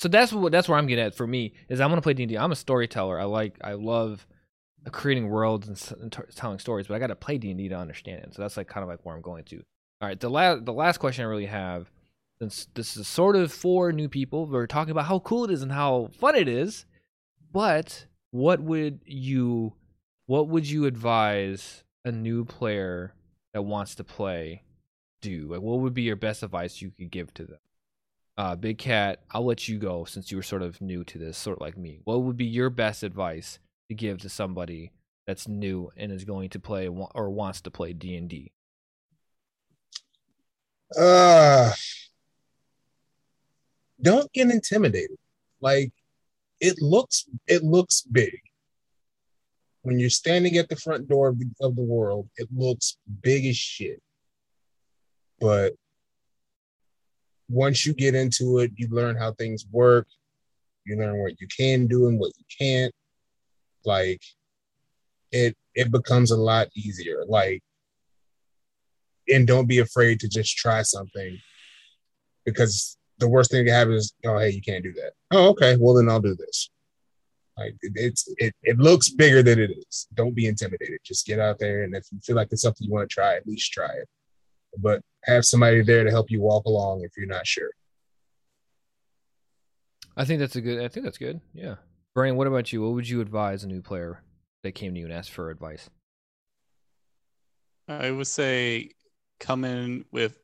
so 0.00 0.08
that's 0.08 0.32
what 0.32 0.52
that's 0.52 0.68
where 0.68 0.76
I'm 0.78 0.86
getting 0.86 1.04
at. 1.04 1.14
For 1.16 1.26
me, 1.26 1.54
is 1.68 1.80
I'm 1.80 1.90
gonna 1.90 2.02
play 2.02 2.14
D&D. 2.14 2.36
I'm 2.38 2.52
a 2.52 2.56
storyteller. 2.56 3.18
I 3.20 3.24
like, 3.24 3.56
I 3.62 3.72
love 3.72 4.26
creating 4.90 5.28
worlds 5.28 5.68
and, 5.68 6.02
and 6.02 6.12
t- 6.12 6.22
telling 6.34 6.58
stories, 6.58 6.86
but 6.86 6.94
I 6.94 6.98
got 6.98 7.08
to 7.08 7.16
play 7.16 7.38
D&D 7.38 7.68
to 7.68 7.76
understand 7.76 8.24
it. 8.24 8.34
So 8.34 8.42
that's 8.42 8.56
like 8.56 8.68
kind 8.68 8.82
of 8.82 8.88
like 8.88 9.00
where 9.04 9.14
I'm 9.14 9.22
going 9.22 9.44
to. 9.44 9.56
All 10.00 10.08
right, 10.08 10.18
the 10.18 10.30
last 10.30 10.64
the 10.64 10.72
last 10.72 10.98
question 10.98 11.24
I 11.24 11.28
really 11.28 11.46
have, 11.46 11.90
since 12.40 12.68
this 12.74 12.96
is 12.96 13.06
sort 13.06 13.36
of 13.36 13.52
for 13.52 13.92
new 13.92 14.08
people, 14.08 14.46
we're 14.46 14.66
talking 14.66 14.92
about 14.92 15.04
how 15.04 15.18
cool 15.18 15.44
it 15.44 15.50
is 15.50 15.62
and 15.62 15.72
how 15.72 16.08
fun 16.18 16.34
it 16.34 16.48
is. 16.48 16.86
But 17.52 18.06
what 18.30 18.60
would 18.60 19.00
you, 19.04 19.74
what 20.26 20.48
would 20.48 20.68
you 20.68 20.86
advise 20.86 21.84
a 22.04 22.12
new 22.12 22.44
player 22.46 23.12
that 23.52 23.62
wants 23.62 23.94
to 23.96 24.04
play 24.04 24.62
do? 25.20 25.48
Like, 25.50 25.60
what 25.60 25.80
would 25.80 25.92
be 25.92 26.02
your 26.02 26.16
best 26.16 26.42
advice 26.42 26.80
you 26.80 26.92
could 26.96 27.10
give 27.10 27.34
to 27.34 27.44
them? 27.44 27.58
Uh, 28.38 28.56
Big 28.56 28.78
Cat, 28.78 29.20
I'll 29.32 29.44
let 29.44 29.68
you 29.68 29.78
go 29.78 30.04
since 30.04 30.30
you 30.30 30.38
were 30.38 30.42
sort 30.42 30.62
of 30.62 30.80
new 30.80 31.04
to 31.04 31.18
this, 31.18 31.36
sort 31.36 31.58
of 31.58 31.60
like 31.60 31.76
me. 31.76 32.00
What 32.04 32.22
would 32.22 32.38
be 32.38 32.46
your 32.46 32.70
best 32.70 33.02
advice 33.02 33.58
to 33.90 33.94
give 33.94 34.18
to 34.18 34.28
somebody 34.28 34.92
that's 35.26 35.48
new 35.48 35.90
and 35.96 36.12
is 36.12 36.24
going 36.24 36.48
to 36.48 36.60
play 36.60 36.86
or 36.86 37.28
wants 37.28 37.60
to 37.60 37.70
play 37.72 37.92
D 37.92 38.16
and 38.16 38.28
D? 38.28 38.52
Uh, 40.96 41.72
don't 44.00 44.32
get 44.32 44.48
intimidated. 44.48 45.16
Like 45.60 45.92
it 46.60 46.80
looks, 46.80 47.26
it 47.48 47.64
looks 47.64 48.02
big. 48.02 48.38
When 49.82 49.98
you're 49.98 50.08
standing 50.08 50.56
at 50.56 50.68
the 50.68 50.76
front 50.76 51.08
door 51.08 51.28
of 51.28 51.40
the, 51.40 51.50
of 51.60 51.74
the 51.74 51.82
world, 51.82 52.28
it 52.36 52.48
looks 52.54 52.96
big 53.22 53.44
as 53.46 53.56
shit. 53.56 54.00
But 55.40 55.72
once 57.48 57.84
you 57.84 57.92
get 57.92 58.14
into 58.14 58.58
it, 58.58 58.70
you 58.76 58.86
learn 58.88 59.16
how 59.16 59.32
things 59.32 59.66
work. 59.72 60.06
You 60.84 60.96
learn 60.96 61.18
what 61.18 61.40
you 61.40 61.48
can 61.48 61.88
do 61.88 62.06
and 62.06 62.20
what 62.20 62.32
you 62.38 62.44
can't. 62.56 62.94
Like 63.84 64.22
it, 65.32 65.56
it 65.74 65.90
becomes 65.90 66.30
a 66.30 66.36
lot 66.36 66.68
easier. 66.74 67.24
Like 67.26 67.62
and 69.28 69.46
don't 69.46 69.68
be 69.68 69.78
afraid 69.78 70.20
to 70.20 70.28
just 70.28 70.56
try 70.56 70.82
something 70.82 71.38
because 72.44 72.96
the 73.18 73.28
worst 73.28 73.50
thing 73.50 73.64
that 73.64 73.70
can 73.70 73.78
happen 73.78 73.94
is 73.94 74.14
oh 74.24 74.38
hey 74.38 74.50
you 74.50 74.62
can't 74.62 74.82
do 74.82 74.92
that. 74.94 75.12
Oh 75.30 75.48
okay. 75.50 75.76
Well 75.78 75.94
then 75.94 76.08
i'll 76.08 76.20
do 76.20 76.34
this. 76.34 76.70
Like 77.56 77.76
it, 77.82 77.92
it's 77.94 78.28
it, 78.38 78.54
it 78.62 78.78
looks 78.78 79.10
bigger 79.10 79.42
than 79.42 79.58
it 79.58 79.70
is. 79.70 80.08
Don't 80.14 80.34
be 80.34 80.46
intimidated. 80.46 80.98
Just 81.04 81.26
get 81.26 81.38
out 81.38 81.58
there 81.58 81.84
and 81.84 81.94
if 81.94 82.06
you 82.10 82.18
feel 82.20 82.36
like 82.36 82.48
it's 82.50 82.62
something 82.62 82.86
you 82.86 82.92
want 82.92 83.08
to 83.08 83.14
try 83.14 83.36
at 83.36 83.46
least 83.46 83.72
try 83.72 83.88
it. 83.88 84.08
But 84.78 85.02
have 85.24 85.44
somebody 85.44 85.82
there 85.82 86.04
to 86.04 86.10
help 86.10 86.30
you 86.30 86.40
walk 86.40 86.64
along 86.64 87.02
if 87.02 87.12
you're 87.16 87.26
not 87.26 87.46
sure. 87.46 87.70
I 90.16 90.24
think 90.24 90.40
that's 90.40 90.56
a 90.56 90.60
good. 90.60 90.82
I 90.82 90.88
think 90.88 91.04
that's 91.04 91.18
good. 91.18 91.40
Yeah, 91.54 91.76
Brian, 92.14 92.36
what 92.36 92.46
about 92.46 92.72
you? 92.72 92.82
What 92.82 92.94
would 92.94 93.08
you 93.08 93.20
advise 93.20 93.62
a 93.62 93.68
new 93.68 93.82
player 93.82 94.22
that 94.62 94.72
came 94.72 94.94
to 94.94 95.00
you 95.00 95.06
and 95.06 95.14
asked 95.14 95.30
for 95.30 95.50
advice? 95.50 95.88
I 97.88 98.10
would 98.10 98.26
say 98.26 98.90
come 99.38 99.64
in 99.64 100.04
with 100.10 100.38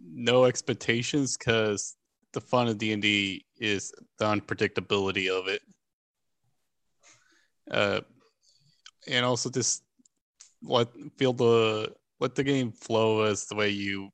no 0.00 0.44
expectations 0.44 1.36
because 1.36 1.96
the 2.32 2.40
fun 2.40 2.68
of 2.68 2.78
D 2.78 2.92
and 2.92 3.02
D 3.02 3.44
is 3.56 3.92
the 4.18 4.24
unpredictability 4.24 5.28
of 5.28 5.48
it, 5.48 5.62
uh, 7.70 8.00
and 9.06 9.24
also 9.24 9.50
just 9.50 9.82
let 10.62 10.88
feel 11.16 11.32
the 11.32 11.92
let 12.20 12.34
the 12.34 12.44
game 12.44 12.72
flow 12.72 13.22
as 13.22 13.46
the 13.46 13.54
way 13.54 13.70
you 13.70 14.10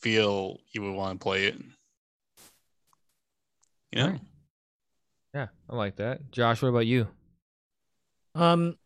feel 0.00 0.58
you 0.72 0.82
would 0.82 0.94
want 0.94 1.20
to 1.20 1.22
play 1.22 1.46
it. 1.46 1.56
You 3.92 4.02
know. 4.02 4.18
Yeah, 5.34 5.48
I 5.68 5.76
like 5.76 5.96
that. 5.96 6.30
Josh, 6.30 6.62
what 6.62 6.68
about 6.68 6.86
you? 6.86 7.08
Um, 8.34 8.76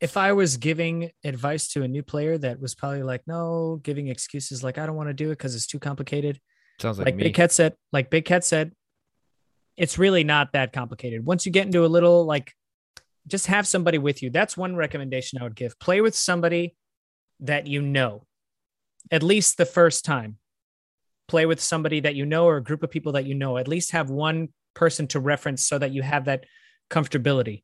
if 0.00 0.16
I 0.16 0.32
was 0.32 0.56
giving 0.56 1.10
advice 1.24 1.68
to 1.68 1.82
a 1.82 1.88
new 1.88 2.02
player 2.02 2.36
that 2.38 2.60
was 2.60 2.74
probably 2.74 3.02
like, 3.02 3.22
no, 3.26 3.80
giving 3.82 4.08
excuses 4.08 4.62
like 4.62 4.78
I 4.78 4.86
don't 4.86 4.96
want 4.96 5.08
to 5.08 5.14
do 5.14 5.28
it 5.28 5.38
because 5.38 5.54
it's 5.54 5.66
too 5.66 5.78
complicated. 5.78 6.40
Sounds 6.80 6.98
like, 6.98 7.06
Like, 7.06 7.16
me. 7.16 7.24
Big 7.24 7.34
Cat 7.34 7.52
said, 7.52 7.74
like 7.92 8.10
Big 8.10 8.24
Cat 8.24 8.44
said, 8.44 8.72
it's 9.76 9.98
really 9.98 10.24
not 10.24 10.52
that 10.52 10.72
complicated. 10.72 11.24
Once 11.24 11.46
you 11.46 11.52
get 11.52 11.66
into 11.66 11.84
a 11.84 11.88
little 11.88 12.24
like, 12.24 12.52
just 13.26 13.46
have 13.46 13.66
somebody 13.66 13.98
with 13.98 14.22
you. 14.22 14.30
That's 14.30 14.56
one 14.56 14.76
recommendation 14.76 15.40
I 15.40 15.44
would 15.44 15.56
give. 15.56 15.78
Play 15.78 16.00
with 16.00 16.14
somebody 16.14 16.76
that 17.40 17.66
you 17.66 17.80
know, 17.80 18.26
at 19.10 19.22
least 19.22 19.56
the 19.56 19.66
first 19.66 20.04
time. 20.04 20.38
Play 21.26 21.46
with 21.46 21.60
somebody 21.60 22.00
that 22.00 22.14
you 22.14 22.26
know 22.26 22.44
or 22.44 22.58
a 22.58 22.62
group 22.62 22.82
of 22.82 22.90
people 22.90 23.12
that 23.12 23.24
you 23.24 23.34
know. 23.34 23.56
At 23.56 23.66
least 23.66 23.92
have 23.92 24.10
one 24.10 24.48
person 24.74 25.06
to 25.08 25.20
reference 25.20 25.66
so 25.66 25.78
that 25.78 25.92
you 25.92 26.02
have 26.02 26.26
that 26.26 26.44
comfortability. 26.90 27.62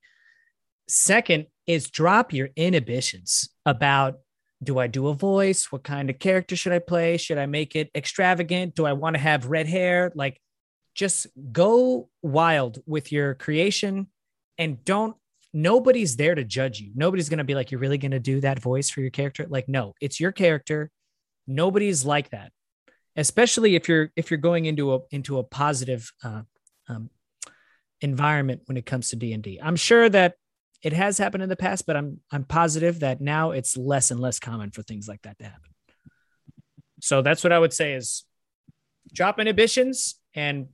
Second 0.89 1.47
is 1.67 1.91
drop 1.91 2.33
your 2.33 2.49
inhibitions 2.57 3.49
about 3.65 4.17
do 4.63 4.79
I 4.79 4.89
do 4.89 5.09
a 5.09 5.15
voice? 5.15 5.73
What 5.73 5.85
kind 5.85 6.11
of 6.11 6.19
character 6.19 6.55
should 6.55 6.73
I 6.73 6.81
play? 6.81 7.17
Should 7.17 7.39
I 7.39 7.47
make 7.47 7.77
it 7.77 7.91
extravagant? 7.95 8.75
Do 8.75 8.85
I 8.85 8.93
want 8.93 9.15
to 9.15 9.21
have 9.21 9.47
red 9.47 9.67
hair? 9.67 10.13
Like, 10.15 10.41
just 10.95 11.27
go 11.51 12.09
wild 12.23 12.83
with 12.87 13.11
your 13.11 13.35
creation 13.35 14.09
and 14.59 14.85
don't, 14.85 15.17
nobody's 15.55 16.17
there 16.17 16.35
to 16.35 16.45
judge 16.45 16.81
you. 16.81 16.93
Nobody's 16.95 17.29
going 17.29 17.39
to 17.39 17.45
be 17.45 17.55
like, 17.55 17.71
you're 17.71 17.81
really 17.81 17.97
going 17.97 18.11
to 18.11 18.21
do 18.21 18.41
that 18.41 18.59
voice 18.59 18.91
for 18.91 19.01
your 19.01 19.11
character? 19.11 19.47
Like, 19.49 19.69
no, 19.69 19.95
it's 20.01 20.21
your 20.21 20.33
character. 20.33 20.91
Nobody's 21.47 22.05
like 22.05 22.31
that. 22.31 22.53
Especially 23.17 23.77
if 23.77 23.89
you're 23.89 24.13
if 24.15 24.31
you're 24.31 24.39
going 24.39 24.67
into 24.67 24.95
a 24.95 24.99
into 25.11 25.39
a 25.39 25.43
positive 25.43 26.13
uh, 26.23 26.43
um, 26.91 27.11
environment 28.01 28.63
when 28.67 28.77
it 28.77 28.87
comes 28.87 29.11
to 29.11 29.17
D 29.17 29.33
and 29.33 29.43
D. 29.43 29.61
I'm 29.63 29.77
sure 29.77 30.09
that 30.09 30.35
it 30.83 30.93
has 30.93 31.19
happened 31.19 31.43
in 31.43 31.49
the 31.49 31.57
past, 31.57 31.87
but 31.87 31.97
I'm 31.97 32.21
I'm 32.31 32.45
positive 32.45 33.01
that 33.01 33.21
now 33.21 33.53
it's 33.53 33.77
less 33.77 34.11
and 34.11 34.21
less 34.21 34.39
common 34.39 34.71
for 34.71 34.83
things 34.83 35.09
like 35.09 35.23
that 35.23 35.39
to 35.39 35.45
happen. 35.45 35.71
So 37.01 37.23
that's 37.23 37.45
what 37.45 37.53
I 37.53 37.59
would 37.59 37.73
say 37.73 37.95
is 37.95 38.25
drop 39.13 39.39
inhibitions 39.39 40.17
and 40.35 40.69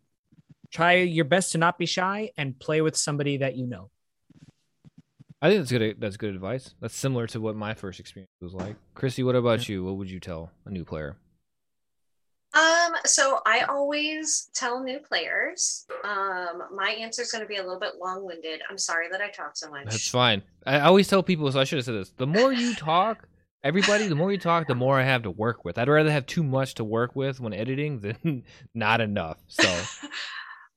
try 0.73 0.95
your 0.95 1.25
best 1.25 1.53
to 1.53 1.59
not 1.59 1.79
be 1.79 1.87
shy 1.87 2.31
and 2.37 2.59
play 2.59 2.81
with 2.81 2.97
somebody 2.97 3.39
that 3.39 3.57
you 3.57 3.67
know. 3.67 3.91
I 5.43 5.51
think 5.51 5.61
that's 5.61 5.71
good. 5.71 6.01
That's 6.01 6.17
good 6.17 6.35
advice. 6.35 6.75
That's 6.81 6.97
similar 6.97 7.27
to 7.29 7.41
what 7.41 7.57
my 7.57 7.75
first 7.75 8.01
experience 8.01 8.33
was 8.41 8.55
like. 8.55 8.77
Chrissy, 8.95 9.23
what 9.23 9.37
about 9.37 9.69
you? 9.69 9.85
What 9.85 9.97
would 9.97 10.11
you 10.11 10.19
tell 10.19 10.51
a 10.65 10.71
new 10.71 10.85
player? 10.85 11.17
So 13.07 13.41
I 13.47 13.61
always 13.63 14.51
tell 14.55 14.83
new 14.83 14.99
players. 14.99 15.87
Um, 16.05 16.63
my 16.75 16.91
answer 16.91 17.23
is 17.23 17.33
going 17.33 17.43
to 17.43 17.49
be 17.49 17.57
a 17.57 17.63
little 17.63 17.81
bit 17.81 17.95
long-winded. 18.01 18.63
I'm 18.69 18.79
sorry 18.79 19.09
that 19.11 19.21
I 19.21 19.29
talk 19.31 19.57
so 19.57 19.71
much. 19.71 19.85
That's 19.85 20.09
fine. 20.09 20.43
I 20.67 20.81
always 20.81 21.09
tell 21.09 21.23
people, 21.23 21.51
so 21.51 21.61
I 21.61 21.65
should 21.65 21.79
have 21.79 21.85
said 21.85 21.95
this. 21.95 22.13
The 22.17 22.27
more 22.27 22.53
you 22.53 22.75
talk, 22.77 23.29
everybody, 23.63 24.07
the 24.07 24.15
more 24.15 24.33
you 24.33 24.39
talk, 24.39 24.67
the 24.67 24.75
more 24.75 24.99
I 24.99 25.05
have 25.05 25.23
to 25.23 25.31
work 25.31 25.65
with. 25.65 25.79
I'd 25.79 25.89
rather 25.89 26.11
have 26.11 26.27
too 26.27 26.43
much 26.43 26.75
to 26.75 26.85
work 26.85 27.17
with 27.17 27.41
when 27.41 27.53
editing 27.53 28.01
than 28.01 28.45
not 28.75 29.01
enough. 29.01 29.39
So 29.49 29.83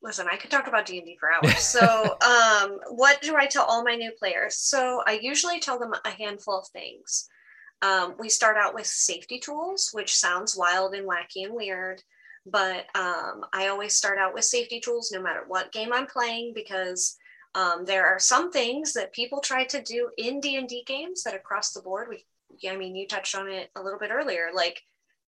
listen, 0.01 0.27
I 0.32 0.38
could 0.38 0.51
talk 0.51 0.67
about 0.67 0.86
D 0.86 0.97
and 0.97 1.05
D 1.05 1.17
for 1.19 1.32
hours. 1.32 1.59
So, 1.59 2.17
um, 2.21 2.80
what 2.89 3.21
do 3.21 3.36
I 3.36 3.45
tell 3.45 3.65
all 3.65 3.84
my 3.84 3.95
new 3.95 4.11
players? 4.17 4.55
So, 4.55 5.01
I 5.05 5.19
usually 5.21 5.59
tell 5.59 5.80
them 5.80 5.93
a 6.05 6.09
handful 6.09 6.59
of 6.59 6.67
things. 6.67 7.30
Um, 7.82 8.15
we 8.19 8.30
start 8.30 8.57
out 8.57 8.73
with 8.73 8.86
safety 8.86 9.39
tools, 9.39 9.91
which 9.93 10.15
sounds 10.15 10.57
wild 10.57 10.93
and 10.93 11.07
wacky 11.07 11.45
and 11.45 11.53
weird, 11.53 12.01
but 12.51 12.85
um, 12.95 13.45
I 13.53 13.67
always 13.67 13.95
start 13.95 14.17
out 14.17 14.33
with 14.33 14.45
safety 14.45 14.79
tools 14.79 15.11
no 15.11 15.21
matter 15.21 15.43
what 15.47 15.71
game 15.71 15.93
I'm 15.93 16.07
playing 16.07 16.53
because 16.55 17.17
um, 17.55 17.83
there 17.85 18.05
are 18.05 18.19
some 18.19 18.51
things 18.51 18.93
that 18.93 19.13
people 19.13 19.41
try 19.41 19.65
to 19.65 19.81
do 19.81 20.09
in 20.17 20.39
D&D 20.39 20.83
games 20.85 21.23
that 21.23 21.35
across 21.35 21.71
the 21.71 21.81
board, 21.81 22.07
we, 22.09 22.25
I 22.69 22.77
mean, 22.77 22.95
you 22.95 23.07
touched 23.07 23.35
on 23.35 23.49
it 23.49 23.69
a 23.75 23.81
little 23.81 23.99
bit 23.99 24.11
earlier, 24.11 24.49
like 24.53 24.81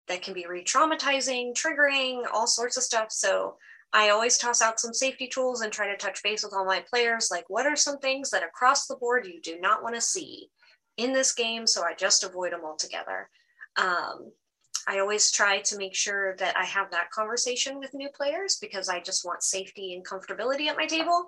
that 0.08 0.22
can 0.22 0.34
be 0.34 0.46
re-traumatizing, 0.48 1.54
triggering, 1.54 2.24
all 2.32 2.48
sorts 2.48 2.78
of 2.78 2.84
stuff. 2.84 3.12
So 3.12 3.56
I 3.94 4.10
always 4.10 4.38
toss 4.38 4.62
out 4.62 4.80
some 4.80 4.94
safety 4.94 5.28
tools 5.28 5.62
and 5.62 5.72
try 5.72 5.88
to 5.88 5.98
touch 5.98 6.24
base 6.24 6.44
with 6.44 6.54
all 6.54 6.66
my 6.66 6.84
players. 6.90 7.30
Like, 7.30 7.46
what 7.50 7.66
are 7.66 7.76
some 7.76 7.98
things 7.98 8.30
that 8.30 8.44
across 8.44 8.88
the 8.88 8.96
board 8.96 9.28
you 9.28 9.42
do 9.42 9.60
not 9.60 9.84
want 9.84 9.96
to 9.96 10.02
see 10.02 10.50
in 10.98 11.14
this 11.14 11.34
game? 11.34 11.68
So 11.68 11.84
I 11.84 11.94
just 11.94 12.24
avoid 12.24 12.54
them 12.54 12.62
altogether. 12.64 13.30
Um, 13.78 14.32
I 14.88 15.00
always 15.00 15.32
try 15.32 15.60
to 15.60 15.78
make 15.78 15.96
sure 15.96 16.36
that 16.38 16.58
I 16.58 16.66
have 16.66 16.92
that 16.92 17.12
conversation 17.12 17.80
with 17.80 17.94
new 17.94 18.10
players 18.10 18.58
because 18.60 18.90
I 18.90 19.00
just 19.00 19.26
want 19.26 19.44
safety 19.44 19.94
and 19.94 20.06
comfortability 20.06 20.68
at 20.68 20.78
my 20.78 20.86
table. 20.86 21.28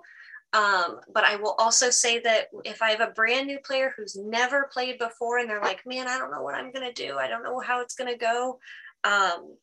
Um, 0.52 1.00
but 1.12 1.24
I 1.24 1.36
will 1.36 1.56
also 1.58 1.90
say 1.90 2.20
that 2.20 2.48
if 2.64 2.80
I 2.80 2.90
have 2.90 3.00
a 3.00 3.12
brand 3.12 3.48
new 3.48 3.58
player 3.58 3.92
who's 3.96 4.16
never 4.16 4.70
played 4.72 4.98
before 4.98 5.38
and 5.38 5.50
they're 5.50 5.60
like, 5.60 5.84
man, 5.84 6.06
I 6.06 6.16
don't 6.16 6.30
know 6.30 6.42
what 6.42 6.54
I'm 6.54 6.70
going 6.70 6.86
to 6.86 6.92
do, 6.92 7.18
I 7.18 7.26
don't 7.26 7.42
know 7.42 7.58
how 7.58 7.80
it's 7.80 7.96
going 7.96 8.12
to 8.12 8.18
go, 8.18 8.58
um, 9.02 9.56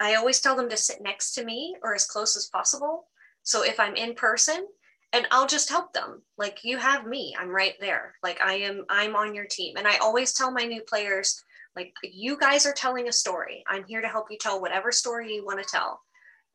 I 0.00 0.16
always 0.16 0.40
tell 0.40 0.56
them 0.56 0.68
to 0.68 0.76
sit 0.76 1.00
next 1.00 1.32
to 1.34 1.44
me 1.44 1.76
or 1.82 1.94
as 1.94 2.06
close 2.06 2.36
as 2.36 2.46
possible. 2.46 3.06
So 3.42 3.62
if 3.64 3.80
I'm 3.80 3.96
in 3.96 4.14
person, 4.14 4.66
and 5.14 5.28
I'll 5.30 5.46
just 5.46 5.70
help 5.70 5.92
them. 5.92 6.22
Like 6.36 6.64
you 6.64 6.76
have 6.76 7.06
me, 7.06 7.36
I'm 7.38 7.48
right 7.48 7.74
there. 7.78 8.14
Like 8.22 8.40
I 8.40 8.54
am, 8.54 8.84
I'm 8.90 9.14
on 9.14 9.32
your 9.32 9.46
team. 9.46 9.76
And 9.76 9.86
I 9.86 9.96
always 9.98 10.32
tell 10.32 10.50
my 10.50 10.64
new 10.64 10.82
players, 10.82 11.40
like 11.76 11.92
you 12.02 12.38
guys 12.38 12.66
are 12.66 12.72
telling 12.72 13.08
a 13.08 13.12
story. 13.12 13.64
I'm 13.68 13.84
here 13.84 14.00
to 14.00 14.08
help 14.08 14.26
you 14.30 14.38
tell 14.38 14.60
whatever 14.60 14.92
story 14.92 15.34
you 15.34 15.44
want 15.44 15.62
to 15.62 15.68
tell. 15.68 16.00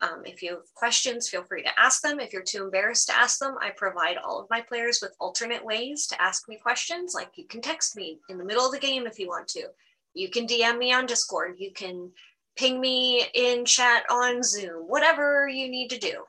Um, 0.01 0.21
if 0.25 0.41
you 0.41 0.51
have 0.51 0.73
questions, 0.75 1.27
feel 1.27 1.43
free 1.43 1.61
to 1.63 1.79
ask 1.79 2.01
them. 2.01 2.21
If 2.21 2.31
you're 2.31 2.41
too 2.41 2.63
embarrassed 2.63 3.07
to 3.07 3.17
ask 3.17 3.37
them, 3.37 3.55
I 3.61 3.71
provide 3.75 4.17
all 4.17 4.39
of 4.39 4.49
my 4.49 4.61
players 4.61 4.99
with 5.01 5.15
alternate 5.19 5.63
ways 5.63 6.07
to 6.07 6.21
ask 6.21 6.47
me 6.47 6.57
questions. 6.57 7.13
Like 7.13 7.31
you 7.35 7.45
can 7.45 7.61
text 7.61 7.97
me 7.97 8.19
in 8.29 8.37
the 8.37 8.45
middle 8.45 8.65
of 8.65 8.71
the 8.71 8.79
game 8.79 9.05
if 9.05 9.19
you 9.19 9.27
want 9.27 9.49
to. 9.49 9.67
You 10.13 10.29
can 10.29 10.47
DM 10.47 10.77
me 10.77 10.93
on 10.93 11.05
Discord. 11.05 11.55
You 11.57 11.73
can 11.73 12.11
ping 12.57 12.79
me 12.79 13.25
in 13.33 13.65
chat 13.65 14.03
on 14.09 14.41
Zoom, 14.41 14.87
whatever 14.87 15.47
you 15.47 15.69
need 15.69 15.89
to 15.89 15.97
do. 15.97 16.23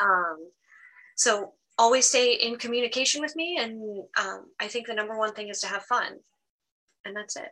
Um, 0.00 0.50
so 1.16 1.54
always 1.78 2.08
stay 2.08 2.34
in 2.34 2.56
communication 2.56 3.20
with 3.20 3.34
me. 3.34 3.58
And 3.58 4.04
um, 4.18 4.46
I 4.60 4.68
think 4.68 4.86
the 4.86 4.94
number 4.94 5.18
one 5.18 5.34
thing 5.34 5.48
is 5.48 5.60
to 5.60 5.66
have 5.66 5.82
fun. 5.84 6.18
And 7.04 7.16
that's 7.16 7.36
it. 7.36 7.50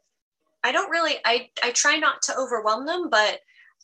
I 0.64 0.72
don't 0.72 0.90
really, 0.90 1.14
I, 1.24 1.50
I 1.62 1.70
try 1.70 1.96
not 1.96 2.22
to 2.22 2.36
overwhelm 2.36 2.86
them, 2.86 3.10
but 3.10 3.38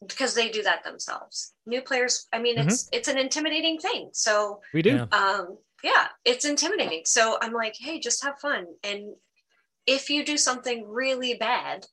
because 0.08 0.34
they 0.34 0.48
do 0.48 0.62
that 0.62 0.82
themselves. 0.82 1.52
New 1.66 1.82
players, 1.82 2.26
I 2.32 2.40
mean, 2.40 2.58
it's 2.58 2.88
it's 2.90 3.06
an 3.08 3.18
intimidating 3.18 3.78
thing. 3.78 4.08
So 4.12 4.60
We 4.72 4.80
do. 4.82 4.96
Yeah. 4.96 5.06
um, 5.12 5.58
yeah, 5.82 6.08
it's 6.24 6.44
intimidating. 6.44 7.02
So 7.04 7.36
I'm 7.40 7.52
like, 7.52 7.74
hey, 7.78 8.00
just 8.00 8.24
have 8.24 8.38
fun. 8.38 8.66
And 8.82 9.14
if 9.86 10.08
you 10.10 10.24
do 10.24 10.36
something 10.36 10.88
really 10.88 11.34
bad, 11.34 11.86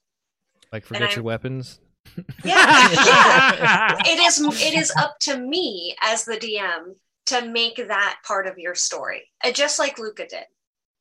Like 0.71 0.85
forget 0.85 1.15
your 1.15 1.23
weapons. 1.23 1.79
yeah, 2.45 2.89
yeah, 2.93 3.97
it 4.05 4.19
is 4.19 4.39
it 4.39 4.73
is 4.73 4.91
up 4.97 5.19
to 5.21 5.37
me 5.37 5.95
as 6.01 6.23
the 6.23 6.37
DM 6.37 6.95
to 7.27 7.45
make 7.45 7.75
that 7.75 8.19
part 8.25 8.47
of 8.47 8.57
your 8.57 8.75
story. 8.75 9.23
And 9.43 9.53
just 9.53 9.79
like 9.79 9.99
Luca 9.99 10.25
did. 10.27 10.45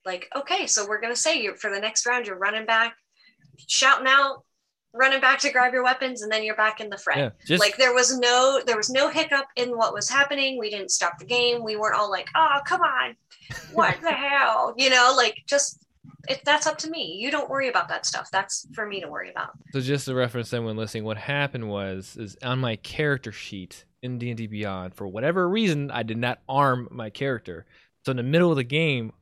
Like, 0.05 0.29
okay, 0.35 0.67
so 0.67 0.87
we're 0.87 1.01
gonna 1.01 1.15
say 1.17 1.41
you 1.41 1.55
for 1.57 1.71
the 1.71 1.81
next 1.81 2.07
round, 2.07 2.27
you're 2.27 2.39
running 2.39 2.67
back, 2.67 2.97
shouting 3.67 4.07
out, 4.09 4.45
running 4.93 5.21
back 5.21 5.39
to 5.41 5.51
grab 5.51 5.73
your 5.73 5.85
weapons, 5.85 6.23
and 6.23 6.31
then 6.31 6.43
you're 6.43 6.57
back 6.57 6.81
in 6.81 6.91
the 6.91 6.99
fray. 6.99 7.17
Yeah. 7.17 7.31
Just 7.47 7.61
like 7.61 7.77
there 7.77 7.95
was 7.95 8.19
no 8.19 8.61
there 8.67 8.77
was 8.77 8.91
no 8.91 9.11
hiccup 9.11 9.47
in 9.57 9.77
what 9.77 9.93
was 9.93 10.09
happening. 10.09 10.59
We 10.59 10.71
didn't 10.71 10.91
stop 10.91 11.19
the 11.19 11.27
game. 11.27 11.63
We 11.63 11.77
weren't 11.77 11.97
all 11.97 12.11
like, 12.11 12.29
oh 12.35 12.59
come 12.67 12.83
on, 12.83 13.17
what 13.73 14.01
the 14.01 14.13
hell? 14.13 14.75
You 14.77 14.91
know, 14.91 15.15
like 15.17 15.43
just 15.47 15.79
if 16.29 16.43
that's 16.45 16.67
up 16.67 16.79
to 16.79 16.91
me. 16.91 17.17
You 17.21 17.31
don't 17.31 17.49
worry 17.49 17.69
about 17.69 17.89
that 17.89 18.07
stuff. 18.07 18.31
That's 18.31 18.67
for 18.75 18.87
me 18.87 19.01
to 19.01 19.09
worry 19.09 19.31
about. 19.31 19.51
So 19.73 19.81
just 19.81 20.07
to 20.07 20.15
reference 20.15 20.53
anyone 20.53 20.77
listening, 20.77 21.05
what 21.05 21.17
happened 21.17 21.69
was 21.69 22.17
is 22.17 22.37
on 22.43 22.59
my 22.59 22.77
character 22.77 23.33
sheet 23.33 23.85
in 24.03 24.19
D 24.19 24.31
and 24.31 24.37
D 24.37 24.47
Beyond, 24.47 24.95
for 24.95 25.07
whatever 25.07 25.49
reason, 25.49 25.91
I 25.91 26.03
did 26.03 26.19
not 26.19 26.41
arm 26.49 26.89
my 26.91 27.11
character. 27.11 27.67
So 28.05 28.11
in 28.11 28.17
the 28.17 28.23
middle 28.23 28.51
of 28.51 28.57
the 28.57 28.65
game, 28.65 29.13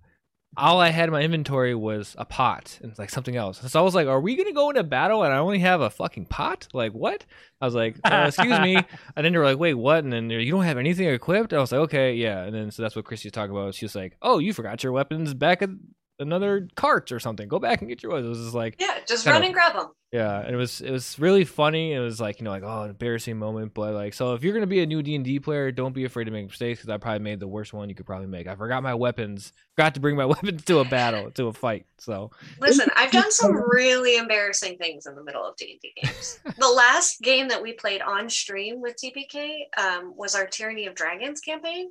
all 0.57 0.81
I 0.81 0.91
had 0.91 1.09
in 1.09 1.13
my 1.13 1.23
inventory 1.23 1.75
was 1.75 2.15
a 2.19 2.25
pot 2.25 2.79
and 2.83 2.97
like 2.99 3.11
something 3.11 3.37
else. 3.37 3.61
So 3.71 3.81
I 3.81 3.83
was 3.83 3.95
like, 3.95 4.07
"Are 4.07 4.21
we 4.21 4.37
gonna 4.37 4.53
go 4.53 4.71
into 4.71 4.83
battle 4.83 5.23
and 5.23 5.33
I 5.33 5.39
only 5.39 5.59
have 5.61 5.81
a 5.81 5.91
fucking 5.91 6.27
pot? 6.27 6.69
Like 6.73 6.93
what?" 6.93 7.25
I 7.61 7.65
was 7.65 7.75
like, 7.75 7.97
uh, 8.05 8.27
"Excuse 8.29 8.61
me," 8.61 8.77
and 9.17 9.25
then 9.25 9.33
they 9.33 9.39
were 9.39 9.45
like, 9.45 9.59
"Wait, 9.59 9.75
what?" 9.75 10.05
And 10.05 10.13
then 10.13 10.29
they're, 10.29 10.41
you 10.41 10.53
don't 10.53 10.65
have 10.65 10.79
anything 10.79 11.09
equipped. 11.09 11.53
I 11.53 11.59
was 11.59 11.73
like, 11.73 11.81
"Okay, 11.83 12.15
yeah." 12.15 12.45
And 12.45 12.55
then 12.55 12.71
so 12.71 12.83
that's 12.83 12.97
what 12.97 13.05
Christy's 13.05 13.33
talking 13.33 13.57
about. 13.57 13.75
She's 13.75 13.95
like, 13.95 14.17
"Oh, 14.23 14.39
you 14.39 14.53
forgot 14.53 14.83
your 14.83 14.93
weapons 14.93 15.35
back 15.35 15.63
at 15.63 15.71
another 16.19 16.69
cart 16.75 17.13
or 17.13 17.21
something. 17.21 17.49
Go 17.49 17.59
back 17.59 17.81
and 17.81 17.89
get 17.89 18.03
your 18.03 18.13
weapons." 18.13 18.27
It 18.27 18.31
was 18.31 18.39
just 18.41 18.55
like. 18.55 18.77
Yeah, 18.81 18.99
just 19.07 19.27
run 19.27 19.37
of- 19.37 19.43
and 19.43 19.55
grab 19.55 19.75
them. 19.75 19.89
Yeah, 20.15 20.39
and 20.39 20.55
it 20.55 20.57
was 20.57 20.81
it 20.81 20.93
was 20.93 21.19
really 21.19 21.45
funny. 21.45 21.93
It 21.93 21.99
was 21.99 22.21
like 22.21 22.39
you 22.39 22.45
know 22.45 22.53
like 22.53 22.63
oh 22.63 22.83
an 22.83 22.91
embarrassing 22.91 23.37
moment, 23.37 23.75
but 23.75 23.95
like 23.95 24.15
so 24.15 24.35
if 24.35 24.45
you're 24.45 24.55
gonna 24.55 24.65
be 24.65 24.81
a 24.81 24.87
new 24.87 25.03
D 25.03 25.17
and 25.17 25.25
D 25.25 25.41
player, 25.41 25.73
don't 25.73 25.93
be 25.93 26.05
afraid 26.05 26.27
to 26.27 26.31
make 26.31 26.47
mistakes 26.47 26.79
because 26.79 26.95
I 26.95 26.99
probably 26.99 27.19
made 27.19 27.41
the 27.41 27.49
worst 27.49 27.73
one 27.73 27.89
you 27.89 27.97
could 27.97 28.07
probably 28.07 28.29
make. 28.29 28.47
I 28.47 28.55
forgot 28.55 28.85
my 28.85 28.95
weapons, 28.95 29.53
forgot 29.75 29.95
to 29.95 30.01
bring 30.01 30.15
my 30.15 30.25
weapons 30.35 30.63
to 30.67 30.79
a 30.79 30.85
battle 30.85 31.33
to 31.33 31.49
a 31.49 31.53
fight. 31.53 31.87
So 31.99 32.31
Listen, 32.61 32.87
I've 32.95 33.11
done 33.11 33.33
some 33.33 33.61
really 33.73 34.17
embarrassing 34.17 34.79
things 34.79 35.07
in 35.07 35.17
the 35.17 35.25
middle 35.25 35.45
of 35.45 35.57
D&D 35.57 35.95
games. 36.01 36.39
the 36.59 36.69
last 36.69 37.21
game 37.21 37.49
that 37.49 37.61
we 37.61 37.73
played 37.73 38.01
on 38.01 38.31
stream 38.31 38.81
with 38.81 38.95
TPK 38.95 39.63
um, 39.77 40.15
was 40.17 40.37
our 40.37 40.47
Tyranny 40.47 40.87
of 40.87 40.95
Dragons 40.95 41.41
campaign. 41.41 41.89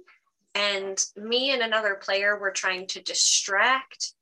And 0.56 1.00
me 1.16 1.52
and 1.52 1.62
another 1.62 1.96
player 1.96 2.38
were 2.38 2.52
trying 2.52 2.88
to 2.88 3.02
distract 3.02 4.14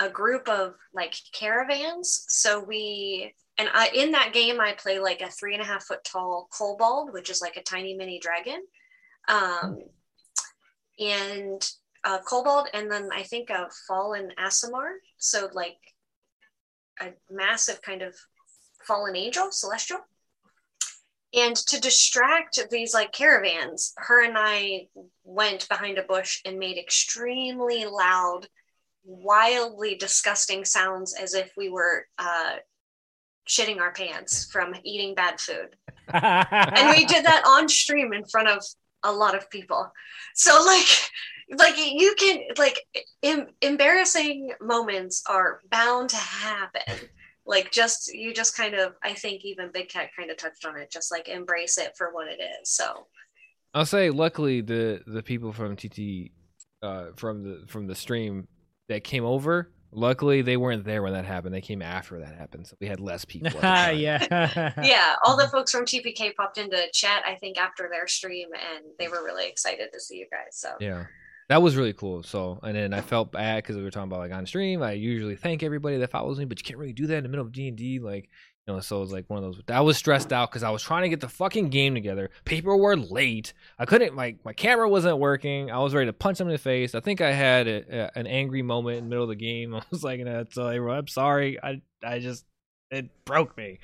a 0.00 0.10
group 0.10 0.48
of 0.48 0.74
like 0.92 1.14
caravans. 1.32 2.24
So 2.28 2.60
we, 2.60 3.34
and 3.56 3.68
I, 3.72 3.88
in 3.94 4.12
that 4.12 4.32
game, 4.32 4.60
I 4.60 4.72
play 4.72 4.98
like 4.98 5.20
a 5.20 5.30
three 5.30 5.54
and 5.54 5.62
a 5.62 5.66
half 5.66 5.84
foot 5.84 6.04
tall 6.04 6.48
kobold, 6.50 7.12
which 7.12 7.30
is 7.30 7.40
like 7.40 7.56
a 7.56 7.62
tiny 7.62 7.94
mini 7.94 8.18
dragon. 8.18 8.62
Um, 9.28 9.78
and 10.98 11.66
a 12.04 12.18
kobold, 12.18 12.68
and 12.74 12.90
then 12.90 13.08
I 13.12 13.22
think 13.22 13.50
a 13.50 13.68
fallen 13.88 14.32
Aasimar. 14.38 14.96
So 15.16 15.48
like 15.52 15.78
a 17.00 17.12
massive 17.30 17.80
kind 17.82 18.02
of 18.02 18.14
fallen 18.86 19.16
angel, 19.16 19.50
celestial. 19.50 20.00
And 21.36 21.56
to 21.56 21.80
distract 21.80 22.60
these 22.70 22.94
like 22.94 23.12
caravans, 23.12 23.92
her 23.96 24.24
and 24.24 24.36
I 24.36 24.86
went 25.24 25.68
behind 25.68 25.98
a 25.98 26.02
bush 26.02 26.40
and 26.44 26.58
made 26.58 26.78
extremely 26.78 27.86
loud, 27.86 28.46
wildly 29.04 29.96
disgusting 29.96 30.64
sounds 30.64 31.14
as 31.14 31.34
if 31.34 31.50
we 31.56 31.68
were 31.68 32.06
uh, 32.18 32.56
shitting 33.48 33.80
our 33.80 33.92
pants 33.92 34.48
from 34.50 34.74
eating 34.84 35.14
bad 35.14 35.40
food. 35.40 35.76
And 36.12 36.90
we 36.90 37.04
did 37.04 37.24
that 37.24 37.44
on 37.46 37.68
stream 37.68 38.12
in 38.12 38.24
front 38.26 38.48
of 38.48 38.62
a 39.02 39.12
lot 39.12 39.34
of 39.34 39.50
people. 39.50 39.90
So 40.34 40.62
like 40.64 40.86
like 41.58 41.74
you 41.76 42.14
can 42.18 42.40
like 42.56 42.80
em- 43.22 43.48
embarrassing 43.60 44.52
moments 44.60 45.22
are 45.28 45.60
bound 45.70 46.10
to 46.10 46.16
happen 46.16 47.08
like 47.46 47.70
just 47.70 48.12
you 48.12 48.32
just 48.32 48.56
kind 48.56 48.74
of 48.74 48.94
i 49.02 49.12
think 49.12 49.44
even 49.44 49.70
big 49.72 49.88
cat 49.88 50.10
kind 50.16 50.30
of 50.30 50.36
touched 50.36 50.64
on 50.64 50.76
it 50.76 50.90
just 50.90 51.10
like 51.12 51.28
embrace 51.28 51.78
it 51.78 51.92
for 51.96 52.12
what 52.12 52.26
it 52.28 52.40
is 52.60 52.70
so 52.70 53.06
I'll 53.76 53.84
say 53.84 54.10
luckily 54.10 54.60
the 54.60 55.02
the 55.06 55.20
people 55.22 55.52
from 55.52 55.74
TT 55.74 56.30
uh, 56.80 57.06
from 57.16 57.42
the 57.42 57.66
from 57.66 57.88
the 57.88 57.94
stream 57.96 58.46
that 58.88 59.02
came 59.02 59.24
over, 59.24 59.72
luckily 59.90 60.42
they 60.42 60.56
weren't 60.56 60.84
there 60.84 61.02
when 61.02 61.12
that 61.12 61.24
happened. 61.24 61.52
They 61.52 61.60
came 61.60 61.82
after 61.82 62.20
that 62.20 62.36
happened, 62.36 62.68
so 62.68 62.76
we 62.80 62.86
had 62.86 63.00
less 63.00 63.24
people. 63.24 63.50
at 63.64 63.96
yeah. 63.98 64.72
yeah 64.82 65.16
all 65.24 65.36
the 65.36 65.48
folks 65.52 65.72
from 65.72 65.84
tpk 65.84 66.36
popped 66.36 66.58
into 66.58 66.76
chat 66.92 67.24
i 67.26 67.34
think 67.34 67.58
after 67.58 67.88
their 67.90 68.06
stream 68.06 68.48
and 68.54 68.84
they 68.98 69.08
were 69.08 69.24
really 69.24 69.48
excited 69.48 69.88
to 69.92 69.98
see 70.00 70.18
you 70.18 70.26
guys 70.30 70.52
so 70.52 70.68
Yeah. 70.78 71.06
That 71.48 71.62
was 71.62 71.76
really 71.76 71.92
cool. 71.92 72.22
So, 72.22 72.58
and 72.62 72.74
then 72.74 72.94
I 72.94 73.00
felt 73.00 73.32
bad 73.32 73.62
because 73.62 73.76
we 73.76 73.82
were 73.82 73.90
talking 73.90 74.10
about 74.10 74.20
like 74.20 74.32
on 74.32 74.46
stream. 74.46 74.82
I 74.82 74.92
usually 74.92 75.36
thank 75.36 75.62
everybody 75.62 75.98
that 75.98 76.10
follows 76.10 76.38
me, 76.38 76.46
but 76.46 76.58
you 76.58 76.64
can't 76.64 76.78
really 76.78 76.92
do 76.92 77.06
that 77.08 77.18
in 77.18 77.22
the 77.22 77.28
middle 77.28 77.44
of 77.44 77.52
D 77.52 77.68
and 77.68 77.76
D. 77.76 77.98
Like, 77.98 78.30
you 78.66 78.72
know, 78.72 78.80
so 78.80 78.96
it 78.96 79.00
was 79.00 79.12
like 79.12 79.28
one 79.28 79.44
of 79.44 79.44
those. 79.44 79.62
I 79.68 79.82
was 79.82 79.98
stressed 79.98 80.32
out 80.32 80.50
because 80.50 80.62
I 80.62 80.70
was 80.70 80.82
trying 80.82 81.02
to 81.02 81.10
get 81.10 81.20
the 81.20 81.28
fucking 81.28 81.68
game 81.68 81.94
together. 81.94 82.30
People 82.46 82.80
were 82.80 82.96
late. 82.96 83.52
I 83.78 83.84
couldn't. 83.84 84.16
Like, 84.16 84.42
my 84.44 84.54
camera 84.54 84.88
wasn't 84.88 85.18
working. 85.18 85.70
I 85.70 85.78
was 85.80 85.94
ready 85.94 86.06
to 86.06 86.14
punch 86.14 86.38
them 86.38 86.48
in 86.48 86.52
the 86.52 86.58
face. 86.58 86.94
I 86.94 87.00
think 87.00 87.20
I 87.20 87.32
had 87.32 87.68
a, 87.68 88.04
a, 88.04 88.18
an 88.18 88.26
angry 88.26 88.62
moment 88.62 88.98
in 88.98 89.04
the 89.04 89.10
middle 89.10 89.24
of 89.24 89.30
the 89.30 89.36
game. 89.36 89.74
I 89.74 89.82
was 89.90 90.02
like, 90.02 90.20
so 90.52 90.66
I'm 90.66 91.08
sorry. 91.08 91.58
I 91.62 91.82
I 92.02 92.20
just 92.20 92.46
it 92.90 93.10
broke 93.26 93.56
me. 93.56 93.80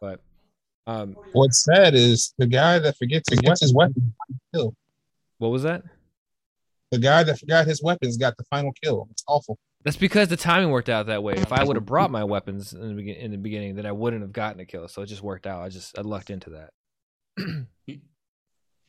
But 0.00 0.20
um, 0.86 1.16
What's 1.32 1.64
sad 1.64 1.94
is 1.94 2.34
the 2.38 2.46
guy 2.46 2.78
that 2.78 2.96
forgets 2.96 3.30
his, 3.30 3.40
what's 3.42 3.60
his 3.60 3.74
weapon. 3.74 4.14
What 4.52 5.48
was 5.48 5.62
that? 5.62 5.82
The 6.90 6.98
guy 6.98 7.22
that 7.22 7.38
forgot 7.38 7.66
his 7.66 7.82
weapons 7.82 8.16
got 8.16 8.36
the 8.36 8.44
final 8.44 8.72
kill. 8.82 9.06
It's 9.10 9.22
awful. 9.28 9.58
That's 9.84 9.96
because 9.96 10.28
the 10.28 10.36
timing 10.36 10.70
worked 10.70 10.88
out 10.88 11.06
that 11.06 11.22
way. 11.22 11.34
If 11.34 11.52
I 11.52 11.64
would 11.64 11.76
have 11.76 11.86
brought 11.86 12.10
my 12.10 12.24
weapons 12.24 12.72
in 12.74 12.88
the, 12.88 12.94
begin- 12.94 13.16
in 13.16 13.30
the 13.30 13.38
beginning, 13.38 13.76
then 13.76 13.86
I 13.86 13.92
wouldn't 13.92 14.22
have 14.22 14.32
gotten 14.32 14.60
a 14.60 14.66
kill. 14.66 14.88
So 14.88 15.00
it 15.02 15.06
just 15.06 15.22
worked 15.22 15.46
out. 15.46 15.62
I 15.62 15.68
just 15.68 15.96
I 15.98 16.02
lucked 16.02 16.30
into 16.30 16.50
that. 16.50 16.70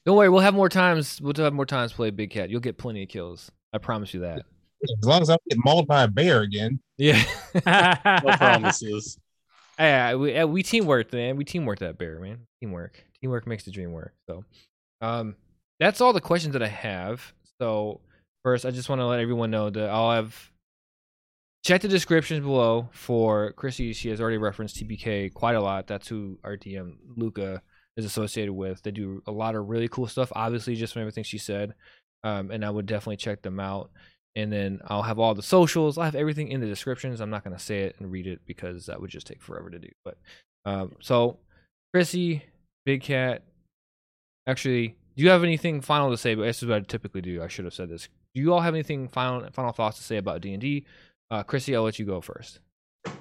Don't 0.05 0.17
worry, 0.17 0.29
we'll 0.29 0.41
have 0.41 0.55
more 0.55 0.67
times. 0.69 1.21
We'll 1.21 1.33
have 1.35 1.53
more 1.53 1.65
times 1.65 1.91
to 1.91 1.95
play 1.95 2.09
Big 2.09 2.31
Cat. 2.31 2.49
You'll 2.49 2.59
get 2.59 2.77
plenty 2.77 3.03
of 3.03 3.09
kills. 3.09 3.51
I 3.71 3.77
promise 3.77 4.13
you 4.13 4.21
that. 4.21 4.39
As 4.83 5.05
long 5.07 5.21
as 5.21 5.29
I 5.29 5.33
don't 5.33 5.47
get 5.47 5.59
mauled 5.63 5.87
by 5.87 6.03
a 6.03 6.07
bear 6.07 6.41
again. 6.41 6.79
Yeah. 6.97 7.23
No 7.53 8.35
promises. 8.37 9.19
Yeah, 9.77 10.15
we 10.15 10.35
uh, 10.37 10.47
we 10.47 10.63
teamwork, 10.63 11.13
man. 11.13 11.37
We 11.37 11.45
teamwork 11.45 11.79
that 11.79 11.97
bear, 11.97 12.19
man. 12.19 12.39
Teamwork. 12.59 13.03
Teamwork 13.21 13.45
makes 13.47 13.63
the 13.63 13.71
dream 13.71 13.91
work. 13.91 14.13
So, 14.27 14.43
um, 15.01 15.35
that's 15.79 16.01
all 16.01 16.13
the 16.13 16.21
questions 16.21 16.53
that 16.53 16.63
I 16.63 16.67
have. 16.67 17.33
So 17.61 18.01
first, 18.43 18.65
I 18.65 18.71
just 18.71 18.89
want 18.89 19.01
to 19.01 19.05
let 19.05 19.19
everyone 19.19 19.51
know 19.51 19.69
that 19.69 19.87
I'll 19.87 20.11
have 20.11 20.51
check 21.63 21.81
the 21.81 21.87
descriptions 21.87 22.43
below 22.43 22.89
for 22.91 23.51
Chrissy. 23.51 23.93
She 23.93 24.09
has 24.09 24.19
already 24.19 24.39
referenced 24.39 24.77
TPK 24.77 25.31
quite 25.31 25.55
a 25.55 25.61
lot. 25.61 25.85
That's 25.85 26.07
who 26.07 26.39
DM 26.43 26.95
Luca 27.15 27.61
is 27.97 28.05
associated 28.05 28.53
with. 28.53 28.81
They 28.81 28.89
do 28.89 29.21
a 29.27 29.31
lot 29.31 29.53
of 29.53 29.69
really 29.69 29.87
cool 29.87 30.07
stuff. 30.07 30.31
Obviously, 30.35 30.75
just 30.75 30.93
from 30.93 31.03
everything 31.03 31.23
she 31.23 31.37
said, 31.37 31.75
um, 32.23 32.49
and 32.49 32.65
I 32.65 32.71
would 32.71 32.87
definitely 32.87 33.17
check 33.17 33.43
them 33.43 33.59
out. 33.59 33.91
And 34.35 34.51
then 34.51 34.79
I'll 34.87 35.03
have 35.03 35.19
all 35.19 35.35
the 35.35 35.43
socials. 35.43 35.99
I'll 35.99 36.05
have 36.05 36.15
everything 36.15 36.47
in 36.47 36.61
the 36.61 36.67
descriptions. 36.67 37.21
I'm 37.21 37.29
not 37.29 37.43
going 37.43 37.55
to 37.55 37.63
say 37.63 37.81
it 37.81 37.95
and 37.99 38.11
read 38.11 38.25
it 38.25 38.39
because 38.47 38.87
that 38.87 38.99
would 38.99 39.11
just 39.11 39.27
take 39.27 39.43
forever 39.43 39.69
to 39.69 39.77
do. 39.77 39.89
But 40.03 40.17
um, 40.65 40.93
so, 40.99 41.37
Chrissy, 41.93 42.43
Big 42.85 43.03
Cat, 43.03 43.43
actually, 44.47 44.95
do 45.21 45.25
you 45.25 45.31
have 45.31 45.43
anything 45.43 45.81
final 45.81 46.09
to 46.09 46.17
say? 46.17 46.33
But 46.33 46.45
this 46.45 46.63
is 46.63 46.67
what 46.67 46.77
I 46.77 46.79
typically 46.79 47.21
do. 47.21 47.43
I 47.43 47.47
should 47.47 47.65
have 47.65 47.75
said 47.75 47.89
this. 47.89 48.09
Do 48.33 48.41
you 48.41 48.51
all 48.51 48.61
have 48.61 48.73
anything 48.73 49.07
final 49.07 49.47
final 49.51 49.71
thoughts 49.71 49.97
to 49.97 50.03
say 50.03 50.17
about 50.17 50.41
D 50.41 50.51
and 50.51 50.59
D? 50.59 50.83
Uh, 51.29 51.43
Chrissy, 51.43 51.75
I'll 51.75 51.83
let 51.83 51.99
you 51.99 52.05
go 52.07 52.21
first. 52.21 52.59
Um, 53.05 53.13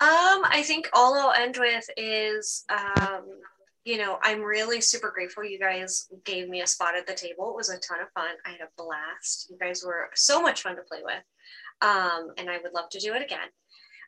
I 0.00 0.62
think 0.64 0.88
all 0.94 1.12
I'll 1.12 1.34
end 1.38 1.58
with 1.58 1.84
is, 1.98 2.64
um, 2.70 3.26
you 3.84 3.98
know, 3.98 4.18
I'm 4.22 4.40
really 4.40 4.80
super 4.80 5.10
grateful 5.10 5.44
you 5.44 5.58
guys 5.58 6.08
gave 6.24 6.48
me 6.48 6.62
a 6.62 6.66
spot 6.66 6.96
at 6.96 7.06
the 7.06 7.12
table. 7.12 7.50
It 7.50 7.56
was 7.56 7.68
a 7.68 7.78
ton 7.80 8.00
of 8.00 8.08
fun. 8.14 8.36
I 8.46 8.52
had 8.52 8.62
a 8.62 8.82
blast. 8.82 9.48
You 9.50 9.58
guys 9.60 9.84
were 9.86 10.08
so 10.14 10.40
much 10.40 10.62
fun 10.62 10.76
to 10.76 10.82
play 10.82 11.00
with. 11.04 11.22
Um, 11.82 12.30
and 12.38 12.48
I 12.48 12.56
would 12.62 12.72
love 12.72 12.88
to 12.92 12.98
do 12.98 13.12
it 13.12 13.22
again. 13.22 13.48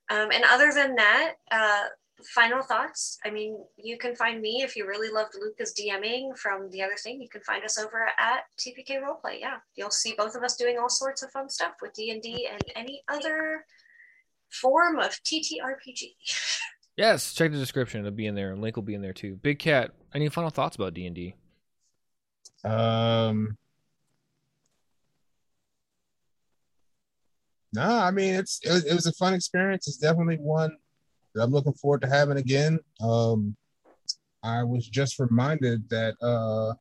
Um, 0.09 0.31
and 0.33 0.45
other 0.51 0.73
than 0.73 0.95
that, 0.95 1.35
uh, 1.51 1.85
final 2.25 2.63
thoughts. 2.63 3.19
I 3.25 3.31
mean, 3.31 3.59
you 3.77 3.99
can 3.99 4.15
find 4.17 4.41
me 4.41 4.63
if 4.63 4.77
you 4.77 4.87
really 4.87 5.11
loved 5.13 5.35
Luca's 5.41 5.75
DMing 5.79 6.37
from 6.37 6.71
the 6.71 6.83
other 6.83 6.97
thing. 7.03 7.21
You 7.21 7.29
can 7.29 7.43
find 7.43 7.65
us 7.65 7.79
over 7.79 8.07
at 8.19 8.45
TPK 8.59 9.01
Roleplay. 9.03 9.41
Yeah, 9.41 9.57
you'll 9.75 9.91
see 9.91 10.15
both 10.17 10.35
of 10.35 10.43
us 10.43 10.57
doing 10.57 10.79
all 10.79 10.89
sorts 10.89 11.23
of 11.23 11.31
fun 11.31 11.49
stuff 11.49 11.75
with 11.83 11.95
D 11.95 12.11
and 12.11 12.23
D 12.23 12.49
and 12.51 12.63
any 12.75 13.03
other 13.09 13.65
form 14.51 14.99
of 14.99 15.19
TTRPG. 15.23 16.15
Yes, 16.97 17.35
check 17.35 17.53
the 17.53 17.59
description. 17.59 18.01
It'll 18.01 18.13
be 18.13 18.27
in 18.27 18.35
there. 18.35 18.53
and 18.53 18.63
Link 18.63 18.77
will 18.77 18.83
be 18.83 18.95
in 18.95 19.03
there 19.03 19.13
too. 19.13 19.37
Big 19.43 19.59
Cat, 19.59 19.93
any 20.15 20.29
final 20.31 20.51
thoughts 20.51 20.77
about 20.77 20.95
D 20.95 21.07
and 21.07 21.15
D? 21.15 21.35
Um, 22.65 23.59
no, 27.75 27.83
I 27.83 28.11
mean 28.11 28.35
it's 28.35 28.61
it 28.65 28.71
was, 28.71 28.85
it 28.87 28.95
was 28.95 29.07
a 29.07 29.13
fun 29.13 29.35
experience. 29.35 29.87
It's 29.87 29.99
definitely 29.99 30.37
one 30.37 30.79
that 31.37 31.43
I'm 31.43 31.51
looking 31.53 31.75
forward 31.75 32.01
to 32.03 32.09
having 32.09 32.39
again. 32.39 32.79
Um, 33.01 33.55
I 34.43 34.63
was 34.65 34.89
just 34.89 35.19
reminded 35.19 35.89
that 35.91 36.15
uh, 36.23 36.75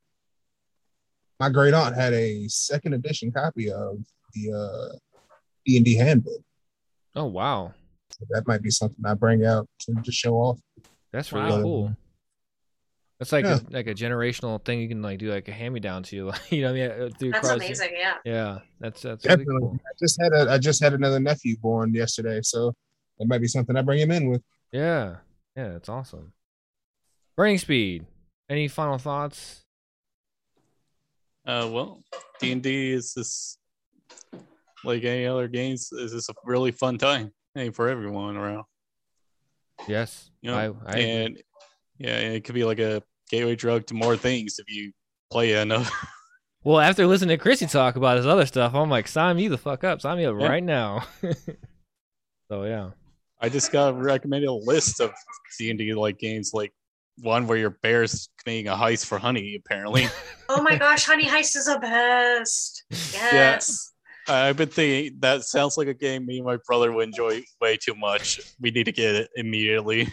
my 1.39 1.49
great 1.49 1.73
aunt 1.73 1.95
had 1.95 2.13
a 2.13 2.47
second 2.47 2.93
edition 2.93 3.31
copy 3.31 3.71
of 3.71 3.97
the 4.33 4.51
uh, 4.53 4.97
D 5.65 5.75
and 5.77 5.85
D 5.85 5.95
handbook. 5.95 6.41
Oh 7.15 7.25
wow, 7.25 7.73
So 8.11 8.25
that 8.31 8.47
might 8.47 8.61
be 8.61 8.69
something 8.69 9.03
I 9.05 9.13
bring 9.13 9.45
out 9.45 9.67
to 9.81 9.93
just 10.01 10.17
show 10.17 10.35
off. 10.35 10.59
that's 11.11 11.31
really 11.31 11.49
Wow. 11.51 11.61
cool. 11.61 11.97
That's 13.19 13.31
like 13.31 13.45
Yeah. 13.45 13.59
a, 13.59 13.73
like 13.73 13.87
a 13.87 13.93
generational 13.95 14.63
thing. 14.63 14.81
You 14.81 14.89
can 14.89 15.01
like 15.01 15.19
do 15.19 15.31
like 15.31 15.47
a 15.47 15.53
hand 15.53 15.73
me 15.73 15.79
down 15.79 16.03
to 16.03 16.15
you, 16.15 16.33
you 16.49 16.61
know. 16.63 16.73
Yeah, 16.73 17.07
through 17.17 17.31
That's 17.31 17.47
cross- 17.47 17.55
amazing. 17.57 17.91
Yeah. 17.93 18.15
Yeah, 18.25 18.59
that's 18.79 19.01
that's 19.01 19.25
really 19.25 19.37
Definitely. 19.45 19.59
cool. 19.61 19.79
I 19.85 19.91
just 19.99 20.21
had 20.21 20.33
a 20.33 20.51
I 20.51 20.57
just 20.57 20.83
had 20.83 20.93
another 20.93 21.19
nephew 21.21 21.55
born 21.57 21.93
yesterday, 21.93 22.41
so 22.43 22.73
that 23.20 23.28
might 23.28 23.41
be 23.41 23.47
something 23.47 23.76
I 23.76 23.82
bring 23.82 23.99
him 23.99 24.11
in 24.11 24.30
with. 24.30 24.41
Yeah, 24.72 25.18
yeah, 25.55 25.70
that's 25.70 25.89
awesome. 25.89 26.34
Burning 27.36 27.57
speed. 27.57 28.05
Any 28.49 28.68
final 28.68 28.97
thoughts? 28.97 29.63
Uh, 31.45 31.70
well, 31.72 32.03
D 32.39 32.51
and 32.51 32.61
D 32.63 32.91
is 32.91 33.13
this 33.13 33.57
like 34.84 35.03
any 35.03 35.26
other 35.26 35.47
games. 35.47 35.91
Is 35.91 36.11
this 36.13 36.30
a 36.30 36.34
really 36.43 36.72
fun 36.72 36.97
time? 36.97 37.32
Hey, 37.53 37.70
for 37.70 37.88
everyone 37.89 38.36
around. 38.36 38.66
Yes, 39.88 40.32
You 40.41 40.51
know, 40.51 40.57
I, 40.57 40.63
I 40.89 40.91
agree. 40.91 41.09
and 41.11 41.43
yeah, 41.97 42.18
and 42.18 42.34
it 42.36 42.43
could 42.43 42.55
be 42.55 42.63
like 42.63 42.80
a 42.80 43.03
gateway 43.30 43.55
drug 43.55 43.86
to 43.88 43.93
more 43.93 44.16
things 44.18 44.57
if 44.59 44.74
you 44.74 44.91
play 45.32 45.53
enough. 45.61 45.91
Well, 46.63 46.80
after 46.80 47.05
listening 47.05 47.38
to 47.38 47.43
Chrissy 47.43 47.68
talk 47.68 47.95
about 47.95 48.18
his 48.18 48.26
other 48.26 48.47
stuff, 48.47 48.74
I'm 48.74 48.89
like, 48.89 49.07
sign 49.07 49.36
me 49.38 49.47
the 49.49 49.57
fuck 49.57 49.84
up. 49.84 50.01
Sign 50.01 50.18
me 50.18 50.26
up 50.26 50.36
Yeah. 50.39 50.47
right 50.47 50.63
now. 50.63 51.03
so 52.49 52.63
yeah. 52.63 52.89
I 53.41 53.49
just 53.49 53.71
got 53.71 53.99
recommended 54.01 54.47
a 54.47 54.53
list 54.53 54.99
of 54.99 55.11
D 55.59 55.69
and 55.69 55.79
D 55.79 55.93
like 55.93 56.17
games, 56.17 56.51
like 56.53 56.73
one 57.19 57.47
where 57.47 57.57
your 57.57 57.71
bear's 57.81 58.29
committing 58.43 58.67
a 58.67 58.75
heist 58.75 59.05
for 59.05 59.17
honey. 59.17 59.61
Apparently, 59.65 60.07
Oh 60.49 60.61
my 60.61 60.77
gosh, 60.77 61.05
Honey 61.05 61.25
Heist 61.25 61.55
is 61.55 61.65
the 61.65 61.79
best. 61.79 62.83
Yes. 62.91 63.13
Yes. 63.33 63.91
I've 64.27 64.57
been 64.57 64.69
thinking 64.69 65.19
that 65.19 65.43
sounds 65.43 65.77
like 65.77 65.88
a 65.88 65.93
game 65.93 66.25
me 66.25 66.38
and 66.38 66.45
my 66.45 66.57
brother 66.65 66.91
would 66.91 67.07
enjoy 67.07 67.43
way 67.61 67.77
too 67.77 67.93
much. 67.93 68.41
We 68.59 68.71
need 68.71 68.86
to 68.86 68.91
get 68.91 69.13
it 69.15 69.29
immediately. 69.36 70.07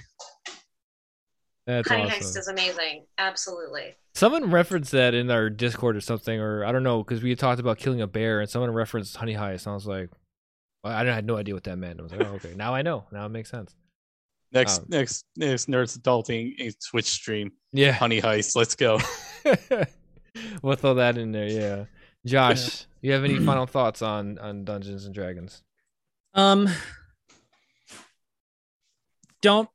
That's 1.66 1.89
Honey 1.89 2.05
awesome. 2.05 2.20
Heist 2.20 2.37
is 2.37 2.49
amazing. 2.49 3.07
Absolutely. 3.18 3.95
Someone 4.14 4.51
referenced 4.51 4.93
that 4.93 5.14
in 5.14 5.31
our 5.31 5.49
Discord 5.49 5.97
or 5.97 6.01
something, 6.01 6.39
or 6.39 6.64
I 6.64 6.73
don't 6.73 6.83
know, 6.83 7.03
because 7.03 7.23
we 7.23 7.31
had 7.31 7.39
talked 7.39 7.61
about 7.61 7.79
killing 7.79 8.03
a 8.03 8.07
bear, 8.07 8.41
and 8.41 8.51
someone 8.51 8.70
referenced 8.70 9.16
Honey 9.16 9.35
Heist, 9.35 9.64
and 9.64 9.73
I 9.73 9.75
was 9.75 9.87
like, 9.87 10.11
well, 10.11 10.20
I 10.85 11.05
had 11.05 11.24
no 11.26 11.37
idea 11.37 11.55
what 11.55 11.64
that 11.64 11.76
meant. 11.76 12.01
I 12.01 12.03
was 12.03 12.12
like, 12.12 12.26
oh, 12.26 12.35
okay, 12.35 12.55
now 12.57 12.74
I 12.74 12.83
know. 12.83 13.05
Now 13.12 13.26
it 13.26 13.28
makes 13.28 13.51
sense. 13.51 13.74
Next, 14.53 14.80
Um, 14.80 14.87
next, 14.89 15.24
next 15.37 15.68
nerds 15.68 15.99
adulting 15.99 16.74
Twitch 16.91 17.07
stream. 17.07 17.53
Yeah, 17.72 17.93
Honey 17.93 18.20
heist. 18.20 18.57
Let's 18.57 18.74
go. 18.74 18.99
we'll 20.62 20.76
throw 20.76 20.95
that 20.95 21.16
in 21.16 21.33
there. 21.33 21.47
Yeah, 21.49 21.85
Josh, 22.26 22.85
you 23.01 23.12
have 23.12 23.24
any 23.24 23.39
final 23.47 23.66
thoughts 23.66 24.03
on 24.03 24.39
on 24.39 24.64
Dungeons 24.64 25.07
and 25.07 25.14
Dragons? 25.14 25.62
Um, 26.35 26.68
don't 29.41 29.68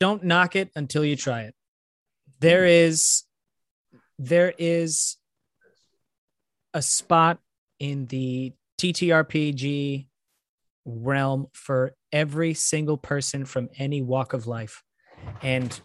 don't 0.00 0.24
knock 0.24 0.56
it 0.56 0.70
until 0.74 1.04
you 1.04 1.16
try 1.16 1.42
it. 1.42 1.54
There 2.40 2.64
is 2.66 3.24
there 4.18 4.52
is 4.58 5.16
a 6.72 6.82
spot 6.82 7.38
in 7.78 8.06
the 8.06 8.52
TTRPG 8.80 10.06
realm 10.84 11.46
for 11.52 11.94
every 12.12 12.54
single 12.54 12.96
person 12.96 13.44
from 13.44 13.68
any 13.78 14.02
walk 14.02 14.32
of 14.32 14.46
life. 14.46 14.82
And 15.42 15.78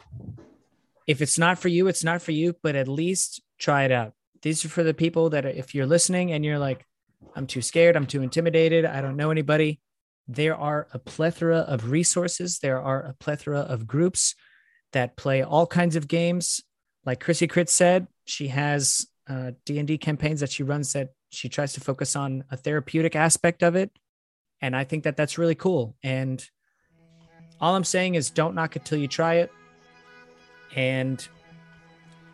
if 1.08 1.22
it's 1.22 1.40
not 1.40 1.60
for 1.60 1.70
you, 1.70 1.88
it's 1.88 2.04
not 2.04 2.22
for 2.22 2.32
you, 2.32 2.56
but 2.62 2.76
at 2.76 2.88
least 2.88 3.42
try 3.58 3.84
it 3.84 3.92
out. 3.92 4.14
These 4.42 4.64
are 4.66 4.70
for 4.70 4.84
the 4.84 4.94
people 4.94 5.32
that 5.32 5.46
are, 5.46 5.50
if 5.50 5.74
you're 5.74 5.86
listening 5.86 6.32
and 6.32 6.46
you're 6.46 6.60
like, 6.60 6.86
I'm 7.36 7.48
too 7.48 7.62
scared, 7.62 7.96
I'm 7.96 8.06
too 8.06 8.22
intimidated, 8.22 8.86
I 8.86 9.02
don't 9.02 9.18
know 9.18 9.32
anybody, 9.32 9.80
there 10.30 10.56
are 10.56 10.88
a 10.94 11.00
plethora 11.00 11.58
of 11.58 11.90
resources. 11.90 12.60
There 12.60 12.80
are 12.80 13.02
a 13.02 13.14
plethora 13.14 13.62
of 13.62 13.88
groups 13.88 14.36
that 14.94 15.18
play 15.18 15.42
all 15.42 15.66
kinds 15.66 15.96
of 15.96 16.08
games. 16.08 16.62
Like 17.04 17.20
Chrissy 17.20 17.48
Crit 17.48 17.68
said, 17.68 18.08
she 18.26 18.50
has 18.50 19.08
uh, 19.28 19.52
D&D 19.66 19.98
campaigns 19.98 20.42
that 20.42 20.52
she 20.52 20.62
runs 20.62 20.94
that 20.94 21.10
she 21.32 21.50
tries 21.50 21.74
to 21.74 21.82
focus 21.82 22.16
on 22.16 22.44
a 22.52 22.58
therapeutic 22.58 23.16
aspect 23.16 23.64
of 23.64 23.76
it. 23.76 23.92
And 24.62 24.76
I 24.76 24.84
think 24.84 25.04
that 25.04 25.16
that's 25.16 25.38
really 25.38 25.56
cool. 25.56 25.96
And 26.04 26.46
all 27.62 27.76
I'm 27.76 27.84
saying 27.84 28.16
is 28.16 28.30
don't 28.30 28.56
knock 28.56 28.76
it 28.76 28.86
till 28.86 28.98
you 28.98 29.08
try 29.08 29.36
it. 29.36 29.52
And 30.76 31.26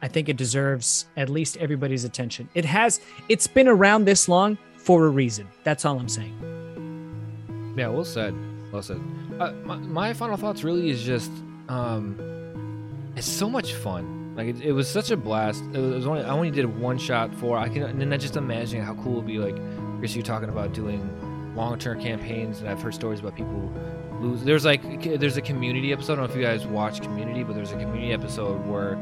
I 0.01 0.07
think 0.07 0.29
it 0.29 0.37
deserves 0.37 1.05
at 1.17 1.29
least 1.29 1.57
everybody's 1.57 2.03
attention. 2.03 2.49
It 2.53 2.65
has, 2.65 3.01
it's 3.29 3.47
been 3.47 3.67
around 3.67 4.05
this 4.05 4.27
long 4.27 4.57
for 4.77 5.05
a 5.05 5.09
reason. 5.09 5.47
That's 5.63 5.85
all 5.85 5.99
I'm 5.99 6.09
saying. 6.09 7.73
Yeah, 7.77 7.87
well 7.89 8.05
said. 8.05 8.35
Well 8.71 8.81
said. 8.81 9.01
Uh, 9.39 9.51
my, 9.63 9.77
my 9.77 10.13
final 10.13 10.37
thoughts 10.37 10.63
really 10.63 10.89
is 10.89 11.03
just, 11.03 11.31
um, 11.69 13.13
it's 13.15 13.27
so 13.27 13.49
much 13.49 13.73
fun. 13.73 14.35
Like 14.35 14.47
it, 14.47 14.61
it 14.61 14.71
was 14.73 14.89
such 14.89 15.11
a 15.11 15.17
blast. 15.17 15.63
It 15.73 15.79
was 15.79 16.05
only 16.05 16.21
I 16.21 16.29
only 16.29 16.51
did 16.51 16.65
one 16.79 16.97
shot 16.97 17.33
for. 17.35 17.57
I 17.57 17.69
can 17.69 17.83
and 17.83 18.01
then 18.01 18.11
I 18.11 18.17
just 18.17 18.35
imagine 18.35 18.81
how 18.81 18.93
cool 18.95 19.13
it'd 19.13 19.27
be. 19.27 19.37
Like 19.37 19.55
Chris, 19.99 20.13
you 20.13 20.23
talking 20.23 20.49
about 20.49 20.73
doing 20.73 21.09
long 21.55 21.79
term 21.79 22.01
campaigns, 22.01 22.59
and 22.59 22.69
I've 22.69 22.81
heard 22.81 22.93
stories 22.93 23.19
about 23.19 23.35
people 23.35 23.71
lose. 24.19 24.43
There's 24.43 24.65
like 24.65 25.19
there's 25.19 25.37
a 25.37 25.41
community 25.41 25.91
episode. 25.91 26.13
I 26.13 26.15
don't 26.17 26.25
know 26.27 26.31
if 26.31 26.37
you 26.37 26.43
guys 26.43 26.65
watch 26.67 27.01
Community, 27.01 27.43
but 27.43 27.55
there's 27.55 27.71
a 27.71 27.77
community 27.77 28.13
episode 28.13 28.65
where 28.65 28.97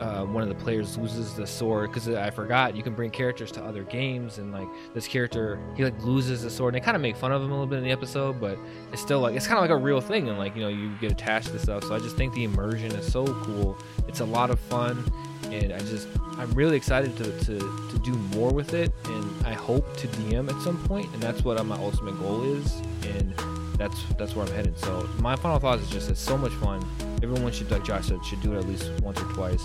uh, 0.00 0.24
one 0.24 0.42
of 0.42 0.48
the 0.48 0.54
players 0.54 0.96
loses 0.96 1.34
the 1.34 1.46
sword 1.46 1.90
because 1.90 2.08
I 2.08 2.30
forgot 2.30 2.74
you 2.74 2.82
can 2.82 2.94
bring 2.94 3.10
characters 3.10 3.52
to 3.52 3.62
other 3.62 3.84
games 3.84 4.38
and 4.38 4.50
like 4.50 4.66
this 4.94 5.06
character 5.06 5.60
he 5.76 5.84
like 5.84 6.02
loses 6.02 6.42
the 6.42 6.48
sword 6.48 6.74
and 6.74 6.82
they 6.82 6.84
kind 6.84 6.96
of 6.96 7.02
make 7.02 7.16
fun 7.16 7.32
of 7.32 7.42
him 7.42 7.48
a 7.48 7.52
little 7.52 7.66
bit 7.66 7.78
in 7.78 7.84
the 7.84 7.90
episode 7.90 8.40
but 8.40 8.58
it's 8.92 9.02
still 9.02 9.20
like 9.20 9.36
it's 9.36 9.46
kind 9.46 9.58
of 9.58 9.62
like 9.62 9.70
a 9.70 9.76
real 9.76 10.00
thing 10.00 10.30
and 10.30 10.38
like 10.38 10.56
you 10.56 10.62
know 10.62 10.68
you 10.68 10.90
get 11.00 11.12
attached 11.12 11.48
to 11.48 11.58
stuff 11.58 11.84
so 11.84 11.94
I 11.94 11.98
just 11.98 12.16
think 12.16 12.32
the 12.32 12.44
immersion 12.44 12.92
is 12.92 13.12
so 13.12 13.26
cool 13.26 13.76
it's 14.08 14.20
a 14.20 14.24
lot 14.24 14.48
of 14.48 14.58
fun 14.58 15.04
and 15.52 15.72
I 15.72 15.78
just 15.80 16.08
I'm 16.38 16.50
really 16.52 16.76
excited 16.76 17.16
to, 17.18 17.24
to, 17.44 17.58
to 17.58 17.98
do 18.02 18.12
more 18.36 18.52
with 18.52 18.74
it 18.74 18.92
and 19.06 19.46
I 19.46 19.52
hope 19.52 19.96
to 19.98 20.06
DM 20.08 20.48
at 20.50 20.60
some 20.62 20.82
point 20.84 21.12
and 21.12 21.22
that's 21.22 21.44
what 21.44 21.64
my 21.66 21.76
ultimate 21.76 22.18
goal 22.18 22.44
is 22.44 22.80
and 23.02 23.34
that's 23.76 24.02
that's 24.18 24.36
where 24.36 24.46
I'm 24.46 24.52
headed. 24.52 24.78
So 24.78 25.08
my 25.18 25.36
final 25.36 25.58
thoughts 25.58 25.82
is 25.82 25.90
just 25.90 26.10
it's 26.10 26.20
so 26.20 26.36
much 26.36 26.52
fun. 26.52 26.84
Everyone 27.22 27.52
should 27.52 27.70
like 27.70 27.84
Josh 27.84 28.06
said 28.06 28.24
should 28.24 28.40
do 28.40 28.54
it 28.54 28.58
at 28.58 28.66
least 28.66 28.90
once 29.02 29.20
or 29.20 29.32
twice 29.32 29.62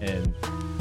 and 0.00 0.34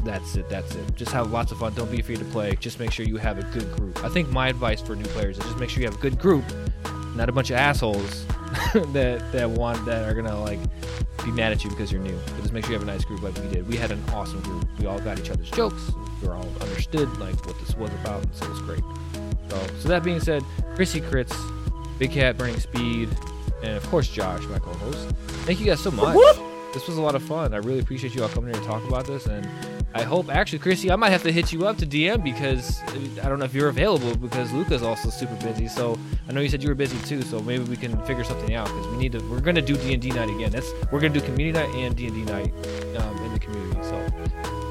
that's 0.04 0.36
it 0.36 0.50
that's 0.50 0.74
it. 0.76 0.96
Just 0.96 1.12
have 1.12 1.32
lots 1.32 1.52
of 1.52 1.60
fun. 1.60 1.74
Don't 1.74 1.92
be 1.92 2.00
afraid 2.00 2.20
to 2.20 2.26
play. 2.26 2.56
Just 2.60 2.80
make 2.80 2.92
sure 2.92 3.06
you 3.06 3.18
have 3.18 3.38
a 3.38 3.44
good 3.58 3.72
group. 3.76 4.04
I 4.04 4.10
think 4.10 4.30
my 4.30 4.48
advice 4.48 4.82
for 4.82 4.96
new 4.96 5.06
players 5.06 5.38
is 5.38 5.44
just 5.44 5.58
make 5.58 5.70
sure 5.70 5.82
you 5.82 5.88
have 5.88 5.98
a 5.98 6.02
good 6.02 6.20
group 6.20 6.44
not 7.16 7.30
a 7.30 7.32
bunch 7.32 7.50
of 7.50 7.58
assholes 7.58 8.26
that 8.94 9.24
that 9.32 9.50
want 9.50 9.86
that 9.86 10.08
are 10.10 10.14
gonna 10.14 10.40
like 10.42 10.60
be 11.24 11.32
mad 11.32 11.52
at 11.52 11.64
you 11.64 11.70
because 11.70 11.92
you're 11.92 12.02
new. 12.02 12.18
But 12.26 12.42
just 12.42 12.54
make 12.54 12.66
sure 12.66 12.74
you 12.74 12.80
have 12.80 12.88
a 12.88 12.92
nice 12.92 13.06
group 13.06 13.22
like 13.22 13.36
we 13.38 13.48
did. 13.48 13.68
We 13.68 13.78
had 13.78 13.92
an 13.92 14.04
awesome 14.10 14.42
group. 14.42 14.68
We 14.80 14.86
all 14.86 15.00
got 15.00 15.20
each 15.20 15.30
other's 15.30 15.50
jokes. 15.52 15.92
We 16.22 16.28
all 16.28 16.48
understood 16.62 17.10
like 17.18 17.46
what 17.46 17.60
this 17.60 17.76
was 17.76 17.92
about, 17.92 18.24
and 18.24 18.36
so 18.36 18.46
it 18.46 18.50
was 18.50 18.62
great. 18.62 18.84
So, 19.50 19.68
so 19.80 19.90
that 19.90 20.04
being 20.04 20.20
said, 20.20 20.44
Chrissy 20.76 21.02
Crits, 21.02 21.36
Big 22.00 22.12
Cat, 22.12 22.38
Burning 22.38 22.60
Speed, 22.60 23.10
and 23.64 23.78
of 23.78 23.88
course 23.90 24.10
Josh, 24.10 24.44
my 24.46 24.60
co-host. 24.60 25.10
Thank 25.46 25.60
you 25.60 25.66
guys 25.66 25.80
so 25.80 25.92
much. 25.92 26.18
This 26.74 26.88
was 26.88 26.98
a 26.98 27.02
lot 27.02 27.16
of 27.16 27.24
fun. 27.24 27.54
I 27.54 27.58
really 27.58 27.80
appreciate 27.80 28.16
you 28.16 28.24
all 28.24 28.30
coming 28.30 28.54
here 28.54 28.62
to 28.62 28.68
talk 28.68 28.84
about 28.88 29.06
this, 29.06 29.26
and 29.26 29.48
I 29.94 30.04
hope 30.04 30.30
actually, 30.30 30.60
Chrissy, 30.60 30.90
I 30.90 30.96
might 30.96 31.10
have 31.10 31.24
to 31.24 31.32
hit 31.32 31.52
you 31.52 31.68
up 31.68 31.78
to 31.80 31.86
DM 31.86 32.24
because 32.24 32.82
I 33.22 33.28
don't 33.28 33.40
know 33.40 33.46
if 33.46 33.54
you're 33.54 33.68
available 33.68 34.16
because 34.16 34.52
Luca's 34.54 34.82
also 34.84 35.10
super 35.10 35.36
busy. 35.46 35.68
So 35.68 36.00
I 36.30 36.32
know 36.32 36.40
you 36.40 36.48
said 36.48 36.64
you 36.64 36.70
were 36.70 36.76
busy 36.76 36.98
too. 37.06 37.22
So 37.24 37.42
maybe 37.42 37.66
we 37.66 37.76
can 37.76 38.02
figure 38.06 38.24
something 38.24 38.54
out 38.56 38.68
because 38.68 38.88
we 38.88 38.98
need 38.98 39.12
to. 39.12 39.20
We're 39.30 39.42
gonna 39.42 39.62
do 39.62 39.76
D 39.76 39.94
and 39.94 40.02
D 40.02 40.12
night 40.12 40.30
again. 40.30 40.52
That's 40.52 40.72
we're 40.92 41.02
gonna 41.02 41.14
do 41.14 41.20
community 41.22 41.52
night 41.52 41.76
and 41.76 41.96
D 41.96 42.08
and 42.08 42.16
D 42.16 42.24
night 42.24 42.54
um, 42.98 43.18
in 43.26 43.34
the 43.34 43.40
community. 43.40 43.78
So 43.84 44.08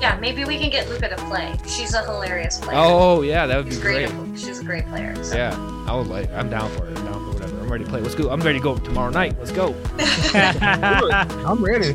Yeah, 0.01 0.17
maybe 0.19 0.47
we 0.47 0.59
can 0.59 0.71
get 0.71 0.89
Luca 0.89 1.11
to 1.11 1.17
play. 1.27 1.55
She's 1.67 1.93
a 1.93 2.03
hilarious 2.03 2.59
player. 2.59 2.79
oh 2.81 3.21
yeah, 3.21 3.45
that 3.47 3.59
would 3.59 3.69
be 3.69 3.77
great. 3.77 4.09
great. 4.11 4.39
She's 4.39 4.61
a 4.61 4.65
great 4.65 4.87
player. 4.87 5.23
So. 5.23 5.37
Yeah, 5.37 5.55
I 5.87 5.95
would 5.95 6.07
like. 6.07 6.31
I'm 6.33 6.49
down 6.49 6.71
for 6.71 6.87
it. 6.87 6.97
I'm 6.97 7.05
down 7.05 7.27
for 7.27 7.33
whatever. 7.35 7.40
I'm 7.71 7.75
ready 7.75 7.85
to 7.85 7.91
play. 7.91 8.01
Let's 8.01 8.17
go. 8.17 8.31
I'm 8.31 8.41
ready 8.41 8.59
to 8.59 8.63
go 8.65 8.77
tomorrow 8.79 9.11
night. 9.11 9.39
Let's 9.39 9.53
go. 9.53 9.77
I'm 10.35 11.65
ready. 11.65 11.91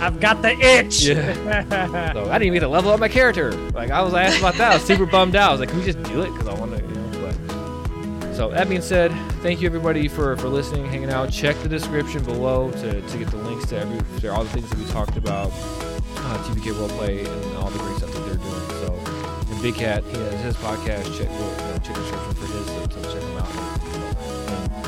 I've 0.00 0.18
got 0.18 0.42
the 0.42 0.50
itch. 0.58 1.04
Yeah. 1.04 2.12
So 2.12 2.24
I 2.24 2.40
didn't 2.40 2.48
even 2.48 2.54
get 2.54 2.60
to 2.60 2.68
level 2.68 2.90
up 2.90 2.98
my 2.98 3.06
character. 3.06 3.52
Like 3.70 3.92
I 3.92 4.02
was 4.02 4.14
asked 4.14 4.40
about 4.40 4.54
that. 4.56 4.72
I 4.72 4.74
was 4.74 4.84
super 4.84 5.06
bummed 5.06 5.36
out. 5.36 5.50
I 5.50 5.52
was 5.52 5.60
like, 5.60 5.68
can 5.68 5.78
we 5.78 5.84
just 5.84 6.02
do 6.02 6.22
it? 6.22 6.32
Because 6.32 6.48
I 6.48 6.54
want 6.54 6.76
to, 6.76 6.82
you 6.82 6.92
know. 6.92 7.32
But 8.18 8.34
so 8.34 8.50
that 8.50 8.68
being 8.68 8.82
said, 8.82 9.12
thank 9.42 9.60
you 9.60 9.66
everybody 9.68 10.08
for 10.08 10.36
for 10.38 10.48
listening, 10.48 10.86
hanging 10.86 11.10
out. 11.10 11.30
Check 11.30 11.54
the 11.62 11.68
description 11.68 12.24
below 12.24 12.72
to, 12.72 13.00
to 13.00 13.18
get 13.18 13.28
the 13.28 13.36
links 13.36 13.66
to 13.66 13.78
every 13.78 14.20
to 14.22 14.34
all 14.34 14.42
the 14.42 14.50
things 14.50 14.68
that 14.70 14.78
we 14.80 14.86
talked 14.86 15.16
about, 15.16 15.52
uh, 15.52 16.38
TPK 16.48 16.72
Roleplay, 16.72 17.28
and 17.28 17.56
all 17.58 17.70
the 17.70 17.78
great 17.78 17.96
stuff 17.96 18.12
that 18.12 18.24
they're 18.26 18.34
doing. 18.34 18.68
So, 18.80 19.52
and 19.52 19.62
Big 19.62 19.76
Cat, 19.76 20.02
he 20.02 20.18
has 20.18 20.40
his 20.42 20.56
podcast. 20.56 21.16
Check 21.16 21.28
go, 21.28 21.34
you 21.34 21.38
know, 21.38 21.78
check 21.84 21.94
the 21.94 22.00
description 22.00 22.34
for 22.34 22.46
his. 22.46 22.66
So, 22.66 23.02
so 23.02 23.12
check 23.14 23.31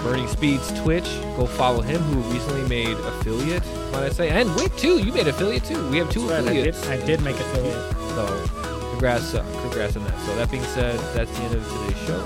him 0.04 0.12
out. 0.12 0.20
And 0.20 0.26
Burning 0.26 0.28
Speed's 0.28 0.72
Twitch. 0.80 1.04
Go 1.36 1.46
follow 1.46 1.80
him, 1.80 2.00
who 2.02 2.20
recently 2.32 2.68
made 2.68 2.96
affiliate. 2.98 3.64
Might 3.92 4.04
I 4.04 4.08
say? 4.10 4.28
And 4.30 4.54
Wick 4.56 4.76
too. 4.76 4.98
You 4.98 5.12
made 5.12 5.28
affiliate 5.28 5.64
too. 5.64 5.88
We 5.90 5.98
have 5.98 6.10
two 6.10 6.26
That's 6.26 6.46
right, 6.46 6.56
I 6.56 6.62
did, 6.64 6.74
affiliates. 6.74 6.88
I 6.88 7.06
did 7.06 7.20
make 7.22 7.36
affiliate. 7.36 7.92
So, 8.10 8.46
congrats, 8.90 9.34
uh, 9.34 9.44
congrats 9.62 9.96
on 9.96 10.04
that. 10.04 10.18
So 10.26 10.34
that 10.36 10.50
being 10.50 10.62
said, 10.64 10.98
that's 11.14 11.30
the 11.30 11.44
end 11.44 11.54
of 11.54 11.68
today's 11.68 11.98
show. 12.06 12.20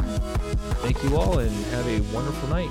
Thank 0.82 1.02
you 1.02 1.16
all, 1.16 1.38
and 1.38 1.50
have 1.66 1.86
a 1.86 2.00
wonderful 2.14 2.48
night. 2.48 2.70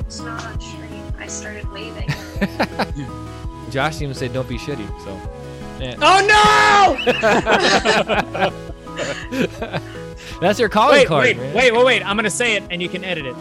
It's 0.00 0.20
not 0.20 0.44
on 0.44 0.60
stream. 0.60 1.12
I 1.18 1.26
started 1.26 1.70
waving. 1.72 2.08
Josh 3.70 4.02
even 4.02 4.14
said, 4.14 4.32
"Don't 4.32 4.48
be 4.48 4.58
shitty." 4.58 4.86
So, 5.04 5.18
eh. 5.80 5.96
Oh 6.02 6.20
no! 9.42 9.88
that's 10.42 10.58
your 10.58 10.68
calling 10.68 10.98
wait, 10.98 11.06
card, 11.08 11.24
wait, 11.24 11.36
man. 11.36 11.54
wait, 11.54 11.72
wait, 11.72 11.84
wait. 11.84 12.06
I'm 12.06 12.16
gonna 12.16 12.30
say 12.30 12.56
it, 12.56 12.62
and 12.70 12.82
you 12.82 12.88
can 12.88 13.04
edit 13.04 13.26
it. 13.26 13.36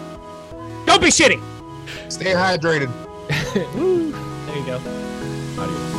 Don't 0.86 1.02
be 1.02 1.08
shitty. 1.08 1.42
Stay 2.10 2.34
hydrated. 2.34 2.92
There 4.52 4.60
you 4.60 4.66
go. 4.66 4.78
Adios. 5.58 5.91